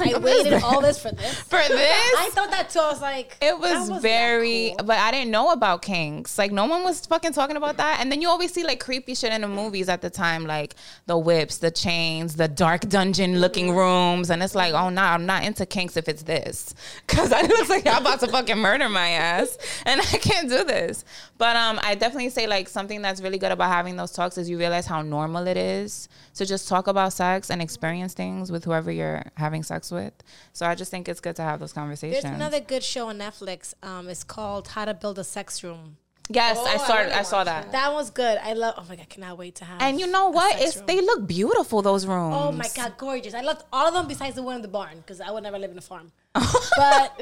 I 0.00 0.18
waited 0.18 0.62
all 0.62 0.80
this 0.80 0.98
for 1.00 1.10
this. 1.12 1.34
For 1.40 1.56
this, 1.56 2.14
I 2.18 2.30
thought 2.32 2.50
that 2.50 2.68
too. 2.70 2.80
I 2.80 2.90
was 2.90 3.00
like, 3.00 3.36
It 3.40 3.58
was 3.58 3.88
that 3.88 4.02
very, 4.02 4.74
cool. 4.78 4.86
but 4.86 4.98
I 4.98 5.10
didn't 5.10 5.30
know 5.30 5.50
about 5.52 5.82
kinks. 5.82 6.36
Like 6.38 6.52
no 6.52 6.66
one 6.66 6.82
was 6.84 7.04
fucking 7.06 7.32
talking 7.32 7.56
about 7.56 7.76
that. 7.78 7.98
And 8.00 8.10
then 8.10 8.20
you 8.20 8.28
always 8.28 8.52
see 8.52 8.64
like 8.64 8.80
creepy 8.80 9.14
shit 9.14 9.32
in 9.32 9.40
the 9.42 9.48
movies 9.48 9.88
at 9.88 10.02
the 10.02 10.10
time, 10.10 10.46
like 10.46 10.74
the 11.06 11.16
whips, 11.16 11.58
the 11.58 11.70
chains, 11.70 12.34
the 12.36 12.48
dark 12.48 12.88
dungeon 12.88 13.40
looking 13.40 13.74
rooms, 13.74 14.30
and 14.30 14.42
it's 14.42 14.54
like, 14.54 14.74
oh 14.74 14.90
no, 14.90 15.02
I'm 15.02 15.26
not 15.26 15.44
into 15.44 15.64
kinks 15.66 15.96
if 15.96 16.08
it's 16.08 16.22
this, 16.22 16.74
because 17.06 17.30
it 17.32 17.48
looks 17.48 17.68
like 17.70 17.84
y'all 17.84 18.00
about 18.00 18.20
to 18.20 18.28
fucking 18.28 18.58
murder 18.58 18.88
my 18.88 19.08
ass, 19.10 19.56
and 19.86 20.00
I 20.00 20.04
can't 20.04 20.48
do 20.48 20.64
this. 20.64 21.04
But 21.38 21.56
um, 21.56 21.80
I 21.82 21.94
definitely 21.94 22.30
say 22.30 22.46
like 22.46 22.68
something 22.68 23.02
that's 23.02 23.20
really 23.20 23.38
good 23.38 23.52
about 23.52 23.68
having 23.70 23.96
those 23.96 24.12
talks 24.12 24.38
is 24.38 24.48
you 24.50 24.58
realize 24.58 24.86
how 24.86 25.02
normal 25.02 25.33
it 25.36 25.56
is 25.56 26.08
to 26.34 26.46
just 26.46 26.68
talk 26.68 26.86
about 26.86 27.12
sex 27.12 27.50
and 27.50 27.60
experience 27.60 28.14
things 28.14 28.52
with 28.52 28.64
whoever 28.64 28.90
you're 28.92 29.22
having 29.36 29.62
sex 29.62 29.90
with. 29.90 30.12
So 30.52 30.66
I 30.66 30.74
just 30.74 30.90
think 30.90 31.08
it's 31.08 31.20
good 31.20 31.36
to 31.36 31.42
have 31.42 31.58
those 31.60 31.72
conversations. 31.72 32.22
There's 32.22 32.34
another 32.34 32.60
good 32.60 32.82
show 32.84 33.08
on 33.08 33.18
Netflix. 33.18 33.74
Um, 33.82 34.08
it's 34.08 34.22
called 34.24 34.68
How 34.68 34.84
to 34.84 34.94
Build 34.94 35.18
a 35.18 35.24
Sex 35.24 35.64
Room. 35.64 35.96
Yes, 36.30 36.56
Oh, 36.58 36.66
I 36.66 36.72
I 36.72 36.76
saw. 36.78 36.94
wanna 36.94 37.14
I, 37.14 37.22
saw 37.22 37.36
watch 37.38 37.46
that. 37.46 37.72
That 37.72 37.92
was 37.92 38.08
good. 38.08 38.38
I 38.42 38.54
love. 38.54 38.74
Oh 38.78 38.84
my 38.88 38.96
god, 38.96 39.02
I 39.02 39.04
cannot 39.04 39.36
wait 39.36 39.56
to 39.56 39.66
have. 39.66 39.82
And 39.82 40.00
you 40.00 40.06
know 40.06 40.30
what? 40.30 40.58
It's 40.58 40.76
room. 40.78 40.86
they 40.86 41.00
look 41.02 41.26
beautiful. 41.26 41.82
Those 41.82 42.06
rooms. 42.06 42.34
Oh 42.38 42.50
my 42.50 42.66
god, 42.74 42.94
gorgeous! 42.96 43.34
I 43.34 43.42
loved 43.42 43.64
all 43.70 43.86
of 43.88 43.92
them 43.92 44.08
besides 44.08 44.34
the 44.36 44.42
one 44.42 44.56
in 44.56 44.62
the 44.62 44.68
barn 44.68 44.96
because 44.96 45.20
I 45.20 45.30
would 45.30 45.42
never 45.42 45.58
live 45.58 45.70
in 45.70 45.76
a 45.76 45.82
farm. 45.82 46.12
but 46.34 47.20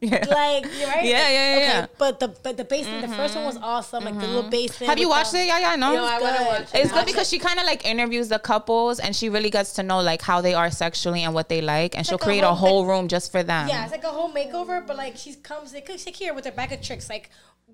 Yeah. 0.00 0.24
like, 0.30 0.64
you're 0.78 0.88
right. 0.88 1.04
Yeah, 1.04 1.20
Like, 1.20 1.30
yeah, 1.30 1.30
yeah, 1.30 1.58
yeah. 1.58 1.86
But 1.98 2.20
the 2.20 2.28
but 2.28 2.56
the 2.56 2.64
basement, 2.64 3.02
the 3.02 3.14
first 3.14 3.36
one 3.36 3.44
was 3.44 3.56
mm-hmm. 3.56 3.64
awesome. 3.64 4.04
Like 4.04 4.14
the 4.14 4.26
little 4.26 4.42
mm-hmm. 4.42 4.50
basement. 4.50 4.88
Have 4.88 4.98
you 4.98 5.10
watched 5.10 5.32
the- 5.32 5.42
it? 5.42 5.46
Yeah, 5.46 5.60
yeah, 5.60 5.76
no. 5.76 5.92
No, 5.92 6.04
I 6.04 6.18
want 6.18 6.36
to 6.36 6.42
good. 6.42 6.46
watch 6.48 6.62
it. 6.62 6.78
it's 6.80 6.90
now. 6.90 6.96
good 6.98 7.06
because 7.06 7.28
she 7.28 7.38
kind 7.38 7.58
of 7.58 7.66
like 7.66 7.84
interviews 7.84 8.28
the 8.28 8.38
couples 8.38 8.98
and 8.98 9.14
she 9.14 9.28
really 9.28 9.50
gets 9.50 9.74
to 9.74 9.82
know 9.82 10.00
like 10.00 10.22
how 10.22 10.40
they 10.40 10.54
are 10.54 10.70
sexually 10.70 11.22
and 11.22 11.34
what 11.34 11.50
they 11.50 11.60
like, 11.60 11.96
and 11.96 12.06
she'll 12.06 12.14
like 12.14 12.22
a 12.22 12.24
create 12.24 12.44
a 12.44 12.54
whole 12.54 12.70
whole 12.70 12.86
room 12.86 13.08
just 13.08 13.30
for 13.32 13.42
them. 13.42 13.68
Yeah, 13.68 13.82
it's 13.84 13.92
like 13.92 14.04
a 14.04 14.08
whole 14.18 14.32
makeover, 14.32 14.86
but 14.86 14.96
like 14.96 15.16
she 15.16 15.34
comes, 15.34 15.72
they 15.72 15.80
could 15.80 16.00
sit 16.00 16.16
here 16.16 16.32
with 16.34 16.44
her 16.44 16.52
bag 16.52 16.72
of 16.72 16.80
tricks. 16.80 17.08
Like, 17.08 17.30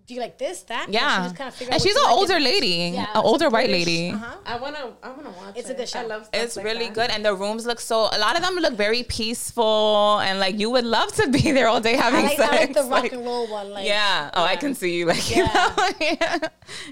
do 0.06 0.14
you 0.14 0.20
like 0.20 0.38
this, 0.38 0.62
that? 0.64 0.86
Yeah. 0.88 1.16
she 1.16 1.22
just 1.24 1.36
kind 1.36 1.48
of 1.52 1.60
and 1.72 1.82
she's 1.82 1.96
an 1.96 2.02
you 2.02 2.04
like 2.08 2.12
older 2.16 2.38
lady, 2.38 2.92
Yeah, 2.94 3.06
an 3.14 3.22
older 3.24 3.48
white 3.50 3.68
lady. 3.70 4.10
uh-huh. 4.10 4.36
I 4.46 4.56
wanna, 4.56 4.92
I 5.02 5.10
wanna 5.10 5.30
watch 5.30 5.56
It's 5.56 5.68
it. 5.68 5.72
a 5.72 5.76
good 5.76 5.88
show. 5.88 5.98
I 6.00 6.04
love. 6.04 6.26
Stuff 6.26 6.42
It's 6.42 6.56
like 6.56 6.64
really 6.64 6.84
that. 6.86 6.94
good, 6.94 7.10
and 7.10 7.24
the 7.24 7.34
rooms 7.34 7.66
look 7.66 7.80
so. 7.80 8.08
A 8.12 8.18
lot 8.18 8.36
of 8.36 8.42
them 8.42 8.54
look 8.54 8.74
very 8.74 9.02
peaceful, 9.02 10.18
and 10.20 10.38
like 10.38 10.58
you 10.58 10.70
would 10.70 10.84
love 10.84 11.12
to 11.14 11.28
be 11.28 11.50
there 11.50 11.68
all 11.68 11.80
day 11.80 11.94
I 11.94 12.02
having 12.02 12.24
like, 12.26 12.36
sex. 12.36 12.52
I 12.52 12.56
like 12.56 12.74
the 12.74 12.82
rock 12.82 12.90
like- 13.02 13.12
and 13.12 13.24
roll 13.24 13.46
one. 13.48 13.70
Like, 13.70 13.86
yeah. 13.86 14.30
Oh, 14.34 14.44
I 14.44 14.56
can 14.56 14.74
see 14.74 14.96
you 14.96 15.06
like 15.06 15.28
Yeah. 15.34 15.74
yeah. 16.00 16.16
yeah. 16.20 16.38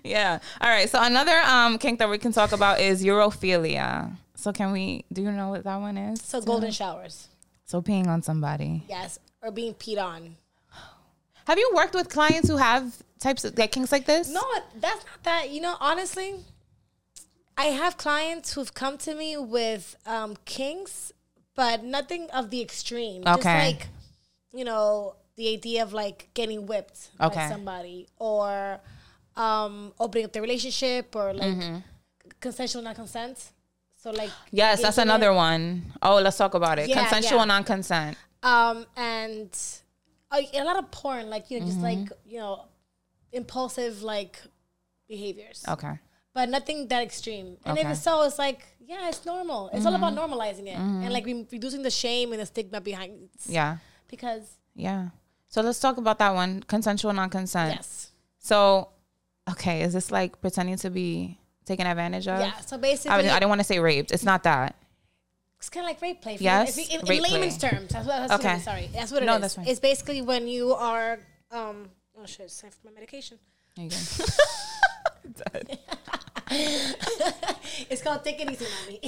Yeah. 0.03 0.38
All 0.61 0.68
right. 0.68 0.88
So 0.90 1.00
another 1.03 1.38
um 1.42 1.79
kink 1.79 1.98
that 2.00 2.09
we 2.11 2.18
can 2.18 2.33
talk 2.33 2.53
about 2.53 2.81
is 2.81 3.05
Urophilia. 3.05 4.16
So 4.35 4.53
can 4.53 4.72
we? 4.72 5.05
Do 5.12 5.22
you 5.22 5.31
know 5.33 5.48
what 5.50 5.64
that 5.64 5.77
one 5.81 5.96
is? 5.96 6.20
So 6.22 6.40
golden 6.40 6.70
showers, 6.72 7.29
So 7.64 7.81
peeing 7.81 8.09
on 8.09 8.22
somebody. 8.22 8.83
yes, 8.88 9.18
or 9.42 9.50
being 9.50 9.74
peed 9.74 10.03
on. 10.03 10.37
Have 11.46 11.59
you 11.59 11.70
worked 11.74 11.94
with 11.94 12.09
clients 12.09 12.48
who 12.48 12.57
have 12.57 12.94
types 13.20 13.44
of 13.44 13.57
like 13.59 13.72
kinks 13.72 13.92
like 13.92 14.07
this? 14.07 14.28
No, 14.30 14.42
that's 14.80 15.04
not 15.04 15.22
that. 15.24 15.50
You 15.50 15.61
know, 15.61 15.76
honestly, 15.80 16.37
I 17.57 17.66
have 17.66 17.96
clients 17.96 18.52
who've 18.54 18.72
come 18.74 18.98
to 18.98 19.14
me 19.14 19.37
with 19.37 19.96
um, 20.07 20.37
kinks, 20.44 21.12
but 21.54 21.85
nothing 21.85 22.28
of 22.33 22.50
the 22.50 22.61
extreme. 22.62 23.24
Just 23.24 23.40
Okay. 23.40 23.59
like, 23.72 23.88
you 24.52 24.64
know, 24.64 25.16
the 25.37 25.52
idea 25.52 25.83
of 25.83 25.92
like 25.92 26.28
getting 26.35 26.66
whipped 26.66 27.11
by 27.18 27.48
somebody 27.48 28.09
or 28.18 28.80
um, 29.37 29.92
opening 30.00 30.24
up 30.26 30.33
the 30.33 30.40
relationship 30.40 31.14
or 31.16 31.33
like 31.35 31.42
Mm-hmm. 31.52 31.76
consensual 32.40 32.83
non 32.83 32.94
consent. 32.94 33.50
So 33.96 34.11
like 34.11 34.30
Yes, 34.50 34.80
that's 34.83 34.98
another 34.98 35.30
it. 35.30 35.35
one. 35.35 35.92
Oh, 36.02 36.16
let's 36.20 36.37
talk 36.37 36.54
about 36.54 36.78
it. 36.78 36.88
Yeah, 36.88 37.00
Consensual 37.00 37.38
yeah. 37.40 37.44
non-consent. 37.46 38.16
Um, 38.42 38.85
and 38.96 39.48
a 40.38 40.64
lot 40.64 40.77
of 40.77 40.90
porn, 40.90 41.31
like 41.31 41.51
you 41.51 41.61
know, 41.61 41.66
just 41.66 41.79
Mm-hmm. 41.79 42.01
like 42.03 42.12
you 42.27 42.38
know, 42.38 42.66
impulsive 43.33 44.03
like 44.03 44.40
behaviors. 45.09 45.64
Okay. 45.68 45.99
but 46.33 46.49
nothing 46.49 46.88
that 46.88 47.03
extreme. 47.03 47.57
And 47.64 47.79
if 47.79 47.85
Okay. 47.85 47.92
it's 47.92 48.03
so, 48.03 48.23
it's 48.23 48.38
like, 48.40 48.66
yeah, 48.81 49.09
it's 49.09 49.25
normal. 49.25 49.70
It's 49.73 49.87
all 49.87 49.94
about 49.94 50.14
normalizing 50.14 50.66
it 50.66 50.77
and 50.77 51.12
like 51.12 51.25
re- 51.27 51.47
reducing 51.53 51.83
the 51.83 51.90
shame 51.92 52.33
and 52.33 52.40
the 52.42 52.47
stigma 52.47 52.81
behind 52.81 53.12
it. 53.23 53.31
Yeah. 53.47 53.77
Because 54.09 54.42
Yeah. 54.75 55.11
So 55.49 55.61
let's 55.62 55.79
talk 55.79 55.97
about 55.99 56.18
that 56.18 56.35
one. 56.35 56.62
Consensual 56.64 57.12
non-consent. 57.12 57.77
Yes. 57.77 58.11
So, 58.40 58.88
okay, 59.49 59.83
is 59.83 59.92
this 59.92 60.11
like 60.11 60.40
pretending 60.40 60.77
to 60.79 60.90
be 60.90 61.38
taken 61.64 61.87
advantage 61.87 62.27
of? 62.27 62.40
Yeah. 62.40 62.59
So 62.66 62.79
basically, 62.79 63.29
I, 63.31 63.37
I 63.37 63.38
don't 63.38 63.49
want 63.49 63.61
to 63.61 63.64
say 63.73 63.79
raped. 63.79 64.11
It's 64.11 64.25
not 64.25 64.42
that. 64.42 64.75
It's 65.64 65.70
kind 65.70 65.87
of 65.87 65.88
like 65.88 66.03
rape 66.03 66.20
play. 66.20 66.37
Yes, 66.38 66.77
in, 66.77 67.00
rape 67.09 67.24
in 67.24 67.33
layman's 67.33 67.57
play. 67.57 67.70
terms, 67.70 67.90
that's 67.90 68.07
what 68.07 68.29
that's 68.29 68.33
Okay. 68.35 68.53
what 68.53 68.61
Sorry, 68.61 68.90
that's 68.92 69.11
what 69.11 69.22
it 69.22 69.24
is. 69.24 69.27
No, 69.29 69.38
that's 69.38 69.55
fine. 69.55 69.66
It's 69.66 69.81
basically 69.81 70.20
when 70.20 70.46
you 70.46 70.74
are. 70.74 71.18
Um, 71.50 71.88
oh 72.18 72.27
shit! 72.27 72.44
It's 72.46 72.61
time 72.61 72.70
for 72.70 72.88
my 72.88 72.92
medication. 72.92 73.38
There 73.74 73.87
you 73.87 73.90
go. 73.90 73.96
It's 77.90 78.03
called 78.03 78.22
Take 78.22 78.40
It 78.42 78.50
Easy, 78.50 78.66
mommy. 78.85 79.00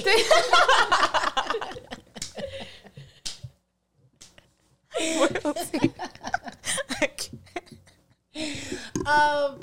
um. 9.05 9.59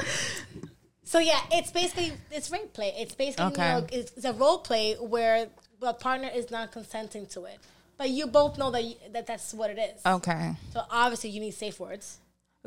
So 1.03 1.19
yeah, 1.19 1.41
it's 1.51 1.73
basically 1.73 2.13
it's 2.31 2.53
rape 2.53 2.73
play. 2.73 2.95
It's 2.97 3.17
basically 3.17 3.47
Okay. 3.47 3.75
you 3.75 3.81
know, 3.81 3.87
it's, 3.93 4.13
it's 4.13 4.25
a 4.25 4.33
role 4.33 4.59
play 4.59 4.95
where 4.95 5.49
the 5.85 5.93
partner 5.95 6.31
is 6.35 6.51
not 6.51 6.73
consenting 6.73 7.27
to 7.27 7.45
it, 7.45 7.59
but 7.97 8.11
you 8.11 8.27
both 8.27 8.59
know 8.59 8.71
that 8.71 8.83
you, 8.85 8.95
that 9.13 9.27
that's 9.27 9.55
what 9.55 9.71
it 9.71 9.79
is. 9.79 10.01
okay. 10.05 10.53
So 10.73 10.83
obviously 10.91 11.31
you 11.31 11.41
need 11.41 11.53
safe 11.55 11.79
words. 11.81 12.19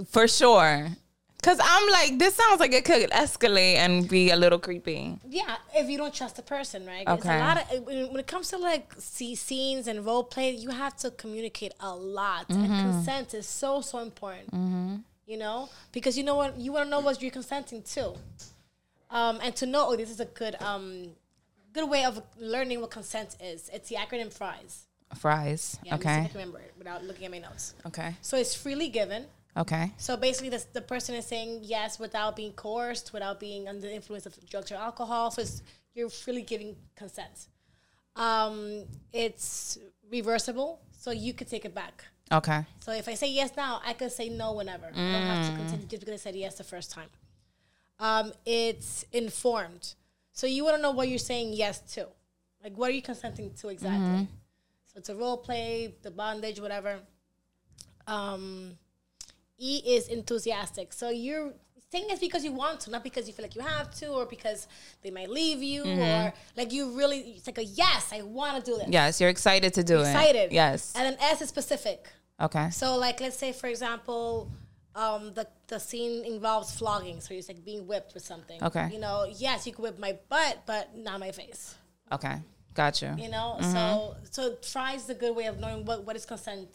For 0.09 0.27
sure. 0.27 0.87
Cause 1.43 1.59
I'm 1.63 1.89
like, 1.89 2.17
this 2.19 2.33
sounds 2.35 2.59
like 2.59 2.73
it 2.73 2.83
could 2.83 3.09
escalate 3.11 3.75
and 3.75 4.09
be 4.09 4.31
a 4.31 4.35
little 4.35 4.57
creepy. 4.59 5.17
Yeah, 5.29 5.55
if 5.75 5.87
you 5.87 5.97
don't 5.97 6.13
trust 6.13 6.35
the 6.35 6.41
person, 6.41 6.85
right? 6.85 7.05
It's 7.07 7.25
Okay. 7.25 7.35
a 7.37 7.39
lot 7.39 7.57
of 7.73 7.85
when 7.85 8.17
it 8.17 8.27
comes 8.27 8.49
to 8.49 8.57
like 8.57 8.91
see 8.97 9.35
scenes 9.35 9.87
and 9.87 10.03
role 10.05 10.23
play, 10.23 10.51
you 10.51 10.71
have 10.71 10.97
to 10.97 11.11
communicate 11.11 11.73
a 11.79 11.95
lot, 11.95 12.47
Mm-hmm. 12.49 12.63
and 12.63 12.81
consent 12.81 13.33
is 13.35 13.47
so 13.47 13.81
so 13.81 13.99
important. 13.99 14.49
You 15.27 15.37
know, 15.37 15.69
because 15.91 16.17
you 16.17 16.23
know 16.23 16.35
what 16.35 16.57
you 16.57 16.71
want 16.73 16.85
to 16.87 16.89
know 16.89 17.01
what 17.01 17.21
you're 17.21 17.31
consenting 17.31 17.81
to, 17.93 18.13
um, 19.11 19.39
and 19.43 19.55
to 19.57 19.65
know 19.65 19.87
oh, 19.89 19.95
this 19.95 20.09
is 20.09 20.19
a 20.19 20.25
good 20.25 20.55
um, 20.61 21.11
good 21.77 21.89
way 21.89 22.03
of 22.05 22.21
learning 22.39 22.81
what 22.81 22.91
consent 22.91 23.35
is. 23.39 23.69
It's 23.73 23.89
the 23.89 23.95
acronym 23.95 24.33
FRIES. 24.33 24.87
Fries. 25.15 25.79
Yeah, 25.83 25.93
let 25.93 25.99
me 25.99 26.05
see 26.05 26.09
if 26.09 26.15
I 26.15 26.19
okay. 26.19 26.27
can 26.29 26.39
remember 26.39 26.59
it 26.59 26.73
without 26.77 27.03
looking 27.05 27.25
at 27.25 27.31
my 27.31 27.39
notes. 27.39 27.75
Okay. 27.85 28.15
So 28.21 28.37
it's 28.37 28.55
freely 28.55 28.89
given. 28.89 29.25
Okay. 29.55 29.91
So 29.97 30.17
basically, 30.17 30.49
the, 30.49 30.63
the 30.73 30.81
person 30.81 31.15
is 31.15 31.25
saying 31.25 31.61
yes 31.63 31.99
without 31.99 32.35
being 32.35 32.51
coerced, 32.53 33.13
without 33.13 33.39
being 33.39 33.67
under 33.67 33.87
the 33.87 33.95
influence 33.95 34.25
of 34.25 34.33
drugs 34.49 34.71
or 34.71 34.75
alcohol. 34.75 35.31
So 35.31 35.41
it's, 35.41 35.61
you're 35.93 36.09
freely 36.09 36.41
giving 36.41 36.75
consent. 36.95 37.47
Um, 38.15 38.83
it's 39.13 39.77
reversible, 40.11 40.79
so 40.91 41.11
you 41.11 41.33
could 41.33 41.49
take 41.49 41.65
it 41.65 41.73
back. 41.73 42.03
Okay. 42.31 42.65
So 42.79 42.91
if 42.91 43.07
I 43.07 43.13
say 43.13 43.31
yes 43.31 43.51
now, 43.55 43.81
I 43.85 43.93
could 43.93 44.11
say 44.11 44.29
no 44.29 44.53
whenever. 44.53 44.87
I 44.87 44.89
don't 44.89 45.27
have 45.33 45.49
to 45.49 45.55
continue 45.55 45.87
just 45.87 46.01
because 46.01 46.13
I 46.19 46.23
said 46.25 46.35
yes 46.35 46.55
the 46.55 46.63
first 46.63 46.91
time. 46.91 47.09
Um, 47.99 48.33
it's 48.45 49.05
informed, 49.11 49.95
so 50.37 50.45
you 50.45 50.63
want 50.63 50.75
to 50.75 50.81
know 50.83 50.91
what 50.91 51.09
you're 51.09 51.17
saying 51.17 51.53
yes 51.53 51.79
to. 51.95 52.07
Like, 52.63 52.77
what 52.77 52.91
are 52.91 52.93
you 52.93 53.01
consenting 53.01 53.55
to 53.55 53.69
exactly? 53.69 54.27
So 54.85 54.99
it's 54.99 55.09
a 55.09 55.15
role 55.15 55.37
play, 55.37 55.95
the 56.03 56.11
bondage, 56.11 56.59
whatever. 56.59 56.99
Um, 58.05 58.77
E 59.57 59.81
is 59.83 60.07
enthusiastic. 60.09 60.93
So 60.93 61.09
you're 61.09 61.53
saying 61.91 62.05
yes 62.09 62.19
because 62.19 62.43
you 62.45 62.51
want 62.51 62.81
to, 62.81 62.91
not 62.91 63.03
because 63.03 63.27
you 63.27 63.33
feel 63.33 63.45
like 63.45 63.55
you 63.55 63.63
have 63.63 63.89
to, 63.95 64.09
or 64.09 64.27
because 64.27 64.67
they 65.01 65.09
might 65.09 65.31
leave 65.31 65.63
you, 65.63 65.83
or 65.83 66.31
like 66.55 66.71
you 66.71 66.95
really. 66.95 67.19
It's 67.37 67.47
like 67.47 67.57
a 67.57 67.63
yes, 67.63 68.13
I 68.13 68.21
want 68.21 68.63
to 68.63 68.71
do 68.71 68.77
this. 68.77 68.89
Yes, 68.89 69.19
you're 69.19 69.31
excited 69.31 69.73
to 69.73 69.83
do 69.83 69.97
it. 69.97 70.01
Excited. 70.01 70.51
Yes. 70.51 70.93
And 70.95 71.05
then 71.07 71.17
S 71.19 71.41
is 71.41 71.49
specific. 71.49 72.09
Okay. 72.39 72.69
So 72.69 72.95
like 72.97 73.19
let's 73.21 73.37
say 73.37 73.53
for 73.53 73.65
example, 73.65 74.51
um, 74.97 75.33
the 75.33 75.45
the 75.67 75.79
scene 75.79 76.25
involves 76.25 76.69
flogging, 76.79 77.21
so 77.21 77.33
it's 77.33 77.47
like 77.47 77.63
being 77.63 77.87
whipped 77.87 78.13
with 78.15 78.25
something. 78.25 78.61
Okay. 78.63 78.89
You 78.91 78.99
know, 78.99 79.25
yes, 79.45 79.65
you 79.65 79.71
could 79.73 79.83
whip 79.83 79.99
my 79.99 80.13
butt, 80.29 80.55
but 80.65 80.97
not 80.97 81.19
my 81.19 81.31
face. 81.31 81.75
Okay. 82.11 82.37
Got 82.73 83.01
you. 83.01 83.11
You 83.17 83.29
know, 83.29 83.57
Mm-hmm. 83.59 83.71
so 83.73 84.15
so 84.35 84.41
FRIES 84.73 85.05
the 85.05 85.13
good 85.23 85.35
way 85.35 85.45
of 85.45 85.59
knowing 85.59 85.85
what 85.85 86.03
what 86.05 86.15
is 86.15 86.25
consent, 86.25 86.69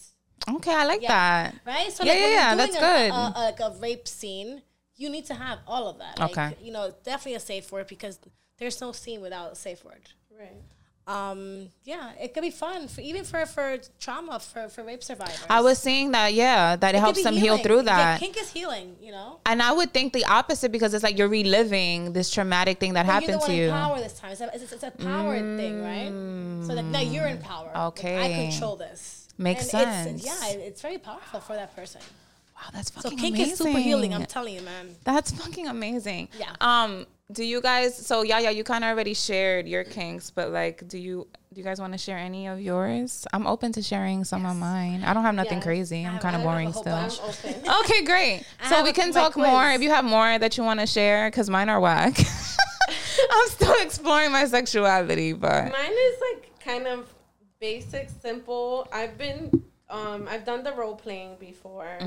Okay, 0.56 0.74
I 0.74 0.84
like 0.84 1.02
Yeah. 1.02 1.08
that. 1.08 1.54
right? 1.64 1.90
So 1.92 2.04
Yeah, 2.04 2.12
like 2.12 2.20
yeah, 2.20 2.28
yeah, 2.38 2.54
that's 2.60 2.76
a, 2.76 2.80
good. 2.80 3.10
A, 3.10 3.14
a, 3.14 3.42
like 3.50 3.60
a 3.60 3.70
rape 3.80 4.06
scene, 4.08 4.62
you 4.96 5.08
need 5.10 5.26
to 5.26 5.34
have 5.34 5.58
all 5.66 5.84
of 5.88 5.98
that. 5.98 6.18
Like, 6.18 6.30
Okay. 6.32 6.50
You 6.60 6.72
know, 6.72 6.84
definitely 7.04 7.34
a 7.36 7.40
safe 7.52 7.70
word 7.72 7.86
because 7.86 8.18
there's 8.58 8.80
no 8.80 8.90
scene 8.92 9.20
without 9.20 9.52
a 9.52 9.54
safe 9.56 9.84
word. 9.84 10.02
Right. 10.38 10.62
Um, 11.06 11.68
yeah, 11.84 12.12
it 12.20 12.32
could 12.32 12.42
be 12.42 12.50
fun 12.52 12.86
for 12.86 13.00
even 13.00 13.24
for 13.24 13.44
for 13.44 13.78
trauma 13.98 14.38
for 14.38 14.68
for 14.68 14.84
rape 14.84 15.02
survivors. 15.02 15.44
I 15.50 15.60
was 15.60 15.78
seeing 15.78 16.12
that, 16.12 16.32
yeah, 16.32 16.76
that 16.76 16.94
it, 16.94 16.98
It 16.98 17.00
helps 17.00 17.22
them 17.24 17.34
heal 17.34 17.42
healing. 17.56 17.62
through 17.64 17.76
Yeah, 17.78 17.82
that. 17.96 18.20
kink 18.20 18.36
is 18.40 18.50
healing, 18.52 18.94
you 19.00 19.10
know. 19.10 19.40
and 19.44 19.60
I 19.60 19.72
would 19.72 19.92
think 19.92 20.12
the 20.12 20.24
opposite 20.26 20.70
because 20.70 20.94
it's 20.94 21.02
like 21.02 21.18
you're 21.18 21.28
reliving 21.28 22.12
this 22.12 22.30
traumatic 22.30 22.78
thing 22.78 22.94
that 22.94 23.04
But 23.06 23.12
happened 23.14 23.42
to 23.42 23.52
you. 23.54 23.64
in 23.64 23.70
power 23.72 23.98
this 23.98 24.12
time. 24.18 24.30
It's 24.30 24.40
a, 24.42 24.50
it's, 24.54 24.72
it's 24.72 24.82
a 24.84 24.92
power 24.92 25.34
thing, 25.38 25.82
right? 25.82 26.66
So 26.68 26.74
that 26.76 26.84
now 26.84 27.00
you're 27.00 27.26
in 27.26 27.38
power. 27.38 27.70
Like, 27.74 28.04
I 28.04 28.48
control 28.50 28.76
this. 28.76 29.26
Makes 29.38 29.62
And 29.62 29.70
sense. 29.70 30.24
It's, 30.24 30.26
yeah, 30.26 30.60
it's 30.60 30.82
very 30.82 30.98
powerful 30.98 31.40
for 31.40 31.54
that 31.54 31.74
person. 31.74 32.00
Wow, 32.54 32.68
that's 32.72 32.90
fucking 32.90 33.18
amazing. 33.18 33.18
So 33.18 33.22
kink 33.24 33.34
amazing. 33.36 33.52
is 33.54 33.58
super 33.58 33.78
healing. 33.80 34.14
I'm 34.14 34.26
telling 34.26 34.54
you, 34.54 34.60
man. 34.62 34.94
That's 35.02 35.32
fucking 35.32 35.66
amazing. 35.66 36.28
Yeah. 36.38 36.52
Um, 36.60 37.06
do 37.32 37.44
you 37.44 37.60
guys? 37.60 37.96
So 37.96 38.22
yeah, 38.22 38.38
yeah, 38.40 38.50
you 38.50 38.64
kind 38.64 38.84
of 38.84 38.90
already 38.90 39.14
shared 39.14 39.66
your 39.66 39.84
kinks, 39.84 40.30
but 40.30 40.50
like, 40.50 40.86
do 40.88 40.98
you 40.98 41.26
do 41.52 41.60
you 41.60 41.64
guys 41.64 41.80
want 41.80 41.92
to 41.92 41.98
share 41.98 42.16
any 42.18 42.46
of 42.46 42.60
yours? 42.60 43.26
I'm 43.32 43.46
open 43.46 43.72
to 43.72 43.82
sharing 43.82 44.24
some 44.24 44.46
of 44.46 44.56
mine. 44.56 45.04
I 45.04 45.12
don't 45.12 45.22
have 45.22 45.34
nothing 45.34 45.58
Yes. 45.58 45.64
crazy. 45.64 46.06
I'm 46.06 46.18
kind 46.18 46.34
of 46.36 46.42
boring 46.42 46.72
still. 46.72 46.84
bunch. 46.84 47.20
I'm 47.20 47.28
open. 47.28 47.70
Okay, 47.84 48.04
great. 48.04 48.44
So 48.68 48.82
we 48.82 48.92
can 48.92 49.08
my 49.10 49.12
talk 49.20 49.32
quiz. 49.34 49.46
more 49.48 49.68
if 49.70 49.82
you 49.82 49.90
have 49.90 50.04
more 50.04 50.38
that 50.38 50.56
you 50.56 50.64
want 50.64 50.80
to 50.80 50.86
share, 50.86 51.28
because 51.30 51.50
mine 51.50 51.68
are 51.68 51.80
whack. 51.80 52.18
I'm 53.30 53.48
still 53.48 53.74
exploring 53.80 54.32
my 54.32 54.46
sexuality, 54.46 55.32
but 55.34 55.70
Mine 55.72 55.92
is 55.92 56.16
like 56.32 56.58
kind 56.60 56.86
of 56.86 57.12
basic, 57.60 58.08
simple. 58.22 58.88
I've 58.92 59.16
been, 59.18 59.62
um, 59.90 60.26
I've 60.30 60.44
done 60.44 60.64
the 60.64 60.72
role 60.72 60.96
playing 60.96 61.36
before. 61.38 61.98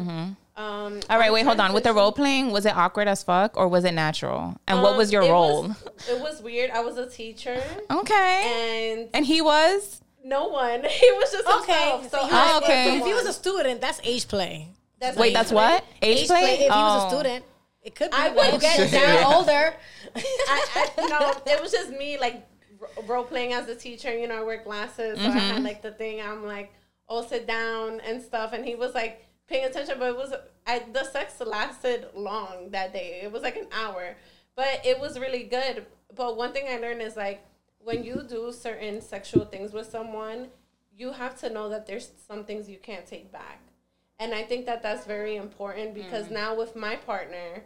Um, 0.58 0.66
Mm-hmm. 1.00 1.12
all 1.12 1.20
right. 1.20 1.34
Wait, 1.34 1.46
hold 1.46 1.60
on. 1.60 1.74
With 1.74 1.84
the 1.84 1.94
role 1.94 2.12
playing, 2.12 2.52
was 2.52 2.66
it 2.66 2.76
awkward 2.76 3.08
as 3.08 3.24
fuck, 3.24 3.58
or 3.58 3.68
was 3.68 3.84
it 3.84 3.92
natural? 3.94 4.56
And 4.68 4.82
what 4.82 4.96
was 4.96 5.12
your 5.12 5.24
Um, 5.24 5.28
it 5.28 5.32
role? 5.32 5.64
Was, 5.68 5.78
it 6.10 6.20
was 6.22 6.42
weird. 6.42 6.72
I 6.72 6.80
was 6.82 6.98
a 6.98 7.10
teacher, 7.10 7.62
okay. 7.92 8.94
and 8.96 9.10
And 9.14 9.26
he 9.26 9.42
was. 9.42 10.02
no 10.24 10.48
one. 10.48 10.84
He 10.90 11.12
was 11.12 11.32
just 11.32 11.48
Okay. 11.48 11.92
himself. 11.92 12.10
So 12.12 12.18
so 12.20 12.28
Oh, 12.32 12.60
okay. 12.64 12.98
If 12.98 13.06
he 13.06 13.14
was 13.14 13.26
a 13.26 13.34
student, 13.34 13.82
that's 13.82 14.00
age 14.04 14.28
play. 14.28 14.70
That's 15.00 15.18
Wait, 15.18 15.28
age 15.28 15.34
that's 15.34 15.52
play. 15.52 15.72
what 15.74 15.86
age, 16.02 16.20
Age 16.22 16.28
play? 16.28 16.40
play. 16.42 16.54
If 16.54 16.60
he 16.60 16.68
was 16.70 17.04
Oh. 17.04 17.06
a 17.06 17.10
student, 17.10 17.46
it 17.82 17.94
could 17.96 18.12
be. 18.12 18.18
I 18.18 18.30
when 18.30 18.36
would 18.38 18.54
you 18.54 18.60
get 18.62 18.76
shit. 18.78 18.92
down 19.02 19.34
older. 19.34 19.74
I, 20.16 20.90
I, 20.98 21.08
no, 21.08 21.34
it 21.52 21.62
was 21.62 21.72
just 21.72 21.90
me 21.92 22.18
like 22.18 22.48
role 23.06 23.26
playing 23.26 23.52
as 23.54 23.68
a 23.68 23.76
teacher. 23.76 24.18
You 24.18 24.28
know, 24.28 24.40
I 24.40 24.44
wear 24.44 24.64
glasses, 24.64 25.20
so 25.20 25.26
I 25.28 25.32
had 25.32 25.64
like 25.64 25.82
the 25.82 25.92
thing. 25.92 26.22
I'm 26.22 26.46
like, 26.46 26.72
oh, 27.10 27.26
sit 27.26 27.46
down 27.46 28.00
and 28.02 28.22
stuff, 28.22 28.54
and 28.54 28.64
he 28.66 28.76
was 28.76 28.94
like 28.96 29.25
paying 29.48 29.66
attention. 29.66 29.96
But 30.00 30.10
it 30.10 30.18
was 30.18 30.34
I 30.68 30.84
the 30.92 31.04
sex 31.04 31.40
lasted 31.40 32.08
long 32.16 32.70
that 32.72 32.94
day. 32.94 33.22
It 33.24 33.32
was 33.32 33.44
like 33.44 33.56
an 33.56 33.68
hour, 33.72 34.16
but 34.56 34.82
it 34.86 35.00
was 35.00 35.20
really 35.20 35.44
good. 35.44 35.86
But 36.16 36.38
one 36.38 36.54
thing 36.54 36.66
I 36.70 36.78
learned 36.78 37.02
is 37.02 37.16
like 37.16 37.46
when 37.80 38.04
you 38.04 38.24
do 38.28 38.52
certain 38.52 39.02
sexual 39.02 39.46
things 39.46 39.72
with 39.72 39.90
someone, 39.90 40.48
you 40.98 41.12
have 41.12 41.40
to 41.42 41.50
know 41.50 41.70
that 41.70 41.86
there's 41.86 42.12
some 42.28 42.44
things 42.44 42.70
you 42.70 42.78
can't 42.78 43.06
take 43.06 43.32
back. 43.32 43.62
And 44.20 44.34
I 44.34 44.44
think 44.44 44.66
that 44.66 44.82
that's 44.82 45.06
very 45.06 45.36
important 45.36 45.94
because 45.94 46.32
now 46.32 46.56
with 46.56 46.76
my 46.76 46.96
partner, 46.96 47.64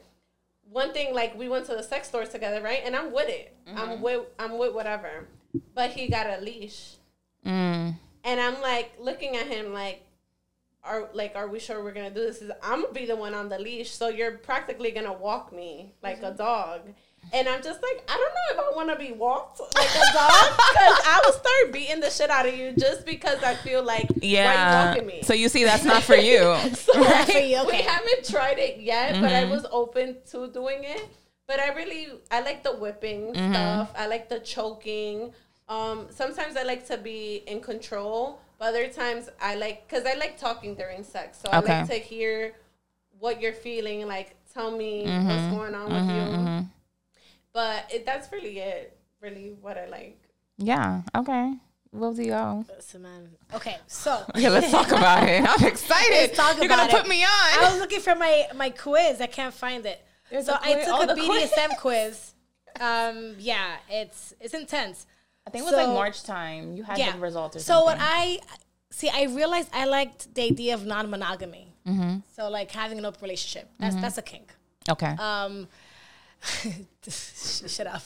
one 0.69 0.93
thing 0.93 1.13
like 1.13 1.37
we 1.37 1.47
went 1.47 1.65
to 1.67 1.75
the 1.75 1.83
sex 1.83 2.07
store 2.07 2.25
together, 2.25 2.61
right? 2.61 2.81
And 2.83 2.95
I'm 2.95 3.11
with 3.11 3.29
it. 3.29 3.55
I'm 3.75 4.01
with 4.01 4.25
I'm 4.37 4.57
with 4.57 4.73
whatever. 4.73 5.27
But 5.73 5.91
he 5.91 6.07
got 6.07 6.27
a 6.27 6.41
leash. 6.41 6.95
Mm. 7.45 7.95
And 8.23 8.39
I'm 8.39 8.61
like 8.61 8.93
looking 8.99 9.35
at 9.35 9.47
him 9.47 9.73
like 9.73 10.03
are 10.83 11.09
like 11.13 11.33
are 11.35 11.47
we 11.47 11.59
sure 11.59 11.83
we're 11.83 11.91
gonna 11.91 12.09
do 12.09 12.21
this? 12.21 12.41
Is 12.41 12.51
I'm 12.63 12.81
gonna 12.81 12.93
be 12.93 13.05
the 13.05 13.15
one 13.15 13.33
on 13.33 13.49
the 13.49 13.59
leash, 13.59 13.91
so 13.91 14.07
you're 14.07 14.37
practically 14.37 14.91
gonna 14.91 15.13
walk 15.13 15.51
me 15.53 15.93
like 16.01 16.23
a 16.23 16.31
dog. 16.31 16.81
And 17.31 17.47
I'm 17.47 17.61
just 17.61 17.79
like, 17.83 18.01
I 18.09 18.17
don't 18.17 18.33
know 18.57 18.63
if 18.67 18.73
I 18.73 18.75
want 18.75 18.89
to 18.89 18.95
be 18.95 19.11
walked 19.11 19.59
like 19.59 19.89
a 19.89 20.13
dog 20.13 20.45
because 20.71 20.99
I 21.05 21.21
will 21.23 21.33
start 21.33 21.71
beating 21.71 21.99
the 21.99 22.09
shit 22.09 22.31
out 22.31 22.47
of 22.47 22.55
you 22.57 22.71
just 22.71 23.05
because 23.05 23.43
I 23.43 23.53
feel 23.53 23.83
like 23.83 24.07
why 24.09 24.17
you 24.17 24.29
Yeah. 24.29 24.85
walking 24.87 25.05
me. 25.05 25.21
So 25.21 25.35
you 25.35 25.47
see, 25.47 25.63
that's 25.63 25.83
not 25.85 26.01
for 26.03 26.15
you. 26.15 26.39
So 26.73 26.99
Not 26.99 27.25
for 27.29 27.37
you, 27.37 27.63
we 27.67 27.75
haven't 27.81 28.25
tried 28.25 28.57
it 28.57 28.79
yet, 28.79 29.21
but 29.21 29.31
I 29.31 29.43
Mm-hmm. 29.43 29.51
was 29.51 29.65
open 29.71 30.17
to 30.31 30.47
doing 30.47 30.79
it. 30.85 31.07
But 31.45 31.59
I 31.59 31.73
really 31.75 32.07
I 32.31 32.41
like 32.41 32.63
the 32.63 32.71
whipping 32.73 33.33
Mm-hmm. 33.35 33.51
stuff. 33.53 33.91
I 33.95 34.07
like 34.07 34.27
the 34.27 34.39
choking. 34.39 35.31
Um, 35.67 36.07
sometimes 36.09 36.57
I 36.57 36.63
like 36.63 36.87
to 36.87 36.97
be 36.97 37.43
in 37.45 37.61
control, 37.61 38.39
but 38.59 38.67
other 38.69 38.87
times 38.87 39.29
I 39.41 39.55
like 39.55 39.87
because 39.87 40.05
I 40.05 40.13
like 40.13 40.37
talking 40.37 40.75
during 40.75 41.03
sex. 41.03 41.39
So 41.41 41.49
I 41.51 41.59
like 41.59 41.87
to 41.87 41.95
hear 41.95 42.53
what 43.17 43.41
you're 43.41 43.53
feeling. 43.53 44.05
Like 44.07 44.35
tell 44.53 44.69
me 44.71 45.05
Mm-hmm. 45.05 45.27
what's 45.27 45.55
going 45.55 45.73
on 45.75 45.87
with 45.91 46.15
you. 46.63 46.67
But 47.53 47.85
it, 47.93 48.05
that's 48.05 48.31
really 48.31 48.59
it. 48.59 48.97
Really, 49.21 49.53
what 49.61 49.77
I 49.77 49.85
like. 49.87 50.19
Yeah. 50.57 51.01
Okay. 51.15 51.53
Where 51.91 52.13
do 52.13 52.21
y'all. 52.21 52.63
Listen. 52.75 53.05
Okay, 53.53 53.77
so 53.87 54.23
Yeah, 54.35 54.49
let's 54.49 54.69
talk 54.69 54.89
about 54.89 55.27
it. 55.27 55.43
I'm 55.43 55.65
excited. 55.73 56.11
Let's 56.11 56.37
talk 56.37 56.55
You're 56.57 56.65
about 56.67 56.89
gonna 56.89 56.99
it. 56.99 57.01
put 57.01 57.09
me 57.09 57.23
on. 57.23 57.29
I 57.31 57.67
was 57.71 57.79
looking 57.79 57.99
for 57.99 58.13
my 58.15 58.45
my 58.55 58.69
quiz. 58.69 59.19
I 59.19 59.25
can't 59.25 59.53
find 59.53 59.85
it. 59.85 59.99
There's 60.29 60.45
so 60.45 60.53
a 60.53 60.59
I 60.61 60.73
quiz- 60.73 60.85
took 60.85 60.95
oh, 60.99 61.01
a 61.03 61.07
the 61.07 61.15
quiz. 61.15 61.51
BDSM 61.51 61.77
quiz. 61.79 62.33
Um, 62.79 63.35
yeah, 63.39 63.77
it's 63.89 64.35
it's 64.39 64.53
intense. 64.53 65.07
I 65.49 65.51
think 65.51 65.63
it 65.63 65.65
was 65.65 65.73
like 65.75 65.87
March 66.01 66.23
time. 66.23 66.73
You 66.77 66.83
had 66.83 66.97
Yeah. 66.97 67.11
the 67.13 67.19
results 67.19 67.55
or 67.55 67.59
so 67.59 67.65
something. 67.73 67.85
what 67.85 67.97
I 67.99 68.39
see, 68.91 69.09
I 69.09 69.23
realized 69.23 69.69
I 69.73 69.85
liked 69.85 70.33
the 70.35 70.43
idea 70.43 70.73
of 70.75 70.85
non-monogamy. 70.85 71.65
Mm-hmm. 71.87 72.17
So 72.35 72.49
like 72.49 72.69
having 72.71 72.97
an 72.99 73.05
open 73.05 73.21
relationship. 73.21 73.69
That's 73.79 73.95
that's 73.95 74.17
a 74.17 74.21
kink. 74.21 74.53
okay. 74.89 75.13
Um, 75.19 75.67
shut 77.07 77.87
up. 77.87 78.03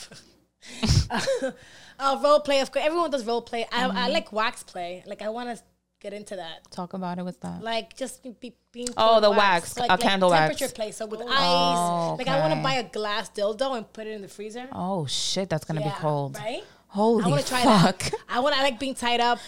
uh, 2.00 2.20
role 2.24 2.40
play, 2.40 2.60
of 2.62 2.72
course. 2.72 2.86
Everyone 2.86 3.10
does 3.12 3.26
role 3.26 3.42
play. 3.42 3.66
I, 3.72 3.86
I 3.86 3.88
Mm-hmm. 3.90 4.14
like 4.14 4.32
wax 4.32 4.64
play. 4.64 5.04
Like 5.06 5.22
I 5.22 5.30
want 5.30 5.56
to 5.58 5.64
get 6.00 6.14
into 6.14 6.36
that. 6.36 6.70
Talk 6.72 6.94
about 6.94 7.18
it 7.20 7.26
with 7.26 7.40
that. 7.42 7.62
Like 7.62 7.96
just 7.96 8.24
be, 8.40 8.54
being 8.72 8.88
Oh, 8.98 9.20
the 9.20 9.32
wax, 9.32 9.76
a 9.78 9.98
candle 9.98 10.30
wax. 10.30 10.40
temperature 10.58 10.74
play. 10.74 10.92
So 10.92 11.06
with 11.06 11.22
ice, 11.22 11.28
Oh, 11.30 12.16
like 12.18 12.28
I 12.28 12.40
want 12.40 12.54
to 12.54 12.62
buy 12.62 12.74
a 12.76 12.84
glass 12.84 13.30
dildo 13.30 13.78
and 13.78 13.92
put 13.92 14.08
it 14.08 14.12
in 14.12 14.22
the 14.22 14.28
freezer. 14.28 14.68
Oh 14.72 15.06
shit, 15.06 15.50
that's 15.50 15.66
gonna 15.66 15.82
be 15.82 15.90
cold. 16.00 16.36
right? 16.38 16.64
Holy 16.94 17.24
I 17.24 17.28
want 17.28 17.42
to 17.42 17.48
try 17.48 17.64
fuck. 17.64 17.98
that. 17.98 18.14
I 18.30 18.40
want. 18.40 18.56
I 18.56 18.62
like 18.62 18.80
being 18.80 18.94
tied 18.94 19.20
up. 19.20 19.40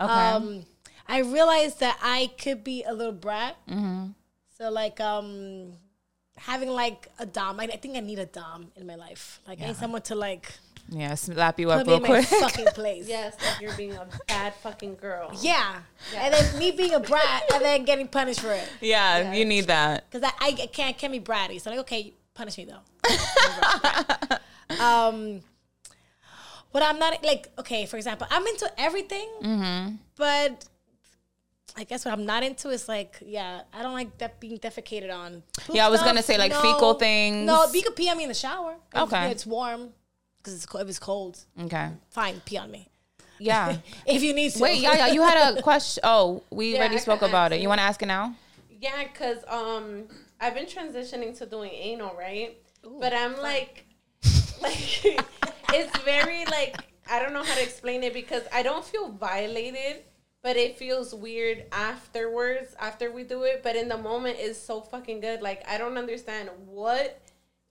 Okay. 0.00 0.12
Um, 0.12 0.64
I 1.06 1.20
realized 1.20 1.78
that 1.78 1.96
I 2.02 2.32
could 2.42 2.64
be 2.64 2.82
a 2.82 2.92
little 2.92 3.12
brat. 3.12 3.56
Mm-hmm. 3.68 4.06
So 4.58 4.68
like 4.68 5.00
um, 5.00 5.74
having 6.36 6.70
like 6.70 7.06
a 7.20 7.26
dom. 7.26 7.60
I, 7.60 7.64
I 7.64 7.76
think 7.76 7.96
I 7.96 8.00
need 8.00 8.18
a 8.18 8.26
dom 8.26 8.72
in 8.74 8.84
my 8.84 8.96
life. 8.96 9.40
Like 9.46 9.62
I 9.62 9.68
need 9.68 9.76
someone 9.76 10.02
to 10.02 10.16
like 10.16 10.52
yeah, 10.88 11.14
slap 11.14 11.60
you 11.60 11.68
put 11.68 11.78
up 11.78 11.86
me 11.86 11.92
real 11.92 12.04
in 12.04 12.10
my 12.10 12.22
fucking 12.22 12.66
place. 12.74 13.08
Yes, 13.08 13.36
like 13.46 13.60
you're 13.60 13.76
being 13.76 13.92
a 13.92 14.08
bad 14.26 14.52
fucking 14.56 14.96
girl. 14.96 15.30
Yeah. 15.40 15.82
And 16.16 16.34
then 16.34 16.58
me 16.58 16.72
being 16.72 16.94
a 16.94 17.00
brat 17.00 17.44
and 17.54 17.62
then 17.64 17.84
getting 17.84 18.08
punished 18.08 18.40
for 18.40 18.52
it. 18.52 18.68
yeah, 18.80 19.32
you 19.32 19.44
need 19.44 19.68
that. 19.68 20.10
Because 20.10 20.28
I, 20.40 20.46
I 20.46 20.66
can't 20.66 20.98
can't 20.98 21.12
be 21.12 21.20
bratty. 21.20 21.60
So 21.60 21.70
like, 21.70 21.78
okay, 21.80 22.12
punish 22.34 22.58
me 22.58 22.66
though. 22.66 22.80
um, 24.84 25.42
but 26.72 26.82
I'm 26.82 26.98
not 26.98 27.22
like 27.24 27.48
okay. 27.58 27.86
For 27.86 27.96
example, 27.96 28.26
I'm 28.30 28.46
into 28.46 28.70
everything, 28.78 29.28
Mm-hmm. 29.42 29.94
but 30.16 30.64
I 31.76 31.84
guess 31.84 32.04
what 32.04 32.12
I'm 32.12 32.26
not 32.26 32.42
into 32.42 32.68
is 32.68 32.86
like, 32.88 33.16
yeah, 33.24 33.62
I 33.72 33.82
don't 33.82 33.94
like 33.94 34.18
that 34.18 34.40
being 34.40 34.58
defecated 34.58 35.10
on. 35.14 35.42
Poop 35.58 35.74
Yeah, 35.76 35.86
I 35.86 35.90
was 35.90 36.00
stuff, 36.00 36.10
gonna 36.10 36.22
say, 36.22 36.36
like, 36.36 36.52
fecal 36.52 36.94
things. 36.94 37.46
No, 37.46 37.64
you 37.72 37.82
could 37.82 37.96
pee 37.96 38.10
on 38.10 38.16
me 38.18 38.24
in 38.24 38.28
the 38.28 38.34
shower. 38.34 38.76
Okay. 38.94 39.30
it's 39.30 39.46
warm 39.46 39.88
because 40.38 40.54
it's 40.54 40.66
co- 40.66 40.78
if 40.80 40.88
it's 40.88 40.98
cold, 40.98 41.38
Okay. 41.62 41.88
fine, 42.10 42.40
pee 42.44 42.58
on 42.58 42.70
me 42.70 42.88
Yeah. 43.38 43.76
if 44.06 44.22
you 44.22 44.34
need 44.34 44.50
to. 44.52 44.58
Wait, 44.62 44.80
yeah, 44.80 44.96
yeah. 44.96 45.06
You 45.06 45.22
had 45.22 45.56
a 45.56 45.62
question. 45.70 46.02
Oh, 46.04 46.42
we 46.50 46.72
Yeah, 46.72 46.78
already 46.80 46.96
I 46.96 46.98
spoke 46.98 47.22
about 47.22 47.52
ask 47.52 47.52
it. 47.52 47.56
You 47.56 47.62
you. 47.62 47.68
want 47.68 47.78
to 47.78 47.84
ask 47.84 48.02
it 48.02 48.06
now? 48.06 48.34
Yeah, 48.80 49.04
cause 49.14 49.38
um, 49.48 50.04
I've 50.40 50.54
been 50.54 50.66
transitioning 50.66 51.36
to 51.38 51.46
doing 51.46 51.70
anal, 51.72 52.14
right? 52.18 52.58
but 53.00 53.12
I'm 53.14 53.40
like, 53.40 53.86
like, 54.60 55.20
it's 55.72 55.98
very 56.00 56.44
like 56.46 56.76
I 57.10 57.18
don't 57.18 57.32
know 57.32 57.42
how 57.42 57.54
to 57.54 57.62
explain 57.62 58.02
it 58.02 58.14
because 58.14 58.42
I 58.52 58.62
don't 58.62 58.84
feel 58.84 59.10
violated, 59.10 60.04
but 60.42 60.56
it 60.56 60.78
feels 60.78 61.14
weird 61.14 61.64
afterwards 61.72 62.74
after 62.78 63.10
we 63.10 63.24
do 63.24 63.42
it. 63.42 63.62
But 63.62 63.76
in 63.76 63.88
the 63.88 63.98
moment, 63.98 64.36
it's 64.38 64.58
so 64.58 64.80
fucking 64.80 65.20
good. 65.20 65.42
Like 65.42 65.62
I 65.68 65.78
don't 65.78 65.98
understand 65.98 66.50
what 66.66 67.20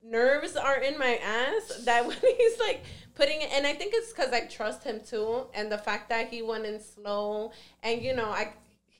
nerves 0.04 0.56
are 0.56 0.78
in 0.78 0.98
my 0.98 1.16
ass 1.16 1.82
that 1.84 2.06
when 2.06 2.16
he's 2.20 2.58
like 2.58 2.82
putting 3.14 3.40
it 3.40 3.50
and 3.52 3.66
I 3.66 3.72
think 3.74 3.92
it's 3.94 4.12
because 4.12 4.32
I 4.32 4.40
trust 4.46 4.82
him 4.82 5.00
too 5.06 5.46
and 5.54 5.70
the 5.70 5.78
fact 5.78 6.08
that 6.08 6.28
he 6.28 6.42
went 6.42 6.66
in 6.66 6.80
slow 6.80 7.52
and 7.82 8.02
you 8.02 8.14
know 8.14 8.30
I 8.30 8.52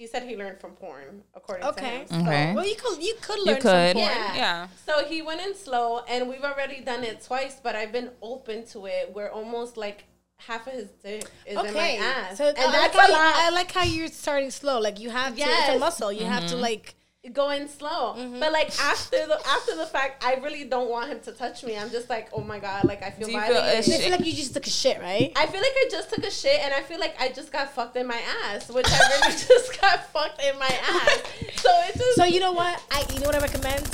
he 0.03 0.09
said 0.09 0.25
he 0.25 0.37
learned 0.37 0.59
from 0.59 0.73
porn 0.73 1.23
according 1.33 1.65
Okay. 1.65 2.05
to 2.09 2.15
him. 2.15 2.23
Okay. 2.27 2.55
Well, 2.57 2.67
you 2.67 2.75
could 2.75 3.01
you 3.01 3.15
could 3.21 3.39
learn 3.39 3.47
You 3.47 3.53
learn 3.53 3.63
could. 3.63 3.97
some 3.97 4.03
porn. 4.03 4.35
Yeah. 4.35 4.35
Yeah. 4.35 4.69
So 4.85 5.05
he 5.05 5.23
went 5.23 5.41
in 5.41 5.55
slow 5.55 6.01
and 6.09 6.29
we've 6.29 6.43
already 6.43 6.81
done 6.81 7.05
it 7.05 7.23
twice, 7.23 7.61
but 7.63 7.77
I've 7.77 7.93
been 7.93 8.11
open 8.21 8.67
to 8.73 8.87
it. 8.87 9.13
We're 9.15 9.29
almost 9.31 9.77
like 9.77 9.99
half 10.39 10.67
of 10.67 10.73
his 10.73 10.89
dick 11.05 11.25
is 11.47 11.57
in 11.57 11.73
my 11.73 11.91
ass. 12.03 12.37
so 12.39 12.49
and 12.49 12.59
I 12.59 12.65
like, 12.65 12.73
that's 12.73 12.97
how 12.97 13.05
a 13.05 13.09
you, 13.11 13.13
lot. 13.15 13.35
I 13.37 13.51
like 13.51 13.71
how 13.71 13.85
you're 13.85 14.09
starting 14.09 14.51
slow. 14.51 14.81
Like 14.81 14.99
you 14.99 15.11
have 15.11 15.37
to, 15.37 15.43
it's 15.43 15.69
a 15.69 15.79
muscle. 15.79 16.11
You 16.13 16.27
have 16.27 16.47
to 16.49 16.55
mm-hmm. 16.55 16.63
like. 16.63 16.97
Going 17.33 17.69
slow. 17.69 18.15
Mm-hmm. 18.19 18.41
But 18.41 18.53
like 18.53 18.77
after 18.81 19.27
the 19.27 19.39
after 19.47 19.77
the 19.77 19.87
fact, 19.87 20.25
I 20.25 20.35
really 20.37 20.65
don't 20.65 20.91
want 20.91 21.09
him 21.11 21.21
to 21.21 21.33
touch 21.33 21.63
me. 21.63 21.79
I'm 21.79 21.91
just 21.91 22.11
like, 22.11 22.29
oh 22.33 22.41
my 22.43 22.59
god, 22.59 22.85
like 22.85 23.03
I 23.03 23.11
feel 23.11 23.27
Do 23.29 23.33
you 23.33 23.41
feel 23.41 23.53
violated. 23.55 23.95
I 23.95 23.99
feel 23.99 24.11
like 24.11 24.27
you 24.27 24.33
just 24.33 24.55
took 24.55 24.67
a 24.67 24.71
shit, 24.71 25.01
right? 25.01 25.33
I 25.37 25.47
feel 25.47 25.61
like 25.61 25.71
I 25.77 25.89
just 25.91 26.11
took 26.11 26.25
a 26.25 26.31
shit 26.31 26.61
and 26.65 26.75
I 26.75 26.83
feel 26.83 26.99
like 26.99 27.15
I 27.21 27.29
just 27.29 27.53
got 27.53 27.73
fucked 27.73 27.97
in 27.97 28.07
my 28.09 28.21
ass, 28.45 28.69
which 28.71 28.87
I 28.89 28.99
really 29.21 29.33
just 29.49 29.81
got 29.81 30.11
fucked 30.13 30.43
in 30.43 30.59
my 30.59 30.67
ass. 30.67 31.23
So 31.57 31.71
it's 31.89 31.99
just 31.99 32.17
So 32.17 32.25
you 32.25 32.41
know 32.41 32.53
what? 32.53 32.83
I 32.91 33.05
you 33.15 33.21
know 33.21 33.27
what 33.27 33.37
I 33.37 33.41
recommend? 33.41 33.87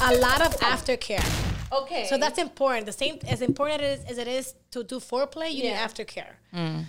A 0.00 0.16
lot 0.16 0.40
of 0.44 0.56
aftercare. 0.72 1.24
okay. 1.72 2.06
So 2.08 2.18
that's 2.18 2.38
important. 2.38 2.86
The 2.86 2.92
same 2.92 3.18
as 3.28 3.42
important 3.42 3.80
as, 3.82 4.04
as 4.06 4.18
it 4.18 4.26
is 4.26 4.54
to 4.72 4.82
do 4.82 4.96
foreplay, 4.98 5.50
you 5.52 5.62
need 5.62 5.68
Yeah. 5.78 5.86
aftercare. 5.86 6.32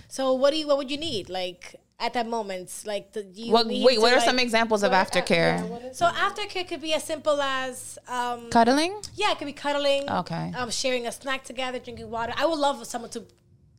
So 0.07 0.33
what 0.33 0.51
do 0.51 0.57
you 0.57 0.67
what 0.67 0.77
would 0.77 0.89
you 0.89 0.97
need 0.97 1.29
like 1.29 1.75
at 2.05 2.13
that 2.13 2.27
moment? 2.27 2.69
Like 2.85 3.13
the 3.13 3.23
you 3.33 3.51
What? 3.53 3.67
need 3.67 3.83
Wait. 3.85 3.99
What 4.01 4.11
are 4.13 4.17
like- 4.17 4.25
some 4.25 4.39
examples 4.39 4.83
of 4.83 4.91
aftercare? 4.91 5.95
So 5.95 6.05
aftercare 6.05 6.67
could 6.67 6.81
be 6.81 6.93
as 6.93 7.03
simple 7.03 7.41
as 7.41 7.97
um, 8.07 8.49
Cuddling. 8.49 8.93
yeah, 9.15 9.31
it 9.31 9.37
could 9.39 9.45
be 9.53 9.53
cuddling. 9.53 10.09
Okay. 10.09 10.51
Um, 10.57 10.69
sharing 10.69 11.07
a 11.07 11.11
snack 11.11 11.43
together, 11.43 11.79
drinking 11.79 12.09
water. 12.09 12.33
I 12.37 12.45
would 12.45 12.59
love 12.59 12.85
someone 12.85 13.09
to 13.11 13.23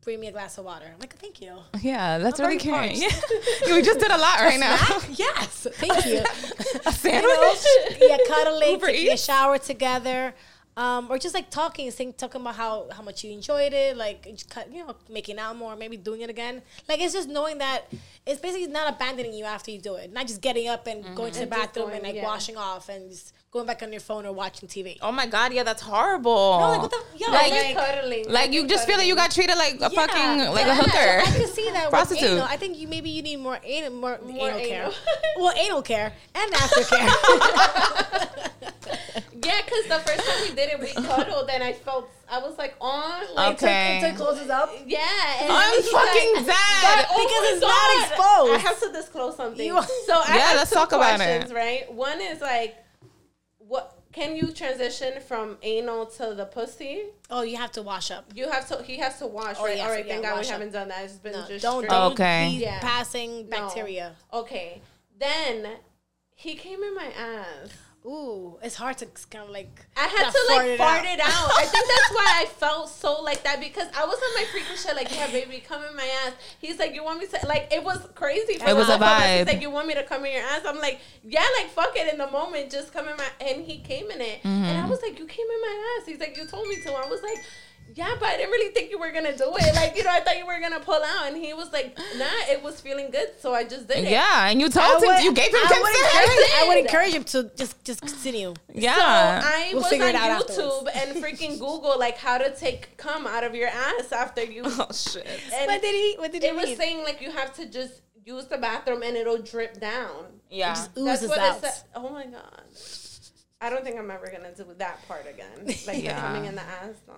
bring 0.03 0.19
me 0.19 0.27
a 0.27 0.31
glass 0.31 0.57
of 0.59 0.65
water. 0.65 0.85
I'm 0.93 0.99
like, 0.99 1.15
thank 1.17 1.41
you. 1.41 1.53
Yeah, 1.81 2.19
that's 2.19 2.39
I'm 2.39 2.45
really 2.47 2.59
caring. 2.59 2.95
Yeah. 3.01 3.09
we 3.75 3.81
just 3.81 3.99
did 3.99 4.11
a 4.11 4.17
lot 4.17 4.39
right 4.49 4.59
now. 4.59 4.77
yes, 5.25 5.67
thank 5.81 6.05
you. 6.05 6.19
A 6.85 6.89
you 6.89 6.91
sandwich. 6.91 7.23
know, 7.23 8.07
yeah, 8.09 8.17
cuddling, 8.27 8.71
Uber 8.71 8.87
taking 8.87 9.13
a 9.13 9.17
shower 9.17 9.57
together, 9.57 10.35
um, 10.77 11.07
or 11.09 11.17
just 11.17 11.33
like 11.33 11.49
talking, 11.49 11.89
saying, 11.91 12.13
talking 12.13 12.41
about 12.41 12.55
how 12.55 12.87
how 12.91 13.01
much 13.01 13.23
you 13.23 13.31
enjoyed 13.31 13.73
it, 13.73 13.95
like 13.95 14.27
you 14.71 14.85
know, 14.85 14.95
making 15.09 15.39
out 15.39 15.55
more, 15.55 15.75
maybe 15.75 15.95
doing 15.95 16.21
it 16.21 16.29
again. 16.29 16.61
Like 16.89 16.99
it's 16.99 17.13
just 17.13 17.29
knowing 17.29 17.59
that 17.59 17.85
it's 18.25 18.41
basically 18.41 18.67
not 18.67 18.93
abandoning 18.93 19.33
you 19.33 19.45
after 19.45 19.71
you 19.71 19.79
do 19.79 19.95
it, 19.95 20.11
not 20.11 20.27
just 20.27 20.41
getting 20.41 20.67
up 20.67 20.85
and 20.87 21.15
going 21.15 21.31
to 21.31 21.39
the 21.39 21.43
And 21.43 21.49
bathroom 21.49 21.87
going, 21.87 21.97
and 21.97 22.03
like 22.03 22.15
yeah. 22.15 22.23
washing 22.23 22.57
off 22.57 22.89
and 22.89 23.09
just 23.09 23.33
going 23.55 23.65
back 23.65 23.81
on 23.83 23.91
your 23.93 24.01
phone 24.01 24.25
or 24.25 24.33
watching 24.33 24.67
TV. 24.67 24.97
Oh 25.01 25.13
my 25.13 25.25
god, 25.27 25.53
yeah, 25.53 25.63
that's 25.63 25.81
horrible. 25.81 26.59
No, 26.59 26.67
like, 26.71 26.81
what 26.81 26.91
the, 26.91 27.01
yo, 27.17 27.31
Like, 27.31 27.51
like, 27.51 27.75
like, 27.75 27.77
cuddling. 27.77 28.25
Like 28.29 28.51
you 28.51 28.67
just 28.67 28.85
feel 28.85 28.97
like 28.97 29.07
you 29.07 29.15
got 29.15 29.31
treated 29.31 29.55
like 29.55 29.75
a 29.75 29.77
Yeah, 29.79 29.87
fucking 29.89 30.53
like 30.53 30.65
yeah. 30.65 30.71
a 30.73 30.75
hooker. 30.75 31.25
So 31.25 31.31
I 31.31 31.37
can 31.39 31.47
see 31.47 31.69
that 31.71 31.89
Prostitute. 31.89 32.23
With 32.23 32.31
anal. 32.33 32.47
I 32.49 32.57
think 32.57 32.77
you 32.77 32.89
maybe 32.89 33.09
you 33.09 33.21
need 33.21 33.37
more 33.37 33.57
anal, 33.63 33.91
more, 33.91 34.19
More 34.21 34.49
anal, 34.49 34.59
care. 34.59 34.81
anal. 34.81 34.93
well, 35.39 35.53
anal 35.57 35.81
care 35.83 36.11
and 36.35 36.51
aftercare. 36.61 38.41
Yeah, 39.45 39.61
because 39.63 39.83
the 39.85 39.99
first 39.99 40.25
time 40.27 40.41
we 40.49 40.55
did 40.55 40.69
it, 40.71 40.79
we 40.79 40.87
cuddled, 41.05 41.47
and 41.51 41.63
I 41.63 41.73
felt 41.73 42.09
I 42.27 42.39
was 42.39 42.57
like 42.57 42.73
on, 42.81 43.23
like 43.35 43.53
Okay. 43.53 43.97
Until 43.97 44.09
it 44.09 44.15
closes 44.17 44.49
up. 44.49 44.71
yeah. 44.87 44.99
And 45.43 45.51
I'm 45.51 45.71
he's 45.75 45.87
fucking 45.87 46.35
like, 46.37 46.45
dead. 46.47 47.05
Oh 47.11 47.21
Because 47.21 47.43
my 47.43 47.51
it's 47.51 47.61
not 47.61 47.89
exposed. 48.01 48.53
I 48.53 48.57
have 48.67 48.79
to 48.79 48.91
disclose 48.91 49.35
something. 49.37 49.63
You- 49.65 49.79
so 50.07 50.13
I 50.13 50.35
Yeah, 50.35 50.47
have 50.47 50.55
let's 50.57 50.71
two 50.71 50.75
talk 50.77 50.91
about 50.93 51.17
questions, 51.17 51.51
it. 51.51 51.53
Right. 51.53 51.93
One 51.93 52.19
is 52.21 52.41
like, 52.41 52.75
what 52.75 52.84
can 54.15 54.35
you 54.37 54.51
transition 54.53 55.21
from 55.21 55.57
anal 55.61 56.05
to 56.05 56.33
the 56.33 56.45
pussy? 56.45 57.03
Oh, 57.29 57.41
you 57.43 57.57
have 57.57 57.71
to 57.73 57.81
wash 57.81 58.09
up. 58.11 58.23
You 58.33 58.49
have 58.49 58.65
to. 58.69 58.81
He 58.81 58.95
has 58.97 59.19
to 59.19 59.27
wash. 59.27 59.57
Oh, 59.59 59.65
right. 59.65 59.75
yes, 59.75 59.85
All 59.85 59.91
right. 59.91 60.05
yeah, 60.05 60.13
Thank 60.13 60.23
God 60.25 60.35
we 60.39 60.45
up. 60.45 60.51
haven't 60.53 60.71
done 60.71 60.87
that. 60.87 61.03
It's 61.03 61.13
been 61.15 61.33
No, 61.33 61.45
just 61.47 61.61
don't 61.61 61.83
straight. 61.83 61.89
don't 61.89 62.11
Okay. 62.13 62.49
be 62.51 62.63
Yeah. 62.63 62.79
passing 62.79 63.49
No. 63.49 63.57
bacteria. 63.57 64.15
Okay. 64.31 64.81
Then 65.19 65.67
he 66.33 66.55
came 66.55 66.81
in 66.81 66.95
my 66.95 67.07
ass. 67.17 67.69
Ooh, 68.05 68.57
it's 68.61 68.75
hard 68.75 68.97
to 68.99 69.07
kind 69.31 69.45
of 69.45 69.49
like. 69.49 69.85
I 69.97 70.01
had 70.07 70.25
not 70.25 70.33
to 70.33 70.45
like 70.49 70.67
it 70.67 70.77
fart 70.77 70.99
out. 70.99 71.05
it 71.05 71.19
out. 71.19 71.49
I 71.57 71.65
think 71.65 71.87
that's 71.87 72.11
why 72.13 72.27
I 72.41 72.45
felt 72.59 72.89
so 72.89 73.21
like 73.23 73.41
that 73.43 73.59
because 73.59 73.87
I 73.97 74.05
was 74.05 74.15
on 74.15 74.33
my 74.35 74.45
freaking 74.53 74.77
shit 74.81 74.95
like, 74.95 75.13
yeah, 75.15 75.25
baby, 75.31 75.63
come 75.67 75.83
in 75.83 75.95
my 75.95 76.07
ass. 76.27 76.33
He's 76.61 76.77
like, 76.77 76.93
you 76.93 77.03
want 77.03 77.19
me 77.19 77.25
to 77.25 77.47
like? 77.47 77.67
It 77.73 77.83
was 77.83 78.07
crazy. 78.13 78.59
For 78.59 78.69
It 78.69 78.75
was 78.75 78.89
a 78.89 78.91
both 78.91 78.95
of 78.97 79.01
us. 79.01 79.21
vibe. 79.23 79.37
He's 79.39 79.47
like, 79.47 79.61
you 79.61 79.71
want 79.71 79.87
me 79.87 79.95
to 79.95 80.03
come 80.03 80.23
in 80.25 80.33
your 80.33 80.43
ass? 80.43 80.61
I'm 80.67 80.77
like, 80.79 80.99
yeah, 81.23 81.45
like 81.57 81.69
fuck 81.71 81.93
it. 81.95 82.11
In 82.11 82.19
the 82.19 82.29
moment, 82.29 82.71
just 82.71 82.93
come 82.93 83.07
in 83.07 83.17
my. 83.17 83.25
And 83.41 83.63
he 83.65 83.79
came 83.79 84.11
in 84.11 84.21
it, 84.21 84.39
and 84.43 84.53
Mm-hmm. 84.65 84.85
I 84.85 84.89
was 84.89 85.01
like, 85.01 85.17
you 85.17 85.25
came 85.25 85.45
in 85.45 85.61
my 85.61 85.97
ass. 85.99 86.07
He's 86.07 86.19
like, 86.19 86.37
you 86.37 86.45
told 86.45 86.67
me 86.67 86.75
to. 86.81 86.91
I 86.93 87.07
was 87.07 87.21
like. 87.23 87.43
Yeah, 87.93 88.13
but 88.19 88.27
I 88.27 88.37
didn't 88.37 88.51
really 88.51 88.73
think 88.73 88.89
you 88.91 88.99
were 88.99 89.11
gonna 89.11 89.35
do 89.37 89.53
it. 89.57 89.75
Like, 89.75 89.95
you 89.95 90.03
know, 90.03 90.09
I 90.11 90.19
thought 90.19 90.37
you 90.37 90.45
were 90.45 90.59
gonna 90.59 90.79
pull 90.81 91.01
out, 91.01 91.27
and 91.27 91.37
he 91.37 91.53
was 91.53 91.71
like, 91.71 91.97
"Nah, 92.17 92.25
it 92.49 92.61
was 92.61 92.81
feeling 92.81 93.09
good, 93.11 93.29
so 93.39 93.53
I 93.53 93.63
just 93.63 93.87
did 93.87 94.03
it." 94.05 94.09
Yeah, 94.09 94.49
and 94.49 94.59
you 94.59 94.67
I 94.67 94.69
told 94.69 95.03
him 95.03 95.09
would- 95.13 95.23
you 95.23 95.31
gave 95.31 95.47
him 95.47 95.61
I 95.63 95.79
would. 95.81 96.65
I 96.65 96.67
would 96.67 96.77
encourage 96.85 97.13
him 97.13 97.23
to 97.25 97.51
just 97.55 97.81
just 97.85 98.01
continue. 98.01 98.53
Yeah. 98.73 98.95
So 99.41 99.47
I 99.47 99.69
We'll 99.71 99.81
was 99.83 99.89
figure 99.89 100.05
on 100.07 100.15
it 100.15 100.15
out 100.15 100.47
YouTube 100.47 100.87
afterwards. 100.87 100.97
and 101.15 101.23
freaking 101.23 101.59
Google 101.65 101.97
like 101.97 102.17
how 102.17 102.37
to 102.37 102.53
take 102.55 102.97
cum 102.97 103.25
out 103.27 103.43
of 103.43 103.55
your 103.55 103.69
ass 103.69 104.11
after 104.11 104.43
you. 104.43 104.63
oh 104.65 104.87
shit. 104.91 105.25
And 105.53 105.67
What 105.67 105.81
did 105.81 105.95
he? 105.95 106.15
What 106.17 106.31
did 106.33 106.41
he 106.43 106.49
it 106.49 106.55
was 106.55 106.75
saying 106.75 107.03
like 107.03 107.21
you 107.21 107.31
have 107.31 107.53
to 107.55 107.65
just 107.65 108.01
use 108.25 108.45
the 108.47 108.57
bathroom 108.57 109.03
and 109.03 109.15
it'll 109.15 109.37
drip 109.37 109.79
down. 109.79 110.25
Yeah. 110.49 110.73
just 110.73 110.95
That's 110.95 111.21
oozes 111.23 111.29
what 111.29 111.39
out. 111.39 111.57
it 111.57 111.61
said. 111.61 111.83
Oh 111.95 112.09
my 112.09 112.25
god. 112.25 112.63
I 113.61 113.69
don't 113.69 113.83
think 113.85 113.97
I'm 113.97 114.11
ever 114.11 114.27
gonna 114.27 114.53
do 114.53 114.65
that 114.79 115.07
part 115.07 115.25
again. 115.29 115.65
Like 115.87 116.03
Yeah. 116.03 116.15
the 116.15 116.21
coming 116.27 116.45
in 116.45 116.55
the 116.55 116.61
ass 116.61 116.95
though. 117.07 117.13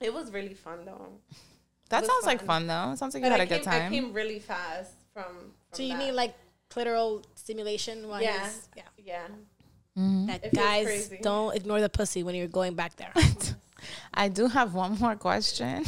It 0.00 0.12
was 0.12 0.32
really 0.32 0.54
fun 0.54 0.84
though. 0.84 1.08
That 1.90 2.02
was 2.02 2.10
sounds 2.10 2.26
like 2.26 2.38
fun. 2.40 2.46
fun 2.46 2.66
though. 2.68 2.92
It 2.92 2.98
sounds 2.98 3.14
like 3.14 3.22
you 3.22 3.28
But 3.30 3.32
had 3.32 3.40
I 3.40 3.44
a 3.44 3.46
good 3.46 3.62
came, 3.64 3.72
I 3.72 3.78
time. 3.80 3.92
came 3.92 4.12
really 4.12 4.38
fast 4.38 4.92
from. 5.12 5.24
from 5.24 5.52
So 5.72 5.82
you 5.82 5.90
that. 5.90 5.98
need 5.98 6.12
like 6.12 6.34
clitoral 6.70 7.24
stimulation. 7.34 8.08
While 8.08 8.22
yeah, 8.22 8.32
he's- 8.38 8.68
yeah. 8.76 8.82
yeah. 8.96 9.26
Mm-hmm. 9.98 10.26
That 10.26 10.44
It 10.44 10.50
feels 10.52 10.64
guys 10.64 11.12
don't 11.20 11.54
ignore 11.56 11.80
the 11.80 11.88
pussy 11.88 12.22
when 12.22 12.34
you're 12.34 12.46
going 12.46 12.74
back 12.74 12.96
there. 12.96 13.12
I 14.14 14.28
do 14.28 14.46
have 14.46 14.72
one 14.74 14.98
more 14.98 15.16
question 15.16 15.84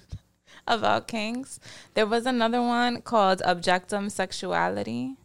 about 0.66 1.08
kinks. 1.08 1.58
There 1.94 2.06
was 2.06 2.26
another 2.26 2.60
one 2.60 3.00
called 3.02 3.40
objectum 3.46 4.10
sexuality. 4.10 5.16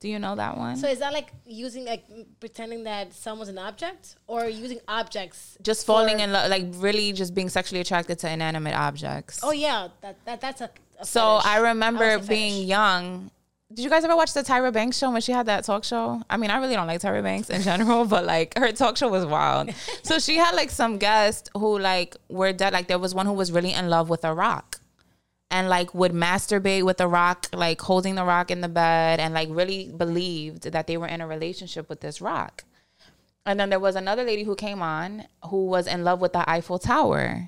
Do 0.00 0.08
you 0.08 0.18
know 0.18 0.34
that 0.36 0.58
one? 0.58 0.76
so 0.76 0.86
is 0.88 0.98
that 0.98 1.12
like 1.12 1.32
using 1.46 1.86
like 1.86 2.04
pretending 2.38 2.84
that 2.84 3.14
someone's 3.14 3.48
an 3.48 3.58
object, 3.58 4.16
or 4.26 4.44
using 4.46 4.80
objects? 4.86 5.56
just 5.62 5.86
falling 5.86 6.20
in 6.20 6.32
love, 6.32 6.50
like 6.50 6.66
really 6.76 7.12
just 7.12 7.34
being 7.34 7.48
sexually 7.48 7.80
attracted 7.80 8.18
to 8.18 8.30
inanimate 8.30 8.74
objects. 8.74 9.40
Oh 9.42 9.52
yeah, 9.52 9.88
that, 10.02 10.22
that 10.26 10.40
that's 10.40 10.60
a. 10.60 10.70
a 10.98 11.06
so 11.06 11.38
fetish. 11.38 11.50
I 11.52 11.58
remember 11.70 12.20
say 12.20 12.28
being 12.28 12.66
young. 12.68 13.30
Did 13.72 13.82
you 13.82 13.90
guys 13.90 14.04
ever 14.04 14.14
watch 14.14 14.34
the 14.34 14.42
Tyra 14.42 14.72
Banks 14.72 14.98
show 14.98 15.10
when 15.10 15.22
she 15.22 15.32
had 15.32 15.46
that 15.46 15.64
talk 15.64 15.82
show? 15.84 16.22
I 16.28 16.36
mean, 16.36 16.50
I 16.50 16.58
really 16.58 16.74
don't 16.74 16.86
like 16.86 17.00
Tyra 17.00 17.22
Banks 17.22 17.48
in 17.48 17.62
general, 17.62 18.04
but 18.14 18.24
like 18.24 18.56
her 18.58 18.70
talk 18.72 18.96
show 18.96 19.08
was 19.08 19.24
wild. 19.24 19.70
so 20.02 20.18
she 20.18 20.36
had 20.36 20.54
like 20.54 20.70
some 20.70 20.98
guests 20.98 21.48
who 21.54 21.78
like 21.78 22.14
were 22.28 22.52
dead. 22.52 22.72
Like 22.72 22.88
there 22.88 22.98
was 22.98 23.14
one 23.14 23.26
who 23.26 23.32
was 23.32 23.50
really 23.50 23.72
in 23.72 23.88
love 23.88 24.10
with 24.10 24.24
a 24.24 24.34
rock. 24.34 24.80
And 25.50 25.68
like 25.68 25.94
would 25.94 26.12
masturbate 26.12 26.82
with 26.82 26.96
the 26.96 27.06
rock, 27.06 27.46
like 27.52 27.80
holding 27.80 28.16
the 28.16 28.24
rock 28.24 28.50
in 28.50 28.60
the 28.60 28.68
bed, 28.68 29.20
and 29.20 29.32
like 29.34 29.48
really 29.50 29.92
believed 29.96 30.72
that 30.72 30.86
they 30.88 30.96
were 30.96 31.06
in 31.06 31.20
a 31.20 31.26
relationship 31.26 31.88
with 31.88 32.00
this 32.00 32.20
rock. 32.20 32.64
And 33.46 33.60
then 33.60 33.68
there 33.70 33.78
was 33.78 33.94
another 33.94 34.24
lady 34.24 34.42
who 34.42 34.56
came 34.56 34.82
on 34.82 35.24
who 35.50 35.66
was 35.66 35.86
in 35.86 36.02
love 36.02 36.20
with 36.20 36.32
the 36.32 36.48
Eiffel 36.50 36.78
Tower. 36.78 37.46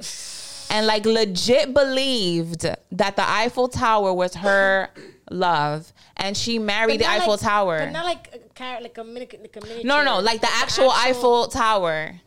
And 0.70 0.86
like 0.86 1.06
legit 1.06 1.72
believed 1.72 2.62
that 2.92 3.16
the 3.16 3.28
Eiffel 3.28 3.68
Tower 3.68 4.12
was 4.12 4.34
her 4.34 4.88
love. 5.30 5.92
And 6.16 6.36
she 6.36 6.58
married 6.58 7.00
the 7.00 7.08
Eiffel 7.08 7.32
like- 7.32 7.40
Tower. 7.40 7.78
but 7.78 7.92
not 7.92 8.04
like 8.04 8.28
a 8.34 8.38
car, 8.54 8.80
like 8.80 8.98
a 8.98 9.04
mini, 9.04 9.26
like 9.40 9.56
a 9.56 9.60
miniature. 9.60 9.84
no, 9.84 10.04
no, 10.04 10.20
like 10.20 10.40
the 10.42 10.50
actual, 10.50 10.90
Eiffel 10.90 11.48
Tower. 11.48 12.20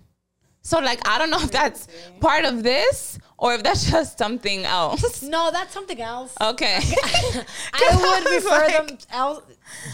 So 0.62 0.80
like 0.80 1.08
I 1.08 1.18
don't 1.18 1.30
know 1.30 1.40
if 1.42 1.52
that's 1.52 1.88
part 2.20 2.46
of 2.46 2.64
this 2.64 3.18
or 3.38 3.54
if 3.56 3.64
that's 3.64 3.90
just 3.92 4.18
something 4.18 4.66
else. 4.66 5.24
No, 5.24 5.50
that's 5.52 5.74
something 5.74 6.00
else. 6.02 6.36
Okay. 6.40 6.80
I 7.74 7.96
would 7.96 8.32
was 8.32 8.44
refer 8.44 8.66
like- 8.66 8.88
them 8.88 8.98
else. 9.12 9.44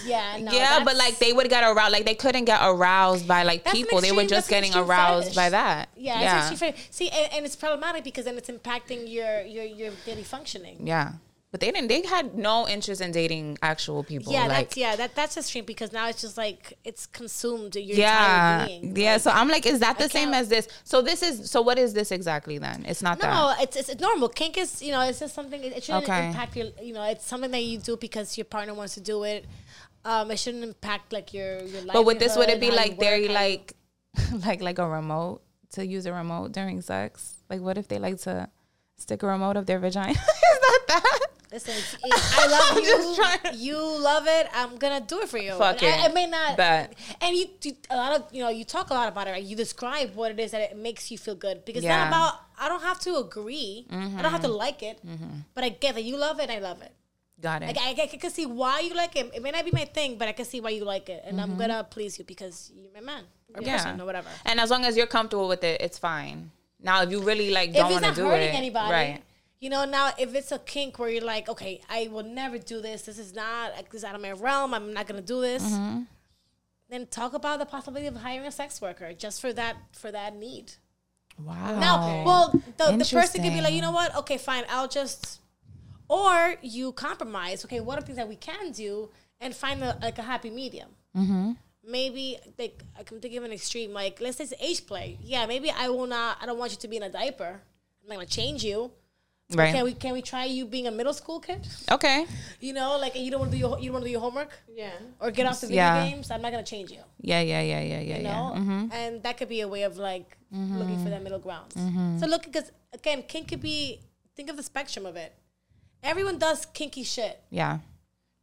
Yeah, 0.05 0.37
no. 0.39 0.51
yeah, 0.53 0.83
but 0.85 0.95
like 0.95 1.19
they 1.19 1.33
would 1.33 1.49
get 1.49 1.63
aroused. 1.63 1.91
Like 1.91 2.05
they 2.05 2.15
couldn't 2.15 2.45
get 2.45 2.61
aroused 2.63 3.27
by 3.27 3.43
like 3.43 3.65
people. 3.65 3.99
They 4.01 4.13
were 4.13 4.25
just 4.25 4.49
getting 4.49 4.73
aroused 4.73 5.25
fetish. 5.25 5.35
by 5.35 5.49
that. 5.49 5.89
Yeah, 5.95 6.21
yeah. 6.21 6.71
See, 6.89 7.09
and, 7.09 7.33
and 7.33 7.45
it's 7.45 7.57
problematic 7.57 8.03
because 8.05 8.25
then 8.25 8.37
it's 8.37 8.49
impacting 8.49 9.11
your 9.11 9.41
your 9.41 9.65
your 9.65 9.91
daily 10.05 10.23
functioning. 10.23 10.87
Yeah. 10.87 11.13
But 11.55 11.61
they 11.61 11.71
didn't. 11.71 11.87
They 11.87 12.05
had 12.05 12.35
no 12.35 12.67
interest 12.67 12.99
in 12.99 13.13
dating 13.13 13.59
actual 13.61 14.03
people. 14.03 14.33
Yeah, 14.33 14.45
like, 14.47 14.67
that's 14.67 14.75
yeah, 14.75 14.97
that 14.97 15.15
that's 15.15 15.37
extreme 15.37 15.63
because 15.63 15.93
now 15.93 16.09
it's 16.09 16.19
just 16.19 16.35
like 16.35 16.77
it's 16.83 17.05
consumed 17.05 17.77
your 17.77 17.95
yeah, 17.97 18.67
yeah. 18.67 19.13
Like, 19.13 19.21
So 19.21 19.31
I'm 19.31 19.47
like, 19.47 19.65
is 19.65 19.79
that 19.79 19.97
the 19.97 20.03
I 20.03 20.07
same 20.07 20.31
can't- 20.31 20.35
as 20.41 20.49
this? 20.49 20.67
So 20.83 21.01
this 21.01 21.23
is. 21.23 21.49
So 21.49 21.61
what 21.61 21.79
is 21.79 21.93
this 21.93 22.11
exactly 22.11 22.57
then? 22.57 22.83
It's 22.85 23.01
not 23.01 23.19
no, 23.19 23.27
that. 23.29 23.63
it's, 23.63 23.77
it's 23.77 23.87
it's 23.87 24.01
normal. 24.01 24.27
Kink 24.27 24.57
is 24.57 24.81
you 24.81 24.91
know 24.91 24.99
it's 24.99 25.21
just 25.21 25.33
something. 25.33 25.63
It, 25.63 25.77
it 25.77 25.83
shouldn't 25.85 26.03
Okay. 26.03 26.27
impact 26.27 26.57
your 26.57 26.67
you 26.83 26.93
know 26.93 27.03
it's 27.03 27.25
something 27.25 27.51
that 27.51 27.63
you 27.63 27.77
do 27.77 27.95
because 27.95 28.37
your 28.37 28.43
partner 28.43 28.73
wants 28.73 28.95
to 28.95 28.99
do 28.99 29.23
it. 29.23 29.45
Um, 30.03 30.31
it 30.31 30.39
shouldn't 30.39 30.65
impact 30.65 31.13
like 31.13 31.33
your 31.33 31.61
your 31.63 31.83
life. 31.83 31.93
But 31.93 32.03
with 32.05 32.19
this, 32.19 32.35
would 32.35 32.49
it 32.49 32.59
be 32.59 32.71
like 32.71 32.99
they 32.99 33.29
like, 33.29 33.77
like 34.45 34.59
like 34.61 34.77
a 34.77 34.89
remote 34.89 35.41
to 35.75 35.85
use 35.87 36.05
a 36.05 36.11
remote 36.11 36.51
during 36.51 36.81
sex? 36.81 37.37
Like, 37.49 37.61
what 37.61 37.77
if 37.77 37.87
they 37.87 37.97
like 37.97 38.17
to 38.23 38.49
stick 38.97 39.23
a 39.23 39.27
remote 39.27 39.55
up 39.55 39.65
their 39.67 39.79
vagina? 39.79 40.11
is 40.11 40.17
that 40.17 40.79
that? 40.89 41.19
Listen, 41.55 41.73
it's, 41.77 41.93
it, 41.93 41.99
I 42.41 42.47
love 42.55 42.77
I'm 42.77 42.83
just 42.83 43.15
trying- 43.15 43.55
you. 43.59 43.75
You 43.75 43.79
love 44.11 44.25
it. 44.27 44.45
I'm 44.53 44.75
gonna 44.83 44.99
do 45.13 45.17
it 45.23 45.29
for 45.29 45.37
you. 45.37 45.53
Fuck 45.53 45.81
And 45.81 46.01
I, 46.01 46.05
it. 46.05 46.09
I 46.09 46.13
may 46.13 46.27
not. 46.27 46.57
Bet. 46.57 46.93
And 47.21 47.31
you, 47.35 47.45
you, 47.63 47.73
a 47.89 47.95
lot 47.95 48.11
of 48.17 48.21
you 48.33 48.41
know, 48.43 48.49
you 48.49 48.65
talk 48.65 48.89
a 48.89 48.93
lot 48.93 49.07
about 49.07 49.27
it. 49.27 49.31
Right? 49.31 49.43
You 49.51 49.55
describe 49.55 50.09
what 50.15 50.29
it 50.31 50.39
is 50.39 50.51
that 50.51 50.61
it 50.69 50.77
makes 50.77 51.09
you 51.11 51.17
feel 51.17 51.35
good 51.35 51.63
because 51.65 51.83
Yeah. 51.83 51.93
it's 51.95 52.11
not 52.11 52.19
about. 52.19 52.33
I 52.59 52.69
don't 52.69 52.83
have 52.83 52.99
to 53.07 53.11
agree. 53.25 53.85
I 53.91 54.21
don't 54.21 54.31
have 54.37 54.41
to 54.41 54.53
like 54.65 54.83
it, 54.83 54.99
but 55.53 55.63
I 55.63 55.69
get 55.69 55.95
that 55.95 56.03
you 56.03 56.17
love 56.17 56.39
it. 56.39 56.49
I 56.49 56.59
love 56.59 56.81
it. 56.81 56.91
Got 57.41 57.63
it. 57.63 57.67
Like 57.67 57.77
I, 57.79 57.89
I 58.03 58.07
can 58.07 58.31
see 58.31 58.45
why 58.45 58.79
you 58.79 58.93
like 58.95 59.15
it. 59.15 59.31
It 59.35 59.41
may 59.41 59.51
not 59.51 59.65
be 59.65 59.71
my 59.71 59.85
thing, 59.85 60.17
but 60.17 60.27
I 60.27 60.31
can 60.31 60.45
see 60.45 60.61
why 60.61 60.69
you 60.71 60.85
like 60.85 61.09
it, 61.09 61.21
and 61.27 61.39
I'm 61.41 61.57
gonna 61.57 61.85
please 61.95 62.17
you 62.19 62.23
because 62.25 62.71
you're 62.75 62.93
my 62.93 63.01
man 63.01 63.23
or 63.53 63.59
Mm-hmm. 63.61 63.65
yeah. 63.67 63.77
person 63.83 64.01
or 64.01 64.05
whatever. 64.05 64.29
And 64.45 64.59
as 64.59 64.69
long 64.71 64.83
as 64.85 64.95
you're 64.97 65.07
comfortable 65.17 65.47
with 65.47 65.63
it, 65.63 65.81
it's 65.81 65.97
fine. 65.99 66.51
Now, 66.81 67.01
if 67.03 67.09
you 67.11 67.21
really 67.21 67.51
like 67.51 67.73
don't 67.73 67.91
want 67.91 68.05
to 68.05 68.13
do 68.13 68.29
it, 68.31 68.53
anybody, 68.53 68.91
right? 68.91 69.21
You 69.65 69.71
know. 69.71 69.83
Now, 69.83 70.11
if 70.19 70.35
it's 70.35 70.51
a 70.51 70.59
kink 70.59 70.99
where 70.99 71.09
you're 71.09 71.23
like, 71.23 71.49
okay, 71.49 71.81
I 71.89 72.07
will 72.11 72.23
never 72.23 72.59
do 72.59 72.81
this. 72.81 73.01
This 73.01 73.17
is 73.17 73.33
not 73.33 73.73
this 73.91 74.01
is 74.01 74.03
out 74.03 74.13
of 74.13 74.21
my 74.21 74.31
realm. 74.31 74.75
I'm 74.75 74.93
not 74.93 75.07
gonna 75.07 75.23
do 75.23 75.41
this. 75.41 75.63
Mm-hmm. 75.63 76.01
Then 76.89 77.07
talk 77.07 77.33
about 77.33 77.57
the 77.57 77.65
possibility 77.65 78.05
of 78.05 78.15
hiring 78.15 78.45
a 78.45 78.51
sex 78.51 78.79
worker 78.79 79.11
just 79.13 79.41
for 79.41 79.51
that 79.53 79.75
for 79.91 80.11
that 80.11 80.35
need. 80.35 80.73
Wow. 81.43 81.79
Now, 81.79 82.23
well, 82.23 82.61
the, 82.77 82.95
the 82.95 83.09
person 83.11 83.43
could 83.43 83.53
be 83.53 83.59
like, 83.59 83.73
you 83.73 83.81
know 83.81 83.91
what? 83.91 84.15
Okay, 84.17 84.37
fine. 84.37 84.63
I'll 84.69 84.87
just, 84.87 85.41
or 86.07 86.55
you 86.61 86.93
compromise. 86.93 87.65
Okay, 87.65 87.81
what 87.81 87.97
are 87.97 88.03
things 88.03 88.17
that 88.17 88.29
we 88.29 88.37
can 88.37 88.71
do 88.71 89.09
and 89.41 89.53
find 89.53 89.83
a, 89.83 89.97
like 90.01 90.19
a 90.19 90.21
happy 90.21 90.51
medium? 90.51 90.89
Mm-hmm. 91.17 91.51
Maybe 91.89 92.37
like 92.59 92.83
I 92.99 93.01
can 93.01 93.19
think 93.19 93.35
of 93.35 93.43
an 93.43 93.51
extreme. 93.51 93.93
Like 93.93 94.21
let's 94.21 94.37
say 94.37 94.43
it's 94.43 94.53
age 94.59 94.85
play. 94.85 95.17
Yeah, 95.23 95.47
maybe 95.47 95.71
I 95.71 95.89
will 95.89 96.05
not. 96.05 96.37
I 96.39 96.45
don't 96.45 96.59
want 96.59 96.71
you 96.71 96.77
to 96.77 96.87
be 96.87 96.97
in 96.97 97.03
a 97.03 97.09
diaper. 97.09 97.61
I'm 98.03 98.09
not 98.09 98.15
gonna 98.15 98.27
change 98.27 98.63
you. 98.63 98.91
Right. 99.53 99.73
Can 99.75 99.83
we 99.85 99.93
can 99.93 100.13
we 100.13 100.21
try 100.21 100.45
you 100.45 100.65
being 100.65 100.87
a 100.87 100.91
middle 100.91 101.13
school 101.13 101.39
kid? 101.39 101.67
okay. 101.91 102.25
You 102.59 102.73
know, 102.73 102.97
like 102.97 103.15
you 103.15 103.29
don't 103.31 103.39
want 103.41 103.51
to 103.51 103.57
do 103.57 103.61
your 103.65 103.77
you 103.79 103.85
don't 103.85 103.93
want 103.93 104.03
to 104.05 104.09
do 104.09 104.11
your 104.11 104.21
homework 104.21 104.51
Yeah. 104.73 104.91
or 105.19 105.31
get 105.31 105.45
off 105.45 105.61
the 105.61 105.67
video 105.67 105.83
Yeah. 105.83 106.09
games. 106.09 106.31
I'm 106.31 106.41
not 106.41 106.51
gonna 106.51 106.63
change 106.63 106.89
you. 106.91 107.03
Yeah, 107.21 107.41
yeah, 107.41 107.61
yeah, 107.61 107.81
yeah, 107.81 107.99
yeah, 108.01 108.17
You 108.17 108.23
yeah. 108.23 108.33
know, 108.33 108.53
Mm-hmm. 108.57 108.91
and 108.91 109.23
that 109.23 109.37
could 109.37 109.49
be 109.49 109.61
a 109.61 109.67
way 109.67 109.83
of 109.83 109.97
like 109.97 110.37
looking 110.51 111.01
for 111.03 111.09
that 111.09 111.21
middle 111.23 111.39
ground. 111.39 111.71
So 112.19 112.25
look, 112.27 112.43
because 112.43 112.71
again, 112.93 113.23
kink 113.23 113.49
could 113.49 113.61
be. 113.61 114.01
Think 114.35 114.49
of 114.49 114.57
the 114.57 114.63
spectrum 114.63 115.05
of 115.05 115.15
it. 115.15 115.31
Everyone 116.03 116.37
does 116.37 116.65
kinky 116.65 117.03
shit, 117.03 117.41
Yeah. 117.49 117.79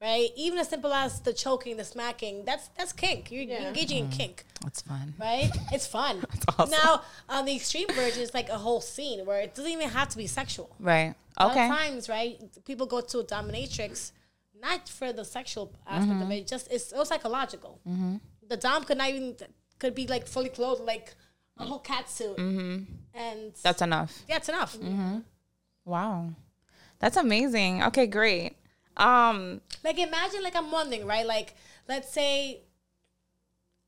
Right? 0.03 0.28
Even 0.36 0.59
as 0.59 0.68
simple 0.68 0.92
as 0.92 1.20
the 1.20 1.32
choking, 1.32 1.76
the 1.76 1.84
smacking. 1.84 2.44
That's 2.44 2.68
that's 2.76 2.92
kink. 2.92 3.30
You're, 3.30 3.44
you're 3.44 3.61
Yeah. 3.61 3.68
engaging 3.68 3.98
in 4.05 4.11
kink. 4.11 4.44
That's 4.62 4.82
fun. 4.82 5.14
right? 5.18 5.50
It's 5.72 5.86
fun. 5.86 6.22
awesome. 6.59 6.70
Now, 6.70 7.03
on 7.28 7.44
the 7.46 7.55
extreme 7.57 7.88
version, 7.88 8.22
it's 8.22 8.34
like 8.34 8.48
a 8.48 8.59
whole 8.59 8.80
scene 8.80 9.24
where 9.26 9.40
it 9.40 9.55
doesn't 9.55 9.70
even 9.70 9.88
have 9.88 10.09
to 10.11 10.16
be 10.16 10.26
sexual. 10.26 10.68
Right. 10.80 11.14
Okay. 11.40 11.64
of 11.70 11.76
times, 11.78 12.09
right, 12.11 12.38
people 12.66 12.86
go 12.86 13.00
to 13.00 13.18
a 13.20 13.24
dominatrix 13.24 14.12
not 14.61 14.88
for 14.88 15.12
the 15.12 15.24
sexual 15.24 15.72
aspect 15.86 16.12
Mm-hmm. 16.12 16.22
of 16.22 16.30
it, 16.30 16.46
just 16.46 16.70
it's 16.70 16.88
so 16.90 17.03
psychological. 17.05 17.80
The 18.48 18.57
dom 18.57 18.84
could 18.84 18.98
not 18.98 19.09
even 19.11 19.36
could 19.80 19.94
be 19.94 20.07
like 20.07 20.26
fully 20.28 20.50
clothed, 20.50 20.82
like 20.82 21.14
a 21.59 21.64
whole 21.64 21.78
cat 21.80 22.09
suit, 22.11 22.36
and 22.38 22.84
Mm-hmm. 23.14 23.48
That's 23.62 23.82
enough. 23.82 24.22
yeah, 24.28 24.36
it's 24.36 24.48
enough. 24.48 24.76
Wow. 25.84 26.30
That's 27.00 27.16
amazing. 27.16 27.82
Okay, 27.84 28.07
great. 28.07 28.57
Um, 29.03 29.61
Like 29.84 29.98
imagine, 29.98 30.42
like 30.42 30.57
I'm 30.57 30.70
wondering, 30.70 31.07
right? 31.07 31.26
Like 31.26 31.55
let's 31.88 32.11
say, 32.12 32.61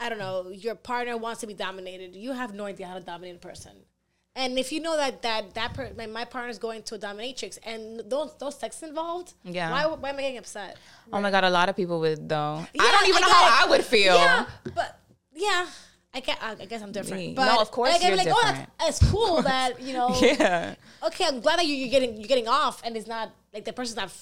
I 0.00 0.08
don't 0.08 0.18
know, 0.18 0.48
your 0.50 0.74
partner 0.74 1.16
wants 1.16 1.40
to 1.42 1.46
be 1.46 1.54
dominated. 1.54 2.14
You 2.16 2.32
have 2.32 2.52
no 2.54 2.64
idea 2.66 2.86
how 2.86 2.94
to 2.94 3.00
dominate 3.04 3.36
a 3.36 3.38
person, 3.38 3.72
and 4.34 4.58
if 4.58 4.72
you 4.72 4.80
know 4.80 4.96
that 4.96 5.22
that 5.22 5.54
that 5.54 5.74
per, 5.74 5.90
like 5.96 6.10
my 6.10 6.24
partner's 6.24 6.58
going 6.58 6.82
to 6.84 6.96
a 6.96 6.98
dominatrix 6.98 7.58
and 7.64 8.00
those 8.10 8.34
those 8.38 8.58
sex 8.58 8.82
involved, 8.82 9.34
Yeah. 9.44 9.70
why 9.70 9.86
why 9.86 10.10
am 10.10 10.16
I 10.16 10.22
getting 10.22 10.38
upset? 10.38 10.76
oh 11.12 11.20
my 11.20 11.30
god, 11.30 11.44
a 11.44 11.50
lot 11.50 11.68
of 11.68 11.76
people 11.76 12.00
would 12.00 12.28
though. 12.28 12.66
Yeah, 12.74 12.82
I 12.82 12.90
don't 12.90 13.08
even 13.08 13.20
know 13.22 13.28
get 13.28 13.36
how 13.36 13.46
it. 13.62 13.66
I 13.66 13.70
would 13.70 13.84
feel. 13.84 14.14
Yeah, 14.16 14.46
but 14.74 14.98
yeah. 15.34 15.66
I 16.16 16.20
guess, 16.20 16.38
I 16.40 16.64
guess 16.66 16.80
I'm 16.80 16.92
different. 16.92 17.34
But 17.34 17.46
No, 17.52 17.60
of 17.60 17.72
course 17.72 17.92
I'd 17.92 18.00
you're 18.06 18.16
like, 18.16 18.28
oh, 18.30 18.40
different. 18.40 18.70
that's, 18.78 19.00
that's 19.00 19.10
cool 19.10 19.42
that 19.50 19.82
you 19.82 19.94
know. 19.94 20.14
Yeah. 20.22 20.76
Okay, 21.02 21.24
I'm 21.26 21.40
glad 21.40 21.58
that 21.58 21.66
you, 21.66 21.74
you're 21.74 21.90
getting 21.90 22.16
you're 22.18 22.28
getting 22.28 22.46
off, 22.46 22.80
and 22.84 22.96
it's 22.96 23.08
not 23.08 23.32
like 23.52 23.64
the 23.64 23.72
person's 23.72 23.96
not 23.96 24.12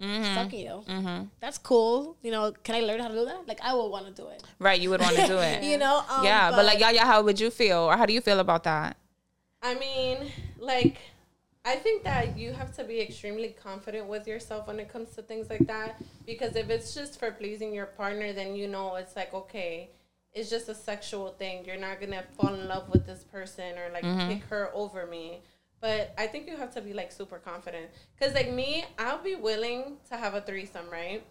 Mm-hmm. 0.00 0.34
fucking 0.34 0.60
you. 0.60 1.28
That's 1.40 1.58
cool. 1.58 2.16
You 2.22 2.30
know, 2.30 2.52
can 2.64 2.74
I 2.74 2.80
learn 2.80 3.00
how 3.00 3.08
to 3.08 3.14
do 3.14 3.24
that? 3.26 3.46
Like, 3.46 3.60
I 3.62 3.74
would 3.74 3.88
want 3.88 4.06
to 4.06 4.12
do 4.12 4.28
it. 4.28 4.42
Right, 4.58 4.80
you 4.80 4.90
would 4.90 5.00
want 5.00 5.16
to 5.16 5.26
do 5.26 5.38
it. 5.50 5.62
You 5.62 5.78
know, 5.78 6.02
um, 6.08 6.24
yeah, 6.24 6.50
but, 6.50 6.64
like 6.64 6.80
Yaya, 6.80 7.00
how 7.00 7.22
would 7.22 7.38
you 7.38 7.50
feel, 7.50 7.80
or 7.80 7.96
how 7.96 8.06
do 8.06 8.12
you 8.12 8.20
feel 8.20 8.40
about 8.40 8.64
that? 8.64 8.96
I 9.62 9.74
mean, 9.74 10.32
like, 10.58 10.96
I 11.64 11.76
think 11.76 12.04
that 12.04 12.38
you 12.38 12.52
have 12.52 12.74
to 12.76 12.84
be 12.84 13.00
extremely 13.00 13.48
confident 13.48 14.06
with 14.06 14.26
yourself 14.26 14.66
when 14.66 14.80
it 14.80 14.90
comes 14.90 15.10
to 15.16 15.22
things 15.22 15.50
like 15.50 15.66
that. 15.66 16.00
Because 16.24 16.56
if 16.56 16.70
it's 16.70 16.94
just 16.94 17.18
for 17.18 17.30
pleasing 17.30 17.74
your 17.74 17.86
partner, 17.86 18.32
then 18.32 18.54
you 18.54 18.66
know 18.68 18.96
it's 18.96 19.14
like, 19.14 19.34
okay, 19.34 19.90
it's 20.32 20.48
just 20.48 20.68
a 20.70 20.74
sexual 20.74 21.28
thing. 21.32 21.64
You're 21.66 21.76
not 21.76 22.00
going 22.00 22.12
to 22.12 22.24
fall 22.38 22.54
in 22.54 22.66
love 22.66 22.88
with 22.88 23.04
this 23.06 23.24
person 23.24 23.76
or 23.76 23.90
like 23.92 24.04
pick 24.28 24.44
her 24.44 24.70
over 24.72 25.06
me. 25.06 25.42
But 25.80 26.12
I 26.18 26.26
think 26.26 26.46
you 26.46 26.56
have 26.56 26.72
to 26.74 26.80
be 26.82 26.92
like 26.92 27.10
super 27.10 27.38
confident. 27.38 27.86
Because, 28.18 28.34
like, 28.34 28.52
me, 28.52 28.84
I'll 28.98 29.22
be 29.22 29.34
willing 29.34 29.96
to 30.10 30.16
have 30.16 30.34
a 30.34 30.40
threesome, 30.40 30.88
right? 30.90 31.22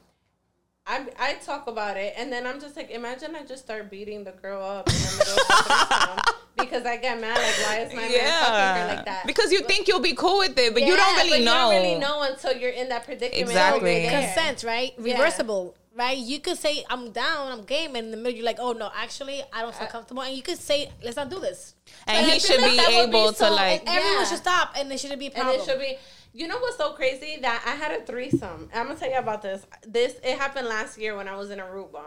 I 0.87 1.05
I 1.19 1.33
talk 1.35 1.67
about 1.67 1.97
it, 1.97 2.15
and 2.17 2.33
then 2.33 2.47
I'm 2.47 2.59
just 2.59 2.75
like, 2.75 2.89
imagine 2.89 3.35
I 3.35 3.43
just 3.45 3.63
start 3.63 3.91
beating 3.91 4.23
the 4.23 4.31
girl 4.31 4.63
up 4.63 4.87
in 4.89 4.95
the 4.95 5.17
middle 5.19 5.33
of 5.33 5.47
the 5.47 5.53
threesome 5.53 6.35
because 6.57 6.85
I 6.85 6.97
get 6.97 7.21
mad. 7.21 7.37
Like, 7.37 7.67
why 7.67 7.79
is 7.85 7.93
my 7.93 8.01
man 8.01 8.09
fucking 8.09 8.81
her 8.81 8.95
like 8.95 9.05
that? 9.05 9.27
Because 9.27 9.51
you 9.51 9.61
think 9.61 9.87
you'll 9.87 9.99
be 9.99 10.15
cool 10.15 10.39
with 10.39 10.57
it, 10.57 10.73
but 10.73 10.81
you 10.81 10.95
don't 10.95 11.15
Yeah, 11.17 11.23
really 11.23 11.45
but 11.45 11.51
know. 11.51 11.69
You 11.69 11.75
don't 11.77 11.83
really 11.85 11.99
know 11.99 12.21
until 12.23 12.53
you're 12.57 12.71
in 12.71 12.89
that 12.89 13.05
predicament. 13.05 13.41
Exactly. 13.49 14.07
consent, 14.09 14.63
right? 14.63 14.93
Yeah. 14.97 15.13
Reversible, 15.13 15.75
right? 15.99 16.17
You 16.17 16.39
could 16.39 16.57
say 16.57 16.83
I'm 16.89 17.11
down, 17.11 17.51
I'm 17.51 17.63
game, 17.63 17.95
and 17.95 18.05
in 18.05 18.11
the 18.11 18.17
middle 18.17 18.31
you're 18.37 18.45
like, 18.45 18.57
oh 18.59 18.71
no, 18.71 18.89
actually 18.95 19.43
I 19.53 19.61
don't 19.61 19.75
feel 19.75 19.87
uh, 19.87 19.91
comfortable, 19.91 20.23
and 20.23 20.35
you 20.35 20.41
could 20.41 20.57
say 20.57 20.89
let's 21.03 21.17
not 21.17 21.29
do 21.29 21.39
this. 21.39 21.75
And 22.07 22.25
But 22.25 22.33
he 22.33 22.39
should 22.39 22.61
like 22.61 22.71
be 22.71 22.95
would 22.95 23.11
be 23.11 23.17
able 23.17 23.31
to 23.33 23.35
so- 23.35 23.53
like. 23.53 23.83
Yeah. 23.83 23.97
Everyone 23.97 24.25
should 24.25 24.37
stop, 24.37 24.73
and 24.77 24.89
there 24.89 24.97
shouldn't 24.97 25.19
be 25.19 25.27
a 25.27 25.31
And 25.39 25.49
it 25.49 25.63
should 25.63 25.79
be. 25.79 25.97
You 26.31 26.47
know 26.47 26.59
what's 26.59 26.77
so 26.77 26.93
crazy? 26.93 27.39
That 27.41 27.63
I 27.65 27.71
had 27.71 27.91
a 27.99 28.05
threesome. 28.05 28.69
I'm 28.73 28.87
gonna 28.87 28.99
tell 28.99 29.09
you 29.11 29.17
about 29.17 29.41
this. 29.41 29.65
This 29.85 30.13
it 30.23 30.37
happened 30.37 30.67
last 30.67 30.97
year 30.97 31.15
when 31.17 31.27
I 31.27 31.35
was 31.35 31.49
in 31.51 31.59
Aruba. 31.59 32.03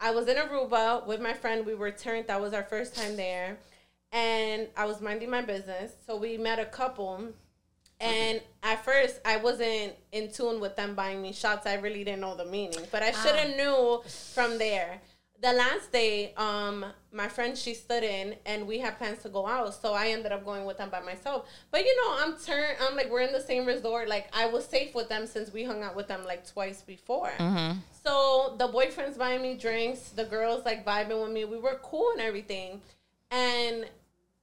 I 0.00 0.10
was 0.12 0.28
in 0.28 0.36
Aruba 0.36 1.06
with 1.06 1.20
my 1.20 1.34
friend. 1.34 1.64
We 1.66 1.74
were 1.74 1.90
turned. 1.90 2.26
That 2.28 2.40
was 2.40 2.52
our 2.54 2.62
first 2.64 2.96
time 2.96 3.16
there, 3.16 3.58
and 4.12 4.68
I 4.76 4.86
was 4.86 5.00
minding 5.00 5.30
my 5.30 5.42
business. 5.42 5.92
So 6.06 6.16
we 6.16 6.36
met 6.38 6.58
a 6.58 6.64
couple, 6.64 7.28
and 8.00 8.40
at 8.62 8.84
first 8.84 9.20
I 9.24 9.36
wasn't 9.36 9.94
in 10.12 10.30
tune 10.32 10.60
with 10.60 10.76
them 10.76 10.94
buying 10.94 11.20
me 11.20 11.32
shots. 11.32 11.66
I 11.66 11.74
really 11.74 12.04
didn't 12.04 12.20
know 12.20 12.34
the 12.34 12.46
meaning, 12.46 12.80
but 12.90 13.02
I 13.02 13.12
should 13.12 13.36
have 13.36 13.56
knew 13.56 14.02
from 14.34 14.58
there. 14.58 15.00
The 15.42 15.54
last 15.54 15.90
day, 15.90 16.34
um, 16.36 16.84
my 17.12 17.26
friend 17.26 17.56
she 17.56 17.72
stood 17.72 18.02
in, 18.02 18.34
and 18.44 18.66
we 18.66 18.78
had 18.78 18.98
plans 18.98 19.22
to 19.22 19.30
go 19.30 19.46
out, 19.46 19.72
so 19.72 19.94
I 19.94 20.08
ended 20.08 20.32
up 20.32 20.44
going 20.44 20.66
with 20.66 20.76
them 20.76 20.90
by 20.90 21.00
myself. 21.00 21.46
But 21.70 21.84
you 21.86 21.96
know, 21.96 22.16
I'm 22.18 22.36
turned. 22.36 22.76
I'm 22.82 22.94
like 22.94 23.10
we're 23.10 23.22
in 23.22 23.32
the 23.32 23.40
same 23.40 23.64
resort. 23.64 24.06
Like 24.08 24.28
I 24.34 24.46
was 24.46 24.66
safe 24.66 24.94
with 24.94 25.08
them 25.08 25.26
since 25.26 25.50
we 25.50 25.64
hung 25.64 25.82
out 25.82 25.96
with 25.96 26.08
them 26.08 26.24
like 26.26 26.46
twice 26.46 26.82
before. 26.82 27.32
So 28.04 28.54
the 28.58 28.68
boyfriend's 28.68 29.16
buying 29.16 29.40
me 29.40 29.54
drinks. 29.56 30.10
The 30.10 30.24
girls 30.24 30.66
like 30.66 30.84
vibing 30.84 31.22
with 31.22 31.32
me. 31.32 31.46
We 31.46 31.58
were 31.58 31.80
cool 31.82 32.10
and 32.12 32.20
everything. 32.20 32.82
And 33.30 33.86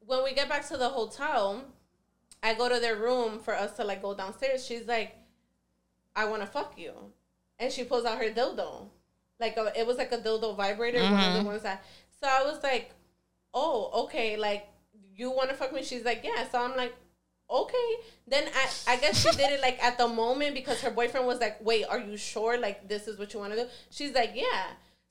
when 0.05 0.23
we 0.23 0.33
get 0.33 0.49
back 0.49 0.67
to 0.69 0.77
the 0.77 0.89
hotel, 0.89 1.63
I 2.43 2.53
go 2.53 2.69
to 2.69 2.79
their 2.79 2.95
room 2.95 3.39
for 3.39 3.55
us 3.55 3.73
to 3.73 3.83
like 3.83 4.01
go 4.01 4.13
downstairs. 4.13 4.65
She's 4.65 4.87
like, 4.87 5.15
I 6.15 6.25
want 6.25 6.41
to 6.41 6.47
fuck 6.47 6.73
you. 6.77 6.93
And 7.59 7.71
she 7.71 7.83
pulls 7.83 8.05
out 8.05 8.19
her 8.19 8.29
dildo. 8.29 8.87
Like 9.39 9.57
a, 9.57 9.71
it 9.79 9.85
was 9.85 9.97
like 9.97 10.11
a 10.11 10.17
dildo 10.17 10.55
vibrator, 10.55 11.01
one 11.01 11.13
of 11.13 11.19
the 11.19 11.39
mm-hmm. 11.39 11.47
ones 11.47 11.63
that. 11.63 11.83
So 12.21 12.27
I 12.27 12.43
was 12.43 12.61
like, 12.63 12.91
oh, 13.53 14.05
okay, 14.05 14.37
like 14.37 14.67
you 15.15 15.31
want 15.31 15.49
to 15.49 15.55
fuck 15.55 15.73
me? 15.73 15.83
She's 15.83 16.05
like, 16.05 16.21
yeah. 16.23 16.47
So 16.49 16.59
I'm 16.63 16.75
like, 16.75 16.95
okay. 17.49 17.89
Then 18.27 18.47
I, 18.55 18.93
I 18.93 18.97
guess 18.97 19.21
she 19.21 19.31
did 19.31 19.51
it 19.51 19.61
like 19.61 19.83
at 19.83 19.97
the 19.97 20.07
moment 20.07 20.55
because 20.55 20.81
her 20.81 20.91
boyfriend 20.91 21.27
was 21.27 21.39
like, 21.39 21.63
wait, 21.63 21.85
are 21.85 21.99
you 21.99 22.17
sure? 22.17 22.57
Like 22.59 22.87
this 22.87 23.07
is 23.07 23.17
what 23.17 23.33
you 23.33 23.39
want 23.39 23.53
to 23.53 23.63
do? 23.63 23.67
She's 23.89 24.13
like, 24.13 24.31
yeah. 24.35 24.65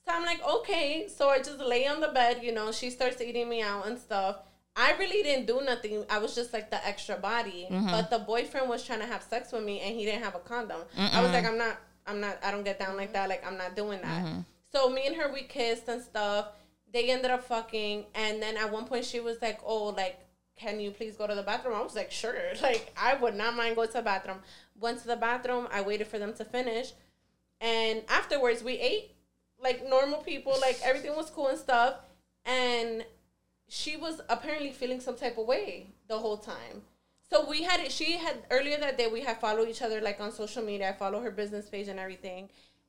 So 0.04 0.12
I'm 0.12 0.24
like, 0.24 0.40
okay. 0.46 1.08
So 1.08 1.28
I 1.28 1.38
just 1.38 1.58
lay 1.58 1.86
on 1.86 2.00
the 2.00 2.08
bed, 2.08 2.40
you 2.42 2.52
know, 2.52 2.70
she 2.72 2.90
starts 2.90 3.20
eating 3.20 3.48
me 3.48 3.62
out 3.62 3.86
and 3.86 3.98
stuff. 3.98 4.38
I 4.76 4.92
really 4.98 5.22
didn't 5.22 5.46
do 5.46 5.62
nothing. 5.64 6.04
I 6.10 6.18
was 6.18 6.34
just 6.34 6.52
like 6.52 6.70
the 6.70 6.86
extra 6.86 7.16
body. 7.16 7.66
Mm-hmm. 7.70 7.90
But 7.90 8.10
the 8.10 8.18
boyfriend 8.18 8.68
was 8.68 8.84
trying 8.84 9.00
to 9.00 9.06
have 9.06 9.22
sex 9.22 9.50
with 9.50 9.64
me 9.64 9.80
and 9.80 9.96
he 9.96 10.04
didn't 10.04 10.22
have 10.22 10.34
a 10.34 10.38
condom. 10.38 10.82
I 10.96 11.22
was 11.22 11.32
like, 11.32 11.46
I'm 11.46 11.56
not, 11.56 11.78
I'm 12.06 12.20
not, 12.20 12.38
I 12.44 12.50
don't 12.50 12.62
get 12.62 12.78
down 12.78 12.96
like 12.96 13.14
that. 13.14 13.28
Like, 13.28 13.44
I'm 13.46 13.56
not 13.56 13.74
doing 13.74 14.00
that. 14.02 14.24
Mm-hmm. 14.24 14.40
So 14.70 14.90
me 14.90 15.06
and 15.06 15.16
her, 15.16 15.32
we 15.32 15.42
kissed 15.42 15.88
and 15.88 16.02
stuff. 16.02 16.48
They 16.92 17.10
ended 17.10 17.30
up 17.30 17.44
fucking. 17.44 18.04
And 18.14 18.42
then 18.42 18.58
at 18.58 18.70
one 18.70 18.84
point 18.84 19.06
she 19.06 19.18
was 19.18 19.40
like, 19.40 19.60
oh, 19.64 19.86
like, 19.86 20.20
can 20.56 20.78
you 20.78 20.90
please 20.90 21.16
go 21.16 21.26
to 21.26 21.34
the 21.34 21.42
bathroom? 21.42 21.74
I 21.74 21.82
was 21.82 21.94
like, 21.94 22.10
sure. 22.10 22.34
Like, 22.62 22.94
I 23.00 23.14
would 23.14 23.34
not 23.34 23.56
mind 23.56 23.76
going 23.76 23.88
to 23.88 23.94
the 23.94 24.02
bathroom. 24.02 24.38
Went 24.78 25.00
to 25.00 25.06
the 25.06 25.16
bathroom. 25.16 25.68
I 25.72 25.80
waited 25.80 26.06
for 26.06 26.18
them 26.18 26.34
to 26.34 26.44
finish. 26.44 26.92
And 27.62 28.02
afterwards, 28.10 28.62
we 28.62 28.74
ate 28.74 29.12
like 29.58 29.88
normal 29.88 30.18
people. 30.18 30.54
Like, 30.60 30.78
everything 30.84 31.16
was 31.16 31.30
cool 31.30 31.48
and 31.48 31.58
stuff. 31.58 31.94
And 32.44 33.04
she 33.68 33.96
was 33.96 34.20
apparently 34.28 34.70
feeling 34.70 35.00
some 35.00 35.16
type 35.16 35.38
of 35.38 35.46
way 35.46 35.86
the 36.08 36.18
whole 36.18 36.36
time. 36.36 36.82
So 37.28 37.48
we 37.48 37.62
had 37.64 37.80
it 37.80 37.90
she 37.90 38.16
had 38.16 38.36
earlier 38.50 38.78
that 38.78 38.96
day 38.96 39.08
we 39.08 39.20
had 39.22 39.40
followed 39.40 39.68
each 39.68 39.82
other 39.82 40.00
like 40.00 40.20
on 40.20 40.30
social 40.32 40.62
media. 40.62 40.90
I 40.90 40.92
follow 40.92 41.20
her 41.20 41.30
business 41.30 41.68
page 41.68 41.88
and 41.88 41.98
everything. 41.98 42.48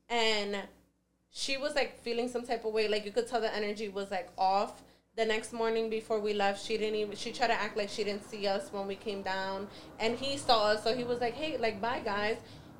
And 0.09 0.57
she 1.31 1.57
was 1.57 1.75
like 1.75 1.99
feeling 2.01 2.29
some 2.29 2.45
type 2.45 2.63
of 2.65 2.73
way. 2.73 2.87
Like 2.87 3.05
you 3.05 3.11
could 3.11 3.27
tell 3.27 3.41
the 3.41 3.53
energy 3.53 3.89
was 3.89 4.11
like 4.11 4.29
off. 4.37 4.83
The 5.15 5.25
next 5.25 5.51
morning 5.51 5.89
before 5.89 6.19
we 6.19 6.33
left, 6.33 6.63
she 6.63 6.77
didn't 6.77 6.95
even 6.95 7.15
she 7.15 7.31
tried 7.31 7.47
to 7.47 7.53
act 7.53 7.75
like 7.75 7.89
she 7.89 8.03
didn't 8.03 8.29
see 8.29 8.45
us 8.45 8.71
when 8.71 8.85
we 8.85 8.95
came 8.95 9.23
down. 9.23 9.67
And 9.99 10.15
he 10.15 10.37
saw 10.37 10.67
us, 10.67 10.83
so 10.83 10.95
he 10.95 11.03
was 11.03 11.19
like, 11.19 11.33
Hey, 11.33 11.57
like 11.57 11.81
bye 11.81 12.01
guys. 12.05 12.37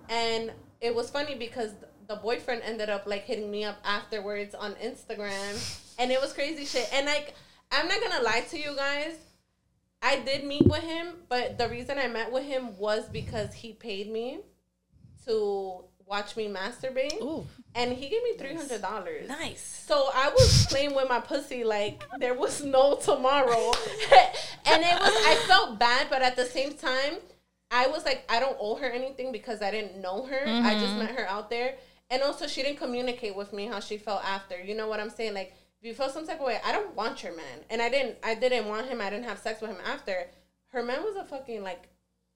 And 0.09 0.51
it 0.79 0.93
was 0.93 1.09
funny 1.09 1.33
because 1.33 1.71
the 2.07 2.15
boyfriend 2.17 2.61
ended 2.63 2.89
up 2.89 3.07
like 3.07 3.23
hitting 3.23 3.49
me 3.49 3.63
up 3.63 3.77
afterwards 3.83 4.53
on 4.53 4.73
Instagram. 4.75 5.81
And 5.97 6.11
it 6.11 6.21
was 6.21 6.31
crazy 6.33 6.65
shit. 6.65 6.87
And 6.93 7.07
like 7.07 7.33
I'm 7.71 7.87
not 7.87 8.01
gonna 8.01 8.23
lie 8.23 8.45
to 8.49 8.59
you 8.59 8.75
guys. 8.75 9.15
I 10.01 10.19
did 10.19 10.45
meet 10.45 10.65
with 10.65 10.83
him, 10.83 11.07
but 11.27 11.57
the 11.57 11.67
reason 11.69 11.97
I 11.97 12.07
met 12.07 12.31
with 12.31 12.45
him 12.45 12.77
was 12.77 13.09
because 13.09 13.53
he 13.53 13.73
paid 13.73 14.11
me 14.11 14.39
to 15.25 15.83
watch 16.05 16.35
me 16.37 16.47
masturbate. 16.47 17.21
Ooh. 17.21 17.45
And 17.75 17.91
he 17.91 18.09
gave 18.09 18.23
me 18.23 18.37
three 18.37 18.55
hundred 18.55 18.81
dollars. 18.81 19.27
nice. 19.27 19.83
So 19.87 20.09
I 20.13 20.29
was 20.29 20.65
playing 20.67 20.95
with 20.95 21.09
my 21.09 21.19
pussy 21.19 21.63
like 21.63 22.03
there 22.19 22.33
was 22.33 22.63
no 22.63 22.95
tomorrow. 22.95 23.71
and 24.65 24.81
it 24.83 24.99
was 24.99 25.13
I 25.13 25.43
felt 25.47 25.77
bad, 25.77 26.07
but 26.09 26.21
at 26.21 26.35
the 26.35 26.45
same 26.45 26.73
time, 26.73 27.15
I 27.69 27.87
was 27.87 28.05
like, 28.05 28.23
I 28.29 28.39
don't 28.39 28.57
owe 28.59 28.75
her 28.75 28.89
anything 28.89 29.31
because 29.31 29.61
I 29.61 29.71
didn't 29.71 30.01
know 30.01 30.25
her. 30.25 30.41
I 30.45 30.73
just 30.75 30.87
mm-hmm. 30.87 30.99
met 30.99 31.11
her 31.11 31.27
out 31.27 31.49
there. 31.49 31.75
And 32.09 32.23
also 32.23 32.47
she 32.47 32.63
didn't 32.63 32.77
communicate 32.77 33.35
with 33.35 33.51
me 33.51 33.65
how 33.65 33.81
she 33.81 33.97
felt 33.97 34.23
after. 34.23 34.59
You 34.59 34.75
know 34.75 34.87
what 34.87 34.99
I'm 34.99 35.09
saying? 35.09 35.33
Like 35.33 35.53
if 35.79 35.87
you 35.87 35.93
feel 35.93 36.09
some 36.09 36.25
type 36.25 36.39
of 36.39 36.47
way, 36.47 36.59
I 36.65 36.71
don't 36.71 36.95
want 36.95 37.23
your 37.23 37.35
man. 37.35 37.59
And 37.69 37.81
I 37.81 37.89
didn't 37.89 38.17
I 38.23 38.35
didn't 38.35 38.67
want 38.67 38.87
him. 38.87 39.01
I 39.01 39.09
didn't 39.09 39.25
have 39.25 39.39
sex 39.39 39.61
with 39.61 39.71
him 39.71 39.81
after. 39.85 40.27
Her 40.69 40.83
man 40.83 41.03
was 41.03 41.15
a 41.15 41.23
fucking 41.23 41.63
like 41.63 41.89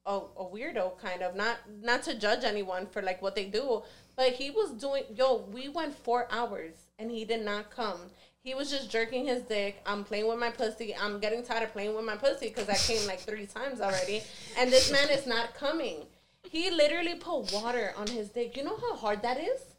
a, 0.06 0.18
a 0.18 0.46
weirdo 0.46 0.98
kind 1.00 1.22
of. 1.22 1.36
Not 1.36 1.58
not 1.82 2.04
to 2.04 2.18
judge 2.18 2.44
anyone 2.44 2.88
for 2.88 3.02
like 3.02 3.22
what 3.22 3.36
they 3.36 3.46
do 3.46 3.84
but 4.16 4.34
he 4.34 4.52
was 4.52 4.72
doing 4.72 5.04
yo 5.16 5.46
we 5.52 5.70
went 5.70 5.96
four 5.96 6.28
hours 6.32 6.74
and 7.00 7.10
he 7.10 7.26
did 7.26 7.44
not 7.44 7.72
come. 7.72 8.00
He 8.44 8.54
was 8.56 8.72
just 8.72 8.90
jerking 8.90 9.26
his 9.26 9.44
dick. 9.44 9.82
I'm 9.86 10.04
playing 10.04 10.28
with 10.28 10.40
my 10.40 10.50
pussy. 10.50 10.96
I'm 10.96 11.20
getting 11.20 11.44
tired 11.44 11.64
of 11.64 11.74
playing 11.74 11.96
with 11.96 12.06
my 12.06 12.16
pussy 12.16 12.48
because 12.48 12.68
i 12.70 12.76
came 12.76 13.06
like 13.08 13.20
three 13.20 13.46
times 13.46 13.82
already. 13.82 14.24
And 14.58 14.72
this 14.72 14.92
man 14.92 15.10
is 15.10 15.28
not 15.28 15.54
coming. 15.54 16.06
He 16.44 16.72
literally 16.72 17.16
put 17.16 17.54
water 17.54 17.94
on 17.98 18.08
his 18.08 18.30
dick. 18.30 18.58
You 18.58 18.64
know 18.64 18.78
how 18.78 18.96
hard 18.96 19.22
that 19.22 19.40
is 19.40 19.71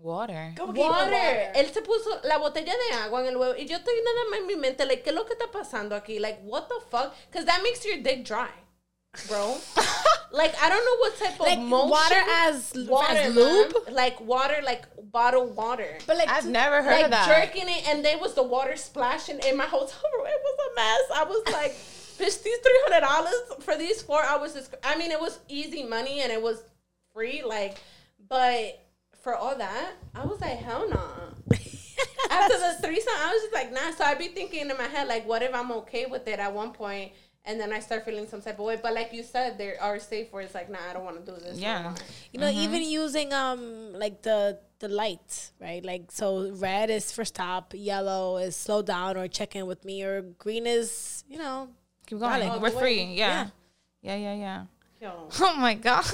Water. 0.00 0.54
water. 0.58 1.52
Él 1.56 1.72
se 1.72 1.82
puso 1.82 2.20
la 2.22 2.38
botella 2.38 2.72
de 2.72 2.96
agua 2.98 3.20
en 3.22 3.26
el 3.28 3.36
huevo. 3.36 3.54
Y 3.58 3.66
yo 3.66 3.76
estoy 3.78 3.94
nada 4.04 4.30
más 4.30 4.38
en 4.40 4.46
mi 4.46 4.54
mente, 4.56 4.86
like, 4.86 5.02
¿qué 5.02 5.10
es 5.10 5.14
lo 5.16 5.24
que 5.26 5.32
está 5.34 5.50
pasando 5.50 5.96
aquí? 5.96 6.20
Like, 6.20 6.40
what 6.44 6.68
the 6.68 6.76
fuck? 6.88 7.14
Because 7.30 7.44
that 7.46 7.62
makes 7.64 7.84
your 7.84 7.98
dick 7.98 8.24
dry, 8.24 8.48
bro. 9.28 9.56
like, 10.30 10.54
I 10.62 10.68
don't 10.68 10.84
know 10.84 10.98
what 11.00 11.18
type 11.18 11.40
of 11.40 11.58
motion. 11.58 11.90
water 11.90 12.22
as 12.46 12.72
water, 12.88 13.12
as 13.12 13.34
man. 13.34 13.44
lube, 13.44 13.74
Like, 13.90 14.20
water, 14.20 14.60
like 14.64 14.84
bottled 15.10 15.56
water. 15.56 15.98
but 16.06 16.16
like 16.16 16.28
I've 16.28 16.44
to- 16.44 16.50
never 16.50 16.80
heard 16.82 16.92
like, 16.92 17.04
of 17.06 17.10
that. 17.10 17.26
jerking 17.26 17.68
it, 17.68 17.88
and 17.88 18.04
there 18.04 18.18
was 18.18 18.34
the 18.34 18.42
water 18.44 18.76
splashing 18.76 19.40
in 19.40 19.56
my 19.56 19.64
hotel 19.66 19.98
room. 20.16 20.26
It 20.26 20.40
was 20.44 20.58
a 20.70 20.74
mess. 20.76 21.02
I 21.12 21.24
was 21.24 21.42
like, 21.52 21.72
bitch, 22.18 22.42
these 22.44 22.58
$300 22.88 23.62
for 23.62 23.76
these 23.76 24.00
four 24.02 24.22
hours 24.22 24.54
is, 24.54 24.70
I 24.84 24.96
mean, 24.96 25.10
it 25.10 25.20
was 25.20 25.40
easy 25.48 25.82
money 25.82 26.20
and 26.20 26.30
it 26.30 26.40
was 26.40 26.62
free, 27.12 27.42
like, 27.44 27.78
but 28.28 28.78
for 29.20 29.34
all 29.34 29.56
that, 29.56 29.92
I 30.14 30.24
was 30.24 30.40
like, 30.40 30.58
hell 30.58 30.88
no. 30.88 31.00
After 32.30 32.58
the 32.58 32.76
threesome, 32.82 33.12
I 33.16 33.32
was 33.32 33.42
just 33.42 33.54
like, 33.54 33.72
nah. 33.72 33.90
So 33.92 34.04
I'd 34.04 34.18
be 34.18 34.28
thinking 34.28 34.68
in 34.70 34.76
my 34.76 34.84
head, 34.84 35.08
like, 35.08 35.26
what 35.26 35.42
if 35.42 35.54
I'm 35.54 35.72
okay 35.72 36.06
with 36.06 36.26
it 36.28 36.38
at 36.38 36.52
one 36.52 36.72
point, 36.72 37.12
and 37.44 37.58
then 37.58 37.72
I 37.72 37.80
start 37.80 38.04
feeling 38.04 38.26
some 38.26 38.42
type 38.42 38.58
of 38.58 38.66
way. 38.66 38.78
But 38.82 38.94
like 38.94 39.12
you 39.12 39.22
said, 39.22 39.56
there 39.58 39.76
are 39.80 39.98
safe 39.98 40.32
where 40.32 40.42
it's 40.42 40.54
like, 40.54 40.70
nah, 40.70 40.78
I 40.88 40.92
don't 40.92 41.04
want 41.04 41.24
to 41.24 41.32
do 41.32 41.38
this. 41.40 41.58
Yeah. 41.58 41.82
more. 41.82 41.94
you 42.32 42.40
know 42.40 42.50
even 42.50 42.82
using 42.82 43.32
um 43.32 43.92
like 43.94 44.22
the 44.22 44.58
the 44.80 44.88
lights 44.88 45.52
right 45.60 45.84
like 45.84 46.12
so 46.12 46.52
red 46.52 46.88
is 46.88 47.10
for 47.10 47.24
stop 47.24 47.72
yellow 47.74 48.36
is 48.36 48.54
slow 48.54 48.80
down 48.80 49.16
or 49.16 49.26
check 49.26 49.56
in 49.56 49.66
with 49.66 49.84
me 49.84 50.04
or 50.04 50.22
green 50.38 50.66
is 50.68 51.24
you 51.28 51.36
know 51.38 51.68
Keep 52.06 52.20
going. 52.20 52.40
Darling. 52.40 52.62
We're 52.62 52.70
free. 52.70 52.98
way. 52.98 53.14
Yeah. 53.14 53.48
Yeah, 54.02 54.16
yeah, 54.16 54.34
yeah. 54.34 54.64
Yo, 55.02 55.28
Oh 55.40 55.54
my 55.56 55.74
god. 55.74 56.04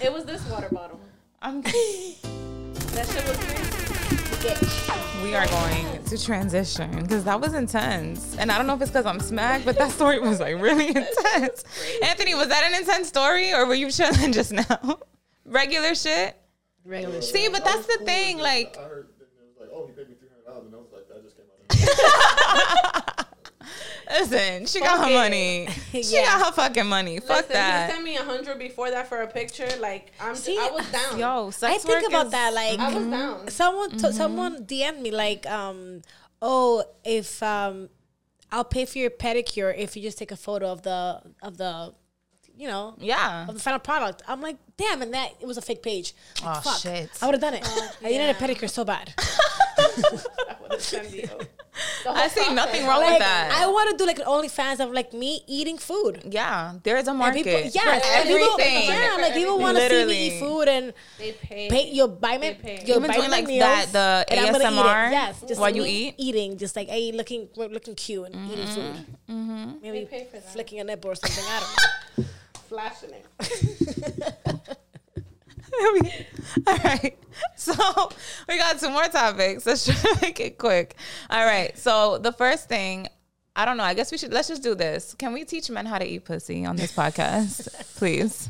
it 0.00 0.12
was 0.12 0.24
this 0.24 0.44
water 0.48 0.68
bottle. 0.70 1.00
I'm 1.40 1.62
That 1.62 1.72
shit 3.06 3.24
was 3.28 3.36
free. 3.36 5.22
we 5.22 5.34
are 5.34 5.46
going 5.46 6.04
to 6.04 6.18
transition 6.24 6.90
because 7.02 7.24
that 7.24 7.40
was 7.40 7.54
intense. 7.54 8.36
And 8.38 8.50
I 8.50 8.58
don't 8.58 8.66
know 8.66 8.74
if 8.74 8.82
it's 8.82 8.90
because 8.90 9.06
I'm 9.06 9.20
smacked, 9.20 9.64
but 9.64 9.78
that 9.78 9.90
story 9.92 10.18
was 10.18 10.40
like 10.40 10.60
really 10.60 10.88
intense. 10.96 11.64
Anthony, 12.02 12.34
was 12.34 12.48
that 12.48 12.64
an 12.64 12.74
intense 12.80 13.08
story 13.08 13.52
or 13.52 13.66
were 13.66 13.74
you 13.74 13.90
chilling 13.90 14.32
just 14.38 14.52
now? 14.52 14.98
Regular 15.44 15.94
shit? 15.94 16.36
regular 16.84 17.20
shit. 17.22 17.24
See, 17.24 17.48
but 17.48 17.64
that's 17.64 17.86
the 17.86 17.98
thing. 18.04 18.38
Like, 18.38 18.76
I 18.78 18.82
heard 18.82 19.08
that 19.18 19.24
it 19.24 19.30
was 19.46 19.56
like, 19.60 19.68
oh, 19.72 19.86
he 19.86 19.92
paid 19.92 20.08
me 20.08 20.14
three 20.18 20.28
hundred 20.28 20.46
dollars, 20.46 20.66
and 20.66 20.74
I 20.74 20.78
was 20.78 20.90
like, 20.92 21.06
that 21.08 21.22
just 21.22 21.36
came 21.36 21.46
out. 21.46 21.58
Of 21.70 22.37
listen, 24.20 24.66
she 24.66 24.80
got 24.80 25.06
her 25.06 25.12
money. 25.14 25.68
She 25.92 26.02
Yeah. 26.14 26.24
got 26.24 26.46
her 26.46 26.52
fucking 26.52 26.86
money. 26.86 27.18
Fuck 27.20 27.28
Listen, 27.48 27.52
that. 27.54 27.86
He 27.88 27.92
sent 27.94 28.04
me 28.04 28.16
a 28.16 28.22
hundred 28.22 28.58
before 28.58 28.90
that 28.90 29.08
for 29.08 29.22
a 29.22 29.26
picture. 29.26 29.68
Like 29.80 30.12
I'm, 30.20 30.34
See, 30.34 30.56
I 30.58 30.70
was 30.70 30.86
down. 30.90 31.18
Yo, 31.18 31.48
I 31.48 31.78
think 31.78 31.88
work 31.88 32.04
about 32.08 32.26
is- 32.26 32.32
that 32.32 32.54
like 32.54 32.78
I 32.78 32.94
was 32.94 33.06
down. 33.06 33.48
someone 33.50 33.90
to, 33.98 34.12
someone 34.12 34.64
DM'd 34.64 35.00
me 35.00 35.10
like 35.10 35.46
um 35.46 36.02
oh 36.42 36.84
if 37.04 37.42
um 37.42 37.88
I'll 38.50 38.64
pay 38.64 38.84
for 38.86 38.98
your 38.98 39.10
pedicure 39.10 39.74
if 39.76 39.96
you 39.96 40.02
just 40.02 40.18
take 40.18 40.32
a 40.32 40.36
photo 40.36 40.70
of 40.72 40.82
the 40.82 41.20
of 41.42 41.56
the, 41.58 41.94
you 42.56 42.66
know, 42.66 42.94
Yeah. 42.98 43.46
of 43.48 43.54
the 43.54 43.60
final 43.60 43.78
product. 43.78 44.22
I'm 44.26 44.40
like, 44.40 44.56
damn, 44.76 45.02
and 45.02 45.12
that 45.14 45.32
it 45.40 45.46
was 45.46 45.58
a 45.58 45.62
fake 45.62 45.82
page. 45.82 46.14
Like, 46.42 46.56
Oh, 46.56 46.60
fuck, 46.60 46.78
shit. 46.80 47.10
I 47.20 47.26
would 47.26 47.34
have 47.34 47.42
done 47.42 47.54
it. 47.54 47.68
I 48.02 48.08
needed 48.08 48.30
a 48.30 48.34
pedicure 48.34 48.70
so 48.70 48.84
bad. 48.84 49.12
That 52.04 52.04
would've 52.04 52.04
sent 52.04 52.04
you. 52.04 52.04
The 52.04 52.08
whole 52.10 52.16
I 52.18 52.28
see 52.28 52.34
process. 52.40 52.54
nothing 52.54 52.86
wrong 52.86 53.00
like, 53.00 53.10
with 53.10 53.18
that. 53.20 53.52
I 53.52 53.66
want 53.66 53.90
to 53.90 53.96
do 53.96 54.06
like 54.06 54.18
an 54.18 54.24
OnlyFans 54.26 54.80
of 54.80 54.92
like 54.92 55.12
me 55.12 55.42
eating 55.46 55.78
food. 55.78 56.22
yeah, 56.28 56.74
there's 56.82 57.08
a 57.08 57.14
market. 57.14 57.44
people, 57.44 57.60
yeah, 57.72 57.82
for 57.82 58.06
and 58.06 58.28
people- 58.28 58.60
everything. 58.60 58.88
yeah, 58.88 59.16
like 59.20 59.34
people 59.34 59.58
want 59.58 59.76
to 59.76 59.88
see 59.88 60.04
me 60.06 60.26
eat 60.28 60.40
food 60.40 60.68
and 60.68 60.92
They 61.18 61.32
pay. 61.32 61.68
pay. 61.68 61.90
You'll 61.90 62.08
buy 62.08 62.38
me. 62.38 62.54
pay. 62.54 62.82
You'll 62.84 62.98
Even 62.98 63.08
buy 63.08 63.16
doing 63.16 63.30
me 63.30 63.36
like 63.36 63.46
meals, 63.46 63.60
that, 63.60 63.92
the 63.92 64.32
and 64.34 64.40
I'm 64.40 64.52
gonna 64.52 64.64
eat 64.64 64.68
it. 64.68 64.72
ASMR 64.72 65.10
Yes, 65.10 65.44
just 65.46 65.60
while 65.60 65.74
you 65.74 65.84
eat. 65.84 66.14
eating, 66.18 66.56
just 66.58 66.76
like 66.76 66.88
hey, 66.88 67.12
looking 67.12 67.48
looking 67.56 67.94
cute 67.94 68.26
and 68.32 68.50
eating 68.50 68.66
mm-hmm. 68.66 68.74
food. 68.74 69.06
Mm-hmm. 69.30 69.70
Maybe 69.82 69.98
They 70.00 70.04
pay 70.06 70.24
for 70.24 70.36
that. 70.36 70.52
flicking 70.52 70.80
a 70.80 70.84
nipple 70.84 71.10
or 71.10 71.14
something. 71.14 71.44
I 71.46 71.60
don't 71.60 72.24
know. 72.26 72.32
flashing 72.68 73.10
it. 73.10 74.78
All 76.66 76.76
right. 76.84 77.16
So 77.56 77.72
we 78.48 78.56
got 78.58 78.78
two 78.80 78.90
more 78.90 79.04
topics. 79.08 79.64
Let's 79.66 79.84
try 79.84 79.94
to 79.94 80.18
make 80.22 80.40
it 80.40 80.58
quick. 80.58 80.96
All 81.30 81.44
right. 81.44 81.76
So 81.78 82.18
the 82.18 82.32
first 82.32 82.68
thing, 82.68 83.06
I 83.54 83.64
don't 83.64 83.76
know. 83.76 83.84
I 83.84 83.94
guess 83.94 84.10
we 84.12 84.18
should 84.18 84.32
let's 84.32 84.48
just 84.48 84.62
do 84.62 84.74
this. 84.74 85.14
Can 85.14 85.32
we 85.32 85.44
teach 85.44 85.70
men 85.70 85.86
how 85.86 85.98
to 85.98 86.04
eat 86.06 86.24
pussy 86.24 86.64
on 86.64 86.76
this 86.76 86.92
podcast, 86.92 87.68
please? 87.96 88.48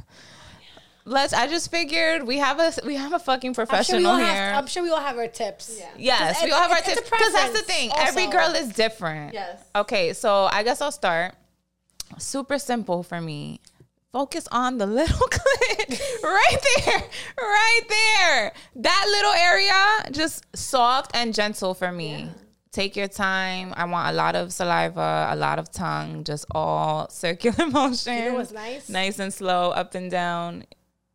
Let's. 1.05 1.33
I 1.33 1.47
just 1.47 1.71
figured 1.71 2.27
we 2.27 2.37
have 2.39 2.61
a 2.61 2.73
we 2.85 2.97
have 2.97 3.15
a 3.15 3.19
fucking 3.19 3.49
I'm 3.51 3.55
sure, 3.55 3.67
professional 3.67 4.17
here. 4.17 4.27
have, 4.27 4.57
I'm 4.59 4.67
sure 4.67 4.83
we 4.83 4.91
all 4.91 5.01
have 5.01 5.17
our 5.17 5.27
tips. 5.29 5.79
Yeah. 5.79 5.89
yes, 5.97 6.45
we 6.45 6.51
all 6.51 6.61
have 6.61 6.71
our 6.71 6.79
it's- 6.79 6.99
it's 6.99 7.09
tips 7.09 7.11
because 7.11 7.33
that's 7.33 7.59
the 7.59 7.65
preference 7.65 7.67
thing. 7.67 7.91
Every 7.97 8.27
girl 8.27 8.51
is 8.55 8.69
different. 8.75 9.33
Yes. 9.33 9.63
Okay, 9.75 10.13
so 10.13 10.49
I 10.53 10.63
guess 10.63 10.81
I'll 10.83 10.93
start. 10.93 11.35
Super 12.19 12.59
simple 12.59 13.03
for 13.03 13.21
me. 13.21 13.61
Focus 14.13 14.49
on 14.51 14.79
the 14.79 14.87
little 14.87 15.27
clit 15.29 16.01
right 16.23 16.57
there, 16.87 17.03
right 17.39 17.81
there. 17.89 18.53
That 18.77 19.07
little 19.11 19.33
area, 19.33 20.11
just 20.13 20.47
soft 20.57 21.11
and 21.15 21.35
gentle 21.35 21.75
for 21.75 21.93
me. 21.93 22.31
Take 22.73 22.97
your 22.97 23.09
time. 23.09 23.75
I 23.77 23.85
want 23.85 24.09
a 24.09 24.13
lot 24.13 24.35
of 24.35 24.51
saliva, 24.53 25.29
a 25.31 25.37
lot 25.37 25.59
of 25.59 25.71
tongue, 25.71 26.25
just 26.25 26.47
all 26.53 27.09
circular 27.11 27.67
motion. 27.67 28.15
You 28.15 28.25
know 28.31 28.35
what's 28.37 28.53
nice? 28.53 28.89
Nice 28.89 29.19
and 29.19 29.33
slow, 29.33 29.71
up 29.73 29.95
and 29.95 30.11
down. 30.11 30.65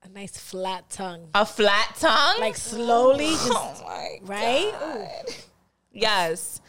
A 0.03 0.09
nice 0.09 0.37
flat 0.37 0.89
tongue, 0.89 1.29
A 1.33 1.45
flat 1.45 1.95
tongue. 1.99 2.39
like 2.41 2.57
slowly, 2.57 3.29
oh 3.29 3.47
just 3.47 3.83
oh 3.87 4.17
right. 4.23 5.43
Yes. 5.91 6.61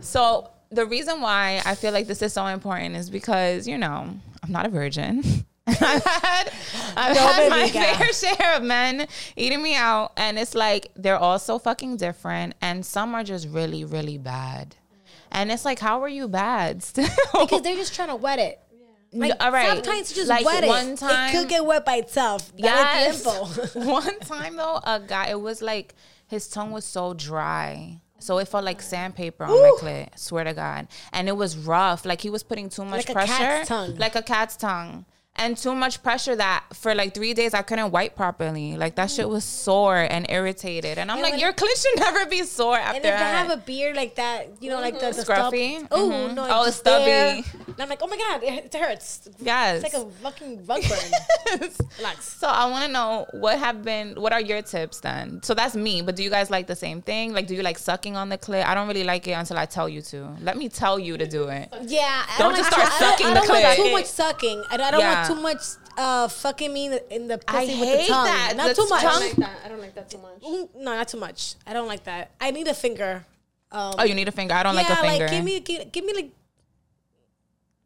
So 0.00 0.50
the 0.70 0.86
reason 0.86 1.20
why 1.20 1.60
I 1.64 1.74
feel 1.74 1.92
like 1.92 2.06
this 2.06 2.22
is 2.22 2.32
so 2.32 2.46
important 2.46 2.94
is 2.96 3.10
because 3.10 3.66
you 3.66 3.78
know 3.78 4.14
I'm 4.42 4.52
not 4.52 4.66
a 4.66 4.68
virgin. 4.68 5.22
I've 5.66 6.04
had 6.04 6.52
I've 6.96 7.14
No, 7.14 7.20
had 7.26 7.50
my 7.50 7.68
fair 7.68 8.12
share 8.12 8.56
of 8.56 8.62
men 8.62 9.06
eating 9.36 9.62
me 9.62 9.74
out, 9.76 10.12
and 10.16 10.38
it's 10.38 10.54
like 10.54 10.90
they're 10.96 11.16
all 11.18 11.38
so 11.38 11.58
fucking 11.58 11.96
different, 11.98 12.54
and 12.60 12.84
some 12.84 13.14
are 13.14 13.22
just 13.24 13.48
really 13.48 13.84
really 13.84 14.18
bad. 14.18 14.76
And 15.30 15.50
it's 15.50 15.64
like, 15.64 15.78
how 15.78 16.02
are 16.02 16.08
you 16.08 16.28
bad 16.28 16.82
still? 16.82 17.06
Because 17.32 17.62
they're 17.62 17.76
just 17.76 17.94
trying 17.94 18.08
to 18.08 18.16
wet 18.16 18.38
it. 18.38 18.58
Like, 19.14 19.32
all 19.40 19.52
right. 19.52 19.74
Sometimes 19.82 20.10
you 20.10 20.16
just 20.16 20.28
Like, 20.28 20.44
wet 20.44 20.64
it. 20.64 20.68
one 20.68 20.96
time- 20.96 21.28
it 21.34 21.38
could 21.38 21.48
get 21.48 21.64
wet 21.64 21.84
by 21.84 21.96
itself. 21.96 22.50
That 22.56 22.58
Yes. 22.58 23.16
is 23.16 23.22
the 23.24 23.30
info. 23.80 23.90
One 23.90 24.18
time 24.20 24.56
though, 24.56 24.80
a 24.84 25.00
guy, 25.00 25.28
it 25.28 25.40
was 25.40 25.62
like 25.62 25.94
his 26.26 26.48
tongue 26.48 26.70
was 26.70 26.84
so 26.84 27.14
dry. 27.14 28.00
So 28.18 28.38
it 28.38 28.46
felt 28.48 28.64
like 28.64 28.80
sandpaper 28.80 29.44
on 29.44 29.50
my 29.50 29.72
clit. 29.80 30.18
Swear 30.18 30.44
to 30.44 30.52
God, 30.54 30.86
and 31.12 31.28
it 31.28 31.36
was 31.36 31.56
rough. 31.56 32.04
Like 32.06 32.20
he 32.20 32.30
was 32.30 32.42
putting 32.42 32.68
too 32.68 32.84
much 32.84 33.08
Like 33.08 33.10
a 33.10 33.12
pressure, 33.14 33.32
cat's 33.32 33.68
tongue. 33.68 33.96
like 33.96 34.14
a 34.16 34.22
cat's 34.22 34.56
tongue, 34.56 35.04
and 35.36 35.56
too 35.56 35.74
much 35.74 36.02
pressure 36.02 36.36
that 36.36 36.62
for 36.74 36.94
like 36.94 37.14
three 37.14 37.32
days 37.32 37.54
I 37.54 37.62
couldn't 37.62 37.90
wipe 37.90 38.14
properly. 38.14 38.76
Like 38.76 38.96
that 38.96 39.10
shit 39.10 39.28
was 39.28 39.44
sore 39.44 39.96
and 39.96 40.26
irritated. 40.28 40.98
And 40.98 41.10
I'm 41.10 41.22
like, 41.22 41.40
your 41.40 41.52
clit 41.54 41.74
should 41.82 41.98
never 42.00 42.26
be 42.26 42.42
sore 42.44 42.76
after 42.78 42.96
And 42.96 43.04
if 43.06 43.10
that. 43.12 43.46
have 43.48 43.50
a 43.50 43.56
beard 43.56 43.96
like 43.96 44.16
that, 44.16 44.48
you 44.60 44.68
know, 44.70 44.78
like 44.80 44.94
the, 45.00 45.10
the 45.10 45.22
Scruffy? 45.24 45.78
stub- 45.78 45.88
Oh 45.90 46.10
Mhm. 46.10 46.34
no! 46.34 46.46
Oh, 46.48 46.66
it's 46.66 46.76
stubby. 46.76 47.04
there. 47.06 47.42
And 47.66 47.80
I'm 47.80 47.88
like, 47.88 48.00
oh 48.02 48.06
my 48.08 48.16
god, 48.18 48.42
it, 48.42 48.74
hurts. 48.74 49.28
yes. 49.40 49.82
It's 49.82 49.94
like 49.94 50.02
a 50.02 50.08
fucking 50.22 50.66
rug 50.66 50.82
burn. 50.82 51.60
Relax. 51.98 52.28
So 52.38 52.46
I 52.46 52.70
want 52.70 52.84
to 52.86 52.92
know 52.92 53.26
what 53.32 53.58
have 53.58 53.82
been 53.82 54.14
what 54.20 54.32
are 54.34 54.40
your 54.40 54.60
tips 54.62 55.00
then? 55.00 55.42
So 55.42 55.54
that's 55.54 55.74
me, 55.74 56.02
but 56.02 56.14
do 56.14 56.22
you 56.22 56.30
guys 56.30 56.50
like 56.50 56.66
the 56.66 56.76
same 56.76 57.00
thing? 57.02 57.32
Like 57.32 57.46
do 57.46 57.54
you 57.54 57.62
like 57.62 57.78
sucking 57.78 58.16
on 58.16 58.28
the 58.28 58.36
clit? 58.38 58.64
I 58.64 58.74
don't 58.74 58.86
really 58.86 59.04
like 59.04 59.26
it 59.26 59.32
until 59.32 59.56
I 59.56 59.64
tell 59.66 59.88
you 59.88 60.02
to. 60.02 60.28
Let 60.42 60.56
me 60.58 60.68
tell 60.68 60.98
you 60.98 61.16
to 61.16 61.26
do 61.26 61.48
it. 61.48 61.72
Yeah, 61.86 62.26
I 62.28 62.38
Don't 62.38 62.54
just 62.56 62.70
like 62.70 62.86
start 62.86 63.02
I 63.02 63.10
sucking 63.10 63.26
don't, 63.34 63.34
the 63.34 63.40
I 63.40 63.46
don't 63.46 63.62
want 63.62 63.78
clit. 63.78 63.84
too 63.86 63.92
much 63.92 64.06
sucking. 64.06 64.64
I 64.70 64.76
don't, 64.76 64.86
I 64.86 64.90
don't 64.90 65.00
Yeah. 65.00 65.14
want 65.14 65.21
too 65.28 65.40
much 65.40 65.60
uh, 65.98 66.28
fucking 66.28 66.72
me 66.72 66.86
in 66.86 66.90
the, 66.92 67.14
in 67.14 67.28
the 67.28 67.38
pussy 67.38 67.58
I 67.58 67.80
with 67.80 67.88
hate 67.88 68.06
the 68.08 68.12
tongue. 68.12 68.24
that. 68.24 68.54
Not 68.56 68.68
The 68.68 68.74
too 68.74 68.88
much. 68.88 69.04
I 69.04 69.10
tongue- 69.10 69.20
don't 69.20 69.28
like 69.28 69.36
that. 69.36 69.60
I 69.64 69.68
don't 69.68 69.80
like 69.80 69.94
that 69.94 70.10
too 70.10 70.18
much. 70.18 70.40
Mm, 70.42 70.68
No, 70.76 70.94
not 70.94 71.08
too 71.08 71.18
much. 71.18 71.54
I 71.66 71.72
don't 71.72 71.88
like 71.88 72.04
that. 72.04 72.30
I 72.40 72.50
need 72.50 72.68
a 72.68 72.74
finger. 72.74 73.24
Um, 73.70 73.94
Oh, 73.98 74.04
you 74.04 74.14
need 74.14 74.28
a 74.28 74.32
finger. 74.32 74.54
I 74.54 74.62
don't 74.62 74.74
like 74.74 74.88
a 74.90 74.96
finger. 74.96 75.28
give 75.28 75.44
me, 75.44 75.60
give, 75.60 75.90
give 75.92 76.04
me 76.04 76.12
like 76.14 76.30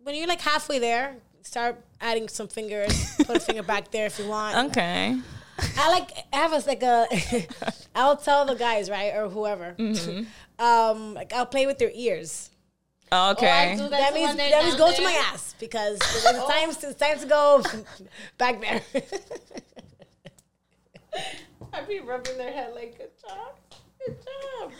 when 0.02 0.14
you're 0.14 0.26
like 0.28 0.40
halfway 0.40 0.78
there, 0.78 1.16
start 1.42 1.80
adding 2.00 2.28
some 2.28 2.48
fingers. 2.48 2.92
put 3.24 3.36
a 3.36 3.40
finger 3.40 3.62
back 3.62 3.90
there 3.90 4.06
if 4.06 4.18
you 4.18 4.28
want. 4.28 4.70
okay. 4.70 5.16
I 5.78 5.90
like 5.90 6.10
I 6.32 6.36
have 6.36 6.52
a 6.52 6.58
like 6.66 6.82
a. 6.82 7.06
I'll 7.94 8.16
tell 8.16 8.44
the 8.46 8.54
guys 8.54 8.90
right 8.90 9.14
or 9.14 9.28
whoever. 9.28 9.74
Mm-hmm. 9.78 10.24
um, 10.64 11.14
like 11.14 11.32
I'll 11.32 11.46
play 11.46 11.66
with 11.66 11.78
their 11.78 11.90
ears. 11.94 12.50
Oh, 13.12 13.28
oh, 13.28 13.32
okay. 13.32 13.76
do 13.76 13.88
That 13.88 14.08
to 14.08 14.14
means 14.14 14.28
when 14.28 14.36
they're 14.36 14.50
that 14.50 14.64
means 14.64 14.76
down 14.76 14.90
go 14.90 14.96
to 14.96 15.02
my 15.02 15.12
ass 15.32 15.54
because 15.60 15.96
it's 15.96 16.26
oh. 16.26 16.48
time 16.50 16.74
to, 16.74 16.88
it's 16.88 17.00
time 17.00 17.18
to 17.18 17.26
go 17.26 17.62
back 18.38 18.60
there. 18.60 18.82
I'd 21.72 21.88
be 21.88 22.00
rubbing 22.00 22.36
their 22.36 22.52
head 22.52 22.74
like, 22.74 22.98
good 22.98 23.10
job. 23.20 23.54
Good 24.04 24.16
job. 24.18 24.72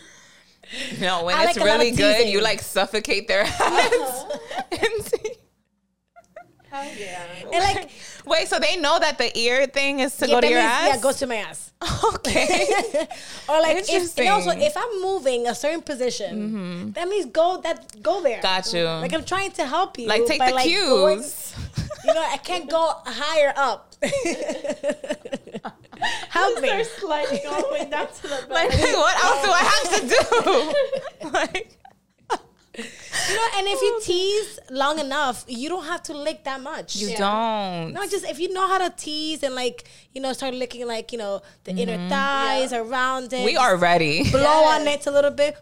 no, 1.01 1.25
when 1.25 1.37
I 1.37 1.45
it's 1.45 1.57
like 1.57 1.65
a 1.65 1.69
lot 1.69 1.77
of 1.77 1.81
really 1.83 1.97
good, 1.97 2.29
you 2.29 2.41
like 2.41 2.61
suffocate 2.61 3.29
their 3.29 3.45
hands. 3.45 3.93
Uh-huh. 3.95 4.63
And 4.73 5.05
see- 5.05 5.37
Hell 6.77 6.99
yeah. 6.99 7.23
and 7.53 7.77
like 7.77 7.91
Wait, 8.27 8.49
so 8.49 8.59
they 8.59 8.77
know 8.77 8.99
that 8.99 9.19
the 9.19 9.37
ear 9.39 9.67
thing 9.67 10.01
is 10.01 10.17
to 10.17 10.27
yeah, 10.27 10.35
go 10.35 10.41
to 10.41 10.47
that 10.47 10.51
your 10.51 10.61
means- 10.61 10.73
ass? 10.73 10.97
Yeah, 10.97 11.01
go 11.03 11.13
to 11.13 11.27
my 11.27 11.37
ass. 11.37 11.73
okay. 12.15 13.07
or 13.49 13.61
like 13.61 13.85
if 13.89 14.19
and 14.19 14.29
also 14.31 14.51
if 14.51 14.77
I'm 14.77 15.03
moving 15.03 15.47
a 15.47 15.55
certain 15.55 15.83
position, 15.83 16.37
mm-hmm. 16.37 16.91
that 16.93 17.07
means 17.07 17.27
go 17.27 17.61
that 17.63 18.03
go 18.03 18.23
there. 18.23 18.41
Got 18.41 18.73
you. 18.73 18.85
Like 18.85 19.13
I'm 19.13 19.25
trying 19.25 19.53
to 19.53 19.67
help 19.67 19.99
you. 19.99 20.09
Like 20.09 20.25
take 20.27 20.41
the 20.41 20.55
like, 20.55 20.65
cues. 20.65 20.89
going- 20.89 21.23
you 22.07 22.15
know, 22.15 22.25
I 22.25 22.37
can't 22.39 22.71
go 22.71 22.93
higher 23.05 23.53
up. 23.57 23.95
help 26.31 26.61
me. 26.61 26.69
Start 26.69 26.87
sliding 26.87 27.47
all 27.49 27.63
the 27.63 27.73
way 27.73 27.91
down 27.91 28.07
to 28.07 28.23
the 28.23 28.47
like, 28.49 28.71
what 28.71 29.25
else 29.25 29.43
do 29.45 29.51
I 29.51 29.63
have 29.73 29.89
to 29.97 30.01
do? 31.23 31.31
like, 31.33 31.77
You 32.79 33.35
know, 33.35 33.47
and 33.57 33.67
if 33.67 33.81
you 33.81 34.01
tease 34.03 34.59
long 34.71 34.99
enough, 34.99 35.45
you 35.49 35.69
don't 35.69 35.85
have 35.85 36.03
to 36.05 36.15
lick 36.17 36.45
that 36.45 36.61
much. 36.61 36.97
you 36.97 37.17
don't. 37.17 37.93
No, 37.93 38.07
just 38.07 38.25
if 38.25 38.39
you 38.39 38.53
know 38.53 38.67
how 38.69 38.79
to 38.79 38.91
tease 38.97 39.43
and 39.43 39.55
like 39.55 39.85
you 40.13 40.21
know 40.21 40.33
start 40.33 40.55
licking 40.55 40.87
like 40.87 41.11
you 41.13 41.19
know 41.19 41.43
the 41.65 41.73
inner 41.73 42.09
thighs 42.09 42.73
around 42.73 43.33
it. 43.33 43.37
Mm-hmm. 43.37 43.45
we 43.47 43.57
are 43.57 43.77
ready. 43.77 44.31
blow 44.31 44.65
on 44.65 44.87
it 44.87 45.07
a 45.07 45.11
little 45.11 45.31
bit. 45.33 45.57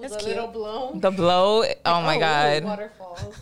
That's 0.00 0.16
cute. 0.16 0.28
little 0.36 0.48
blow. 0.48 0.92
The 0.94 1.10
blow. 1.10 1.62
Oh 1.86 2.02
my 2.02 2.16
Oh, 2.16 2.20
god. 2.20 2.64
Waterfalls. 2.64 3.36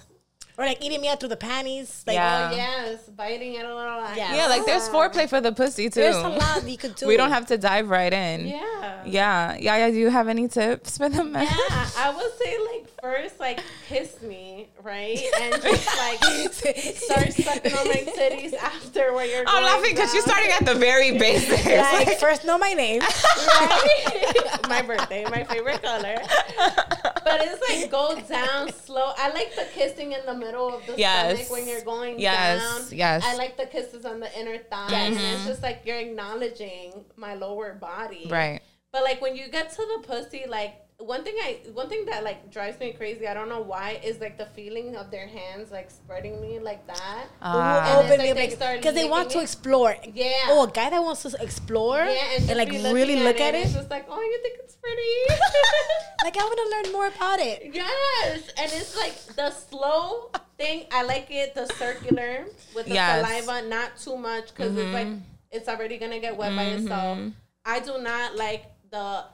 Or 0.60 0.66
like 0.66 0.84
eating 0.84 1.00
me 1.00 1.08
out 1.08 1.20
through 1.20 1.30
the 1.30 1.38
panties. 1.38 2.04
Like 2.06 2.16
Yeah. 2.16 2.50
Oh, 2.52 2.54
yes. 2.54 3.08
Biting 3.16 3.54
it 3.54 3.64
a 3.64 3.74
little. 3.74 4.02
Yeah. 4.14 4.34
Yeah, 4.36 4.46
like 4.46 4.66
there's 4.66 4.90
foreplay 4.90 5.26
for 5.26 5.40
the 5.40 5.52
pussy 5.52 5.88
too. 5.88 6.00
there's 6.00 6.16
a 6.16 6.28
lot 6.28 6.68
you 6.68 6.76
could 6.76 6.94
do. 6.96 7.06
We 7.06 7.16
don't 7.16 7.30
have 7.30 7.46
to 7.46 7.56
dive 7.56 7.88
right 7.88 8.12
in. 8.12 8.46
Yeah. 8.46 9.02
Yeah. 9.06 9.56
Yeah. 9.58 9.76
Yeah. 9.78 9.90
Do 9.90 9.96
you 9.96 10.10
have 10.10 10.28
any 10.28 10.48
tips 10.48 10.98
for 10.98 11.08
the 11.08 11.24
men? 11.24 11.44
Yeah, 11.44 11.88
I 11.96 12.12
would 12.14 12.32
say 12.44 12.58
like 12.74 12.89
first 13.02 13.40
like 13.40 13.60
kiss 13.88 14.20
me, 14.22 14.68
right? 14.82 15.18
And 15.40 15.62
just 15.62 15.86
like 15.98 16.52
start 16.96 17.32
sucking 17.32 17.72
on 17.72 17.88
my 17.88 18.04
titties 18.16 18.54
after 18.54 19.12
where 19.14 19.26
you're 19.26 19.44
I'm 19.46 19.64
laughing 19.64 19.94
because 19.94 20.12
you're 20.12 20.22
starting 20.22 20.50
at 20.50 20.64
the 20.64 20.74
very 20.74 21.18
basics. 21.18 21.64
like 21.66 22.06
Like, 22.06 22.18
first 22.18 22.44
know 22.44 22.58
my 22.58 22.72
name. 22.72 23.00
Right? 23.00 24.34
my 24.68 24.82
birthday, 24.82 25.24
my 25.24 25.44
favorite 25.44 25.82
color. 25.82 26.16
But 26.56 27.40
it's 27.42 27.68
like 27.68 27.90
go 27.90 28.20
down 28.28 28.72
slow. 28.72 29.12
I 29.16 29.32
like 29.32 29.54
the 29.54 29.66
kissing 29.72 30.12
in 30.12 30.24
the 30.26 30.34
middle 30.34 30.74
of 30.74 30.86
the 30.86 30.94
Yes. 30.96 31.36
stomach 31.36 31.52
when 31.52 31.68
you're 31.68 31.82
going 31.82 32.18
Yes, 32.18 32.88
down. 32.88 32.98
yes. 32.98 33.24
I 33.24 33.36
like 33.36 33.56
the 33.56 33.66
kisses 33.66 34.04
on 34.04 34.20
the 34.20 34.38
inner 34.38 34.58
thigh. 34.58 34.88
And 34.92 35.14
it's 35.14 35.22
mm-hmm. 35.22 35.46
just 35.46 35.62
like 35.62 35.82
you're 35.84 35.98
acknowledging 35.98 37.04
my 37.16 37.34
lower 37.34 37.74
body. 37.74 38.26
right. 38.30 38.60
But 38.92 39.04
like 39.04 39.20
when 39.22 39.36
you 39.36 39.48
get 39.48 39.70
to 39.70 39.76
the 39.76 40.06
pussy, 40.06 40.44
like 40.48 40.74
one 41.00 41.24
thing 41.24 41.34
I 41.42 41.58
one 41.72 41.88
thing 41.88 42.04
that 42.06 42.22
like 42.24 42.50
drives 42.52 42.78
me 42.78 42.92
crazy. 42.92 43.26
I 43.26 43.34
don't 43.34 43.48
know 43.48 43.60
why 43.62 44.00
is 44.04 44.20
like 44.20 44.36
the 44.36 44.46
feeling 44.46 44.96
of 44.96 45.10
their 45.10 45.26
hands 45.26 45.70
like 45.70 45.90
spreading 45.90 46.40
me 46.40 46.58
like 46.58 46.86
that. 46.86 47.24
Ah. 47.40 47.98
And 47.98 47.98
Open 48.06 48.18
like 48.18 48.34
they 48.36 48.44
it 48.44 48.52
start 48.52 48.76
because 48.78 48.94
they 48.94 49.08
want 49.08 49.28
licking 49.28 49.32
to 49.32 49.38
it. 49.40 49.42
explore. 49.44 49.96
Yeah. 50.14 50.32
Oh, 50.48 50.64
a 50.66 50.70
guy 50.70 50.90
that 50.90 51.02
wants 51.02 51.22
to 51.22 51.36
explore 51.40 51.98
Yeah, 52.04 52.34
and, 52.36 52.48
and, 52.50 52.58
like 52.58 52.70
be 52.70 52.78
looking 52.78 52.94
really 52.94 53.16
look 53.16 53.40
at 53.40 53.54
and 53.54 53.64
It's 53.64 53.72
it. 53.72 53.78
just 53.78 53.90
like, 53.90 54.06
oh, 54.10 54.20
you 54.20 54.38
think 54.42 54.58
it's 54.62 54.76
pretty? 54.76 55.42
Like 56.22 56.36
I 56.36 56.44
want 56.44 56.58
to 56.58 56.68
learn 56.76 56.92
more 56.92 57.06
about 57.06 57.40
it. 57.40 57.70
yes, 57.72 58.50
and 58.58 58.70
it's 58.70 58.94
like 58.94 59.16
the 59.36 59.50
slow 59.50 60.30
thing. 60.58 60.84
I 60.92 61.02
like 61.02 61.28
it, 61.30 61.54
the 61.54 61.64
circular 61.80 62.44
with 62.74 62.84
the 62.86 62.92
Yes. 62.94 63.24
saliva, 63.26 63.66
not 63.66 63.96
too 63.96 64.18
much 64.18 64.48
because 64.54 64.76
it's 64.76 64.92
like 64.92 65.08
it's 65.50 65.66
already 65.66 65.96
gonna 65.96 66.20
get 66.20 66.36
wet 66.36 66.54
by 66.54 66.64
itself. 66.76 67.18
I 67.64 67.80
do 67.80 67.98
not 68.02 68.36
like 68.36 68.66
the. 68.90 69.24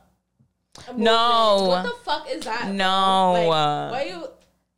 No. 0.96 1.66
What 1.68 1.82
the 1.84 1.96
fuck 2.04 2.30
is 2.30 2.44
that? 2.44 2.68
No. 2.70 3.32
Like, 3.32 3.48
why 3.48 4.10
uh, 4.12 4.14
you? 4.14 4.28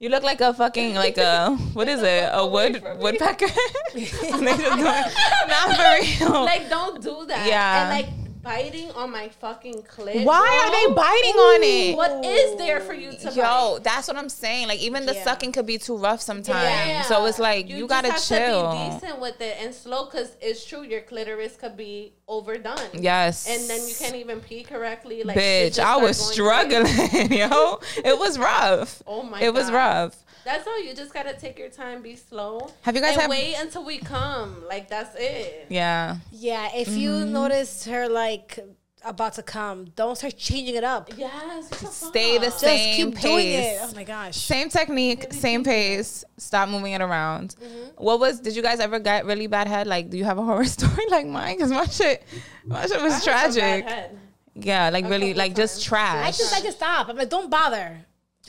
You 0.00 0.10
look 0.10 0.22
like 0.22 0.40
a 0.40 0.54
fucking 0.54 0.94
like 0.94 1.18
a 1.18 1.50
what 1.72 1.88
is 1.88 2.02
it? 2.02 2.30
A 2.32 2.46
wood 2.46 2.82
woodpecker? 2.98 3.48
They 3.94 4.04
just 4.04 4.20
do 4.22 4.38
it. 4.38 5.12
Not 5.48 5.74
for 5.74 5.90
real. 5.98 6.44
Like, 6.44 6.70
don't 6.70 7.02
do 7.02 7.26
that. 7.26 7.46
Yeah. 7.48 7.82
And 7.82 8.06
like 8.06 8.17
biting 8.48 8.90
on 8.92 9.10
my 9.10 9.28
fucking 9.28 9.82
clit. 9.82 10.24
Why 10.24 10.48
are 10.64 10.70
they 10.70 10.86
bro. 10.86 10.94
biting 10.94 11.34
on 11.34 11.62
it? 11.62 11.96
What 11.96 12.24
is 12.24 12.56
there 12.56 12.80
for 12.80 12.94
you 12.94 13.12
to 13.12 13.30
Yo, 13.32 13.74
bite? 13.74 13.84
that's 13.84 14.08
what 14.08 14.16
I'm 14.16 14.30
saying. 14.30 14.68
Like 14.68 14.80
even 14.80 15.04
the 15.04 15.14
Yeah. 15.14 15.24
sucking 15.24 15.52
could 15.52 15.66
be 15.66 15.76
too 15.76 15.96
rough 15.96 16.22
sometimes. 16.22 16.64
Yeah. 16.64 17.02
So 17.02 17.26
it's 17.26 17.38
like 17.38 17.68
you, 17.68 17.80
just 17.80 17.90
gotta 17.90 18.12
have 18.12 18.22
chill. 18.22 18.72
To 18.72 18.78
be 18.78 18.94
decent 19.00 19.20
with 19.20 19.40
it 19.40 19.56
and 19.60 19.74
slow, 19.74 20.06
because 20.06 20.30
it's 20.40 20.64
true. 20.64 20.82
Your 20.82 21.02
clitoris 21.02 21.56
could 21.56 21.76
be 21.76 22.14
overdone. 22.26 22.78
Yes. 22.94 23.46
And 23.48 23.68
then 23.68 23.86
you 23.86 23.94
can't 23.94 24.16
even 24.16 24.40
pee 24.40 24.62
correctly. 24.62 25.22
Like 25.24 25.36
Bitch, 25.36 25.78
I 25.78 25.96
was 25.98 26.16
struggling, 26.18 26.86
yo. 27.32 27.80
It 28.02 28.18
was 28.18 28.38
rough. 28.38 29.02
Oh 29.06 29.22
my 29.22 29.40
god. 29.40 29.42
It 29.42 29.52
was 29.52 29.70
rough. 29.70 30.24
That's 30.48 30.66
all. 30.66 30.82
You 30.82 30.94
just 30.94 31.12
gotta 31.12 31.34
take 31.34 31.58
your 31.58 31.68
time, 31.68 32.00
be 32.02 32.16
slow. 32.16 32.70
Have 32.82 32.94
you 32.96 33.02
guys 33.02 33.12
and 33.12 33.20
had- 33.22 33.30
wait 33.30 33.54
until 33.58 33.84
we 33.84 33.98
come? 33.98 34.64
Like 34.66 34.88
that's 34.88 35.14
it. 35.18 35.66
Yeah. 35.68 36.16
Yeah, 36.32 36.68
if 36.74 36.88
you 36.88 37.10
Mm-hmm. 37.10 37.32
notice 37.40 37.84
her 37.84 38.08
like 38.08 38.58
about 39.04 39.34
to 39.34 39.42
come, 39.42 39.84
don't 39.94 40.16
start 40.16 40.36
changing 40.36 40.74
it 40.74 40.84
up. 40.84 41.10
Yes. 41.16 41.68
Stay 42.08 42.38
the 42.38 42.46
fuck? 42.46 42.60
Just 42.60 42.60
same 42.60 42.96
keep 42.96 43.14
pace. 43.16 43.22
doing 43.22 43.46
it. 43.52 43.78
Oh 43.82 43.92
my 43.94 44.04
gosh. 44.04 44.36
Same 44.36 44.68
technique, 44.70 45.32
same 45.32 45.62
pace. 45.64 46.24
Stop 46.38 46.68
moving 46.70 46.92
it 46.94 47.02
around. 47.02 47.54
Mm-hmm. 47.62 48.02
What 48.04 48.18
was? 48.18 48.40
Did 48.40 48.56
you 48.56 48.62
guys 48.62 48.80
ever 48.80 48.98
get 48.98 49.26
really 49.26 49.46
bad 49.48 49.68
head? 49.68 49.86
Like, 49.86 50.08
do 50.10 50.16
you 50.16 50.24
have 50.24 50.38
a 50.38 50.42
horror 50.42 50.64
story 50.78 51.04
like 51.10 51.26
mine? 51.26 51.56
Because 51.56 51.70
my 51.70 51.84
shit, 51.86 52.24
my 52.64 52.86
shit 52.86 53.00
was 53.02 53.12
I 53.12 53.16
had 53.16 53.22
some 53.22 53.32
bad 53.32 53.52
tragic. 53.54 53.84
head. 53.88 54.18
Yeah, 54.60 54.90
like 54.90 55.04
really, 55.04 55.28
couple 55.28 55.38
like 55.38 55.54
just 55.54 55.74
times. 55.74 55.84
trash. 55.84 56.24
I 56.26 56.30
just 56.32 56.54
I 56.56 56.60
just 56.62 56.76
stop. 56.78 57.08
I'm 57.08 57.16
like, 57.16 57.30
don't 57.30 57.48
bother. 57.50 57.98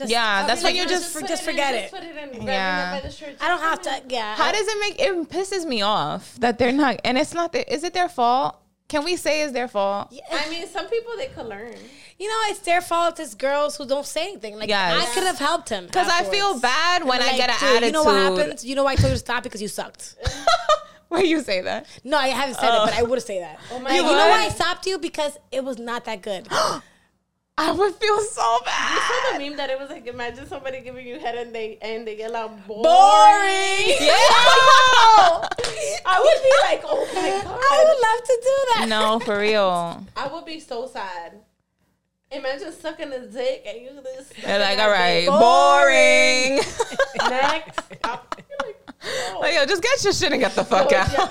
Just, 0.00 0.10
Yeah, 0.10 0.40
I'll 0.40 0.46
that's 0.46 0.62
be 0.62 0.64
when 0.64 0.76
like, 0.76 0.82
you 0.82 0.88
just- 0.88 1.12
for, 1.12 1.20
put 1.20 1.28
just 1.28 1.42
forget 1.42 1.74
it. 1.74 1.92
It 1.92 2.34
in. 2.34 2.46
Yeah. 2.46 2.96
it 2.96 3.02
by 3.02 3.06
the 3.06 3.14
shirt. 3.14 3.36
I 3.38 3.48
don't 3.48 3.60
have 3.60 3.82
to. 3.82 4.02
Yeah. 4.08 4.34
How 4.34 4.50
does 4.50 4.66
it 4.66 4.80
make 4.80 4.98
it 4.98 5.28
pisses 5.28 5.66
me 5.66 5.82
off 5.82 6.36
that 6.36 6.58
they're 6.58 6.72
not 6.72 7.02
and 7.04 7.18
it's 7.18 7.34
not 7.34 7.52
the, 7.52 7.70
is 7.70 7.84
it 7.84 7.92
their 7.92 8.08
fault? 8.08 8.56
Can 8.88 9.04
we 9.04 9.16
say 9.16 9.42
it's 9.42 9.52
their 9.52 9.68
fault? 9.68 10.10
I 10.32 10.48
mean, 10.48 10.66
some 10.68 10.88
people 10.88 11.12
they 11.18 11.26
could 11.26 11.44
learn. 11.44 11.74
You 12.18 12.28
know, 12.28 12.40
it's 12.44 12.60
their 12.60 12.80
fault. 12.80 13.20
It's 13.20 13.34
girls 13.34 13.76
who 13.76 13.86
don't 13.86 14.06
say 14.06 14.28
anything. 14.28 14.56
Like 14.56 14.70
Yes. 14.70 15.06
I 15.06 15.14
could 15.14 15.24
have 15.24 15.38
helped 15.38 15.68
him. 15.68 15.84
Because 15.84 16.08
I 16.08 16.24
feel 16.24 16.58
bad 16.58 17.04
when 17.04 17.20
I 17.20 17.36
get 17.36 17.50
an 17.50 17.56
attitude. 17.60 17.86
You 17.88 17.92
know 17.92 18.04
what 18.04 18.16
happened? 18.16 18.64
You 18.64 18.76
know 18.76 18.84
why 18.84 18.92
I 18.92 18.96
told 18.96 19.10
you 19.10 19.16
to 19.16 19.18
stop 19.18 19.42
because 19.42 19.60
you 19.60 19.68
sucked. 19.68 20.16
Why 21.08 21.22
you 21.22 21.42
say 21.42 21.60
that? 21.62 21.86
No, 22.04 22.16
I 22.16 22.28
haven't 22.28 22.54
said 22.54 22.72
it, 22.72 22.84
but 22.84 22.94
I 22.94 23.00
oh. 23.00 23.06
would 23.06 23.20
say 23.20 23.40
that. 23.40 23.58
Oh 23.72 23.80
my 23.80 23.92
you 23.96 24.00
know 24.00 24.12
why 24.12 24.44
I 24.44 24.48
stopped 24.48 24.86
you? 24.86 24.96
Because 24.96 25.36
it 25.50 25.64
was 25.64 25.76
not 25.76 26.04
that 26.04 26.22
good. 26.22 26.46
I 27.60 27.72
would 27.72 27.94
feel 27.94 28.20
so 28.20 28.40
I 28.40 28.60
bad. 28.64 29.02
saw 29.08 29.32
the 29.38 29.44
meme 29.44 29.56
that 29.58 29.68
it 29.70 29.78
was 29.78 29.90
like 29.90 30.06
imagine 30.06 30.46
somebody 30.46 30.80
giving 30.80 31.06
you 31.06 31.18
head 31.18 31.34
and 31.36 31.54
they 31.54 31.76
and 31.82 32.06
they 32.06 32.16
yell 32.18 32.34
out 32.34 32.50
boring. 32.66 32.82
Boring. 32.82 34.00
I 36.06 36.16
would 36.18 36.42
be 36.42 36.52
like, 36.64 36.82
oh 36.84 37.06
my 37.14 37.28
god. 37.42 37.60
I 37.62 37.84
would 37.84 38.00
love 38.08 38.22
to 38.24 38.36
do 38.42 38.56
that. 38.74 38.86
No, 38.88 39.18
for 39.20 39.38
real. 39.38 40.06
I 40.16 40.26
would 40.32 40.46
be 40.46 40.58
so 40.60 40.86
sad. 40.86 41.34
Imagine 42.32 42.72
sucking 42.72 43.12
a 43.12 43.26
dick 43.26 43.64
and 43.66 43.82
you 43.82 43.90
just 44.16 44.32
They're 44.42 44.60
like, 44.60 44.78
all 44.78 44.88
right, 44.90 45.26
Boring. 45.26 46.60
boring. 46.60 47.30
next. 47.30 47.80
I'll 48.04 48.24
like, 48.64 48.76
oh, 49.02 49.38
like, 49.40 49.54
yo, 49.54 49.66
just 49.66 49.82
get 49.82 50.02
your 50.04 50.12
shit 50.12 50.32
and 50.32 50.40
get 50.40 50.52
the 50.54 50.64
fuck 50.64 50.88
oh, 50.92 50.96
out. 50.96 51.12
yeah. 51.12 51.28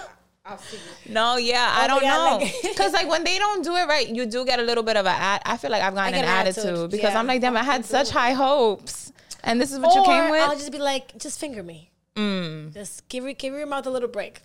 I'll 0.50 0.58
see 0.58 0.78
you. 0.78 1.14
No, 1.14 1.38
yeah, 1.38 1.68
I 1.72 1.78
Oh 1.78 1.82
my 1.82 1.88
don't 1.88 2.02
God, 2.02 2.42
know. 2.42 2.48
Because 2.64 2.94
like 3.00 3.10
when 3.10 3.24
they 3.24 3.38
don't 3.38 3.64
do 3.64 3.76
it 3.76 3.88
right, 3.88 4.08
you 4.08 4.26
do 4.26 4.46
get 4.46 4.60
a 4.60 4.64
little 4.64 4.84
bit 4.84 4.98
of 4.98 5.06
a. 5.06 5.10
at- 5.12 5.42
I 5.46 5.58
feel 5.58 5.72
like 5.72 5.82
I've 5.84 5.94
gotten 5.96 6.14
an 6.16 6.24
an 6.24 6.30
attitude, 6.30 6.66
attitude, 6.66 6.92
because 6.92 7.14
yeah. 7.14 7.20
I'm 7.20 7.28
like, 7.28 7.42
damn, 7.42 7.56
I 7.58 7.64
had 7.64 7.86
such 7.86 8.10
high 8.10 8.32
hopes, 8.34 9.12
and 9.44 9.60
this 9.62 9.72
is 9.72 9.80
what 9.80 9.94
you 9.96 10.04
came 10.04 10.30
with. 10.32 10.42
I'll 10.42 10.56
just 10.58 10.72
be 10.72 10.80
like, 10.80 11.18
just 11.18 11.40
finger 11.40 11.62
me. 11.64 11.92
Mm. 12.16 12.74
Just 12.74 13.08
give 13.10 13.24
your 13.24 13.34
give 13.34 13.54
your 13.54 13.66
mouth 13.68 13.86
a 13.88 13.90
little 13.90 14.10
break. 14.10 14.42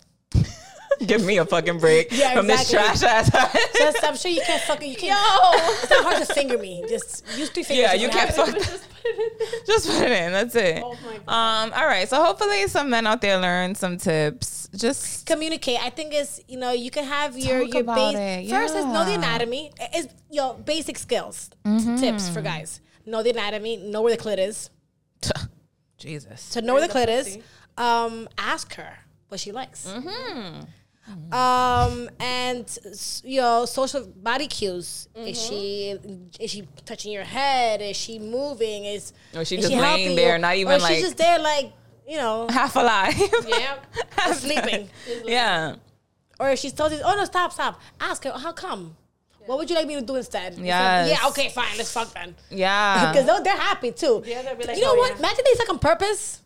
Give 1.05 1.23
me 1.23 1.37
a 1.37 1.45
fucking 1.45 1.79
break 1.79 2.07
Yeah, 2.11 2.33
from 2.35 2.47
this 2.47 2.69
trash 2.69 3.03
ass. 3.03 3.29
Just, 3.77 4.03
I'm 4.03 4.15
sure 4.15 4.31
you 4.31 4.41
can't 4.45 4.61
fucking 4.63 4.89
you 4.89 4.95
can't. 4.95 5.11
Yo, 5.19 5.59
It's 5.81 5.89
not 5.89 6.03
hard 6.05 6.25
to 6.27 6.33
finger 6.33 6.57
me. 6.57 6.83
Just 6.87 7.25
use 7.37 7.49
three 7.49 7.63
fingers. 7.63 7.83
Yeah, 7.83 7.93
you 7.93 8.07
can't 8.09 8.29
happens. 8.29 8.55
fuck. 8.65 8.77
Just 8.77 8.89
put 8.89 9.05
it 9.05 9.41
in. 9.41 9.65
Just 9.67 9.87
put 9.89 10.01
it 10.03 10.11
in. 10.11 10.31
That's 10.31 10.55
it. 10.55 10.81
Oh 10.83 10.97
my 11.05 11.17
God. 11.25 11.67
Um. 11.67 11.73
All 11.73 11.85
right. 11.85 12.07
So 12.07 12.23
hopefully 12.23 12.67
some 12.67 12.89
men 12.89 13.05
out 13.07 13.21
there 13.21 13.37
learn 13.37 13.75
some 13.75 13.97
tips. 13.97 14.69
Just 14.75 15.25
communicate. 15.25 15.79
I 15.83 15.89
think 15.89 16.13
it's 16.13 16.39
you 16.47 16.57
know 16.57 16.71
you 16.71 16.91
can 16.91 17.03
have 17.03 17.37
your 17.37 17.63
Talk 17.65 17.73
your 17.73 17.83
base 17.83 18.15
it, 18.17 18.49
first 18.49 18.75
is 18.75 18.85
know 18.85 19.03
the 19.05 19.11
yeah. 19.11 19.17
anatomy. 19.17 19.71
Is 19.95 20.07
your 20.29 20.55
basic 20.55 20.97
skills 20.97 21.49
Mm-hmm. 21.65 21.97
tips 21.97 22.29
for 22.29 22.41
guys. 22.41 22.79
Know 23.05 23.21
the 23.21 23.29
anatomy. 23.31 23.77
Know 23.77 24.01
where 24.01 24.15
the 24.15 24.21
clit 24.21 24.37
is. 24.39 24.69
Jesus. 25.97 26.49
To 26.51 26.61
know 26.61 26.73
where 26.73 26.81
the 26.81 26.87
the 26.87 26.99
clit 26.99 27.07
is, 27.07 27.37
um, 27.77 28.27
ask 28.37 28.73
her 28.75 28.97
what 29.35 29.39
she 29.41 29.51
likes. 29.51 29.85
Mm-hmm. 29.87 30.63
Um, 31.33 32.09
and 32.19 32.65
you 33.23 33.39
know 33.41 33.65
social 33.65 34.05
body 34.07 34.47
cues. 34.47 35.07
Is 35.13 35.37
Mm-hmm. 35.37 35.49
she 35.49 36.41
is 36.43 36.51
she 36.51 36.67
touching 36.85 37.11
your 37.11 37.23
head? 37.23 37.81
Is 37.81 37.95
she 37.97 38.17
moving? 38.17 38.85
Is 38.85 39.13
Or 39.35 39.45
she 39.45 39.57
is 39.57 39.65
just 39.69 39.75
laying 39.75 40.15
there, 40.15 40.35
you? 40.37 40.41
not 40.41 40.55
even 40.55 40.73
or 40.73 40.79
like- 40.79 40.95
she's 40.95 41.03
just 41.03 41.17
there 41.17 41.37
like 41.39 41.71
you 42.07 42.17
know 42.17 42.47
Half 42.49 42.75
alive. 42.75 43.13
Yeah. 43.47 43.75
half 44.17 44.37
sleeping. 44.39 44.89
yeah. 45.25 45.75
Or 46.39 46.49
if 46.49 46.59
she's 46.59 46.73
told 46.73 46.91
you, 46.91 46.99
oh 47.03 47.15
no, 47.15 47.25
stop, 47.25 47.51
stop. 47.53 47.79
Ask 47.99 48.23
her, 48.23 48.31
how 48.31 48.51
come? 48.53 48.95
What 49.45 49.59
would 49.59 49.69
you 49.69 49.75
like 49.75 49.85
me 49.87 49.95
to 49.95 50.01
do 50.01 50.15
instead? 50.15 50.53
Of, 50.53 50.59
Yes. 50.59 51.07
Yeah, 51.21 51.29
okay, 51.29 51.49
fine, 51.49 51.77
let's 51.77 51.91
fuck 51.93 52.11
then. 52.13 52.35
Yeah. 52.49 53.11
Because 53.13 53.25
they're, 53.27 53.43
they're 53.43 53.55
happy 53.69 53.91
too. 53.91 54.23
Yeah, 54.25 54.41
they'll 54.41 54.55
be 54.55 54.65
like, 54.65 54.75
you 54.75 54.81
know 54.81 54.93
oh, 54.93 54.97
what? 54.97 55.11
yeah. 55.11 55.19
Imagine 55.19 55.43
they 55.45 55.53
suck 55.53 55.69
on 55.69 55.77
purpose. 55.79 56.41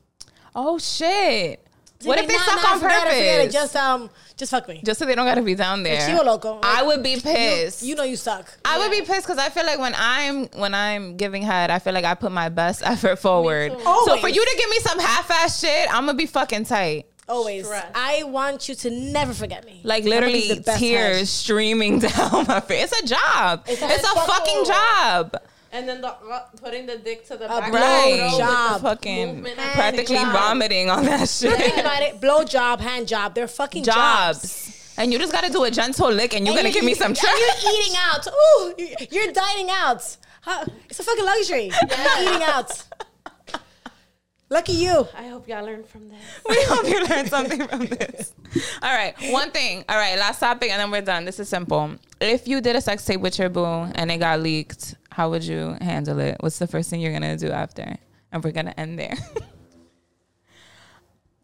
oh 0.54 0.78
shit. 0.80 1.66
What 2.04 2.18
if 2.18 2.28
they 2.28 2.38
nah, 2.38 2.44
suck 2.44 2.64
nah, 2.64 2.70
on 2.70 2.80
forget 2.80 3.04
purpose? 3.04 3.14
It, 3.14 3.20
forget 3.20 3.46
it. 3.48 3.52
Just 3.52 3.76
um, 3.76 4.10
just 4.38 4.52
fuck 4.52 4.70
me. 4.70 4.82
Just 4.86 5.00
so 5.00 5.06
they 5.06 5.16
don't 5.16 5.26
gotta 5.26 5.42
be 5.42 5.54
down 5.54 5.84
there. 5.84 6.00
Chivo 6.08 6.24
loco. 6.24 6.60
I 6.64 6.82
would 6.82 7.04
be 7.04 7.20
pissed. 7.20 7.84
You 7.84 7.96
know 7.96 8.04
you 8.04 8.16
suck. 8.16 8.46
I 8.64 8.78
would 8.78 8.90
be 8.90 9.02
pissed 9.02 9.24
because 9.24 9.38
I 9.38 9.50
feel 9.50 9.66
like 9.66 9.80
when 9.80 9.94
I'm 9.98 10.46
when 10.50 10.74
I'm 10.74 11.18
giving 11.18 11.42
head, 11.42 11.70
I 11.72 11.80
feel 11.80 11.94
like 11.94 12.06
I 12.06 12.14
put 12.14 12.32
my 12.32 12.48
best 12.48 12.82
effort 12.86 13.18
forward. 13.18 13.74
too. 13.74 14.02
So 14.06 14.18
for 14.18 14.30
you 14.30 14.46
to 14.46 14.56
give 14.58 14.70
me 14.70 14.80
some 14.80 15.00
half-ass 15.00 15.60
shit, 15.60 15.94
I'm 15.94 16.06
gonna 16.06 16.14
be 16.14 16.26
fucking 16.26 16.66
tight. 16.66 17.08
Always. 17.28 17.66
Stress. 17.66 17.92
I 17.94 18.24
want 18.24 18.70
you 18.70 18.76
to 18.76 18.90
never 18.90 19.34
forget 19.34 19.66
me. 19.66 19.82
Like 19.84 20.06
literally 20.06 20.48
give 20.48 20.58
the 20.58 20.64
best 20.64 20.80
tears 20.80 21.18
head. 21.18 21.28
streaming 21.28 22.00
down 22.00 22.46
my 22.48 22.62
face. 22.62 22.92
It's 22.92 23.02
a 23.02 23.06
job. 23.06 23.66
It's 23.68 23.82
a 23.82 23.86
a, 23.86 23.90
fucking 23.90 24.26
fucking- 24.26 24.66
job. 24.66 25.36
And 25.72 25.88
then 25.88 26.02
the 26.02 26.08
uh, 26.08 26.40
putting 26.62 26.86
the 26.88 26.98
dick 26.98 27.28
to 27.28 27.38
the 27.38 27.46
A 27.46 27.60
back. 27.60 27.72
blow 27.72 27.80
Right. 27.80 28.12
With 28.24 28.32
the 28.32 28.38
job. 28.40 28.82
Fucking 28.82 29.28
movement 29.36 29.58
practically 29.58 30.16
job. 30.16 30.34
vomiting 30.34 30.90
on 30.90 31.06
that 31.06 31.30
shit. 31.30 31.54
Think 31.58 31.78
about 31.78 32.02
it. 32.02 32.20
Blow 32.20 32.44
job, 32.44 32.80
hand 32.82 33.08
job. 33.08 33.36
They're 33.36 33.48
fucking 33.48 33.84
jobs. 33.84 34.42
Jobs. 34.42 34.94
And 34.98 35.14
you 35.14 35.20
just 35.20 35.32
gotta 35.32 35.52
do 35.52 35.64
a 35.64 35.72
gentle 35.72 36.12
lick 36.12 36.34
and 36.36 36.46
you're 36.46 36.58
And 36.58 36.64
gonna 36.64 36.74
give 36.74 36.84
me 36.84 36.94
some 36.96 37.12
and. 37.14 37.18
You're 37.64 37.74
eating 37.74 37.94
out. 37.98 38.28
Ooh, 38.28 38.74
you're 39.12 39.32
dining 39.32 39.70
out. 39.70 40.18
Huh? 40.42 40.66
It's 40.90 41.00
a 41.00 41.04
fucking 41.04 41.26
luxury. 41.26 41.66
You're 41.90 42.30
eating 42.34 42.44
out. 42.44 42.84
Lucky 44.52 44.72
you. 44.72 45.08
I 45.16 45.28
hope 45.28 45.48
y'all 45.48 45.64
learn 45.64 45.84
from 45.84 46.10
this. 46.10 46.18
We 46.50 46.56
hope 46.64 46.88
you 46.88 47.06
learned 47.06 47.30
something 47.30 47.68
from 47.68 47.86
this. 47.86 48.34
All 48.82 48.92
right, 48.92 49.14
one 49.32 49.52
thing. 49.52 49.86
All 49.88 49.96
right, 49.96 50.18
last 50.18 50.40
topic, 50.40 50.72
and 50.72 50.80
then 50.82 50.90
we're 50.90 51.02
done. 51.02 51.24
This 51.24 51.40
is 51.40 51.48
simple. 51.48 51.92
If 52.20 52.48
you 52.48 52.60
did 52.60 52.76
a 52.76 52.82
sex 52.82 53.06
tape 53.06 53.22
with 53.22 53.38
your 53.38 53.50
boo 53.50 53.64
and 53.94 54.12
it 54.12 54.18
got 54.18 54.40
leaked, 54.42 54.96
how 55.20 55.30
would 55.30 55.44
you 55.44 55.76
handle 55.82 56.18
it? 56.20 56.38
What's 56.40 56.60
the 56.60 56.68
first 56.68 56.90
thing 56.90 57.02
you're 57.02 57.12
gonna 57.12 57.36
do 57.36 57.52
after? 57.52 57.98
And 58.32 58.42
we're 58.42 58.54
gonna 58.54 58.74
end 58.78 58.98
there. 58.98 59.18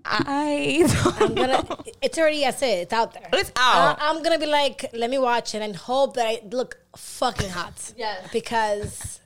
I 0.05 0.85
don't 0.87 1.21
I'm 1.21 1.35
gonna. 1.35 1.61
know. 1.63 1.83
It's 2.01 2.17
already. 2.17 2.39
That's 2.39 2.61
it. 2.61 2.83
It's 2.83 2.93
out 2.93 3.13
there. 3.13 3.27
It's 3.33 3.51
out. 3.57 3.97
I, 3.99 4.11
am 4.11 4.23
gonna 4.23 4.39
be 4.39 4.45
like, 4.45 4.85
let 4.93 5.09
me 5.09 5.17
watch 5.17 5.53
it 5.55 5.61
and 5.61 5.75
hope 5.75 6.15
that 6.15 6.25
I 6.25 6.39
look 6.49 6.77
fucking 6.95 7.49
hot. 7.49 7.91
Yes. 7.97 8.29
Because 8.31 9.19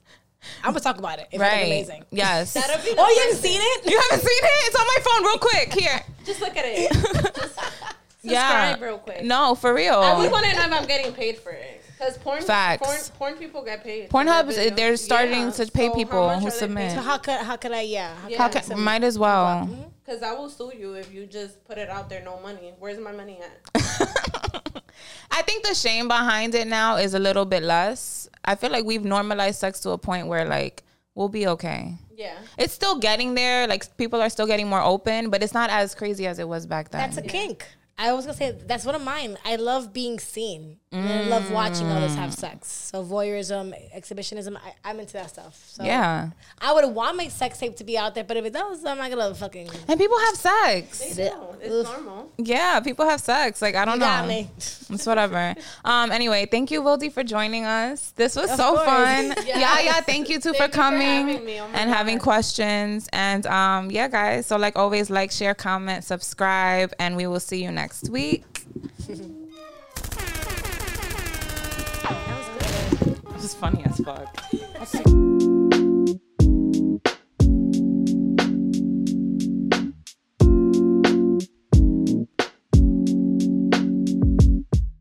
I'm 0.63 0.71
gonna 0.71 0.79
talk 0.79 0.97
about 0.97 1.19
it. 1.19 1.27
It's 1.31 1.39
right. 1.39 1.67
amazing. 1.67 2.05
Yes. 2.09 2.53
That'll 2.55 2.83
be 2.83 2.95
Oh, 2.97 3.07
you 3.07 3.21
haven't 3.21 3.37
seen 3.37 3.61
it? 3.61 3.85
you 3.91 4.01
haven't 4.09 4.25
seen 4.27 4.43
it? 4.51 4.67
It's 4.67 4.75
on 4.81 4.87
my 4.87 4.97
phone, 5.05 5.23
real 5.25 5.37
quick. 5.37 5.73
Here. 5.73 6.01
Just 6.25 6.41
look 6.41 6.57
at 6.57 6.65
it. 6.65 6.91
Just 7.35 7.59
Yeah. 8.23 8.71
subscribe 8.71 8.81
real 8.81 8.97
quick. 8.97 9.23
No, 9.25 9.53
for 9.53 9.75
real. 9.75 9.99
I 9.99 10.17
would 10.17 10.31
want 10.31 10.43
to 10.47 10.53
know 10.55 10.63
if 10.63 10.71
I'm 10.73 10.87
getting 10.87 11.13
paid 11.13 11.37
for 11.37 11.51
it. 11.51 11.83
Because 11.99 12.17
porn, 12.17 12.41
Facts. 12.41 12.87
porn, 12.87 12.99
porn 13.17 13.35
people 13.35 13.61
get 13.61 13.83
paid. 13.83 14.09
Pornhub 14.09 14.45
for 14.45 14.51
is- 14.51 14.55
their 14.55 14.69
they're 14.71 14.93
videos. 14.93 14.99
starting 14.99 15.51
to 15.51 15.69
pay 15.69 15.87
how 15.87 15.95
people 15.95 16.29
who 16.39 16.49
submit. 16.49 16.93
So 16.93 17.01
how 17.01 17.17
could 17.17 17.39
how 17.41 17.57
could 17.57 17.73
I 17.73 17.81
yeah? 17.81 18.15
How 18.15 18.29
Yeah. 18.29 18.43
I 18.43 18.47
Okay, 18.47 18.75
might 18.75 19.03
as 19.03 19.19
well. 19.19 19.65
Because 20.05 20.21
mm-hmm. 20.21 20.31
I 20.31 20.39
will 20.39 20.49
sue 20.49 20.71
you 20.77 20.93
if 20.93 21.13
you 21.13 21.25
just 21.25 21.65
put 21.65 21.77
it 21.77 21.89
out 21.89 22.09
there, 22.09 22.23
no 22.23 22.39
money. 22.39 22.73
Where's 22.79 22.99
my 22.99 23.11
money 23.11 23.39
at? 23.41 23.73
I 25.31 25.41
think 25.41 25.65
the 25.65 25.73
shame 25.73 26.07
behind 26.07 26.55
it 26.55 26.67
now 26.67 26.95
is 26.95 27.13
a 27.13 27.19
little 27.19 27.45
bit 27.45 27.63
less. 27.63 28.29
I 28.45 28.55
feel 28.55 28.71
like 28.71 28.85
we've 28.85 29.03
normalized 29.03 29.59
sex 29.59 29.81
to 29.81 29.89
a 29.89 29.97
point 29.97 30.27
where 30.27 30.45
like 30.45 30.83
we'll 31.15 31.27
be 31.27 31.47
okay. 31.47 31.95
Yeah. 32.15 32.37
It's 32.57 32.73
still 32.73 32.97
getting 32.97 33.35
there. 33.35 33.67
Like 33.67 33.97
people 33.97 34.21
are 34.21 34.29
still 34.29 34.47
getting 34.47 34.69
more 34.69 34.81
open, 34.81 35.29
but 35.29 35.43
it's 35.43 35.53
not 35.53 35.69
as 35.69 35.95
crazy 35.95 36.27
as 36.27 36.39
it 36.39 36.47
was 36.47 36.65
back 36.65 36.91
then. 36.91 37.01
That's 37.01 37.17
a 37.17 37.21
kink. 37.21 37.67
I 37.97 38.13
was 38.13 38.25
gonna 38.25 38.37
say 38.37 38.55
that's 38.65 38.85
one 38.85 38.95
of 38.95 39.01
mine. 39.01 39.37
I 39.43 39.57
love 39.57 39.91
being 39.91 40.17
seen. 40.19 40.78
And 40.91 41.07
I 41.07 41.21
love 41.27 41.51
watching 41.51 41.85
others 41.91 42.15
have 42.15 42.33
sex. 42.33 42.67
So 42.67 43.03
voyeurism, 43.05 43.75
exhibitionism, 43.93 44.57
I, 44.57 44.73
I'm 44.83 44.99
into 44.99 45.13
that 45.13 45.29
stuff. 45.29 45.61
So 45.67 45.83
yeah. 45.83 46.31
I 46.59 46.73
would 46.73 46.95
want 46.95 47.15
my 47.15 47.27
sex 47.27 47.59
tape 47.59 47.75
to 47.75 47.83
be 47.83 47.95
out 47.95 48.15
there, 48.15 48.23
but 48.23 48.37
if 48.37 48.45
it 48.45 48.53
does, 48.53 48.83
I'm 48.83 48.97
not 48.97 49.11
gonna 49.11 49.35
fucking. 49.35 49.69
And 49.87 49.99
people 49.99 50.17
have 50.17 50.35
sex. 50.35 51.15
They 51.15 51.29
do. 51.29 51.35
It's 51.61 51.87
normal. 51.87 52.31
Yeah, 52.39 52.79
people 52.79 53.05
have 53.05 53.21
sex. 53.21 53.61
Like 53.61 53.75
I 53.75 53.85
don't 53.85 53.95
You 53.95 53.99
got 53.99 54.23
know. 54.23 54.29
me. 54.29 54.49
It's 54.57 55.05
whatever. 55.05 55.53
Um. 55.85 56.11
Anyway, 56.11 56.47
thank 56.47 56.71
you, 56.71 56.81
Wildy, 56.81 57.11
for 57.11 57.23
joining 57.23 57.65
us. 57.65 58.09
This 58.15 58.35
was 58.35 58.49
so 58.55 58.73
course. 58.75 58.85
fun. 58.85 59.35
Yes. 59.45 59.59
Yeah, 59.59 59.79
yeah. 59.79 60.01
Thank 60.01 60.29
you 60.29 60.39
too 60.39 60.53
Thank 60.53 60.57
for 60.57 60.63
you 60.63 60.69
for 60.69 60.75
coming 60.75 61.27
having. 61.27 61.59
Oh 61.59 61.67
my 61.67 61.79
and 61.79 61.89
having 61.89 62.17
questions. 62.19 63.07
And 63.13 63.45
um, 63.45 63.91
yeah, 63.91 64.07
guys. 64.07 64.47
So 64.47 64.57
like 64.57 64.75
always, 64.75 65.09
like, 65.09 65.31
share, 65.31 65.53
comment, 65.53 66.03
subscribe, 66.03 66.93
and 66.99 67.15
we 67.15 67.27
will 67.27 67.39
see 67.39 67.63
you 67.63 67.71
next 67.71 68.09
week. 68.09 68.43
Is 73.39 73.53
funny 73.53 73.85
as 73.85 73.97
fuck. 74.01 75.55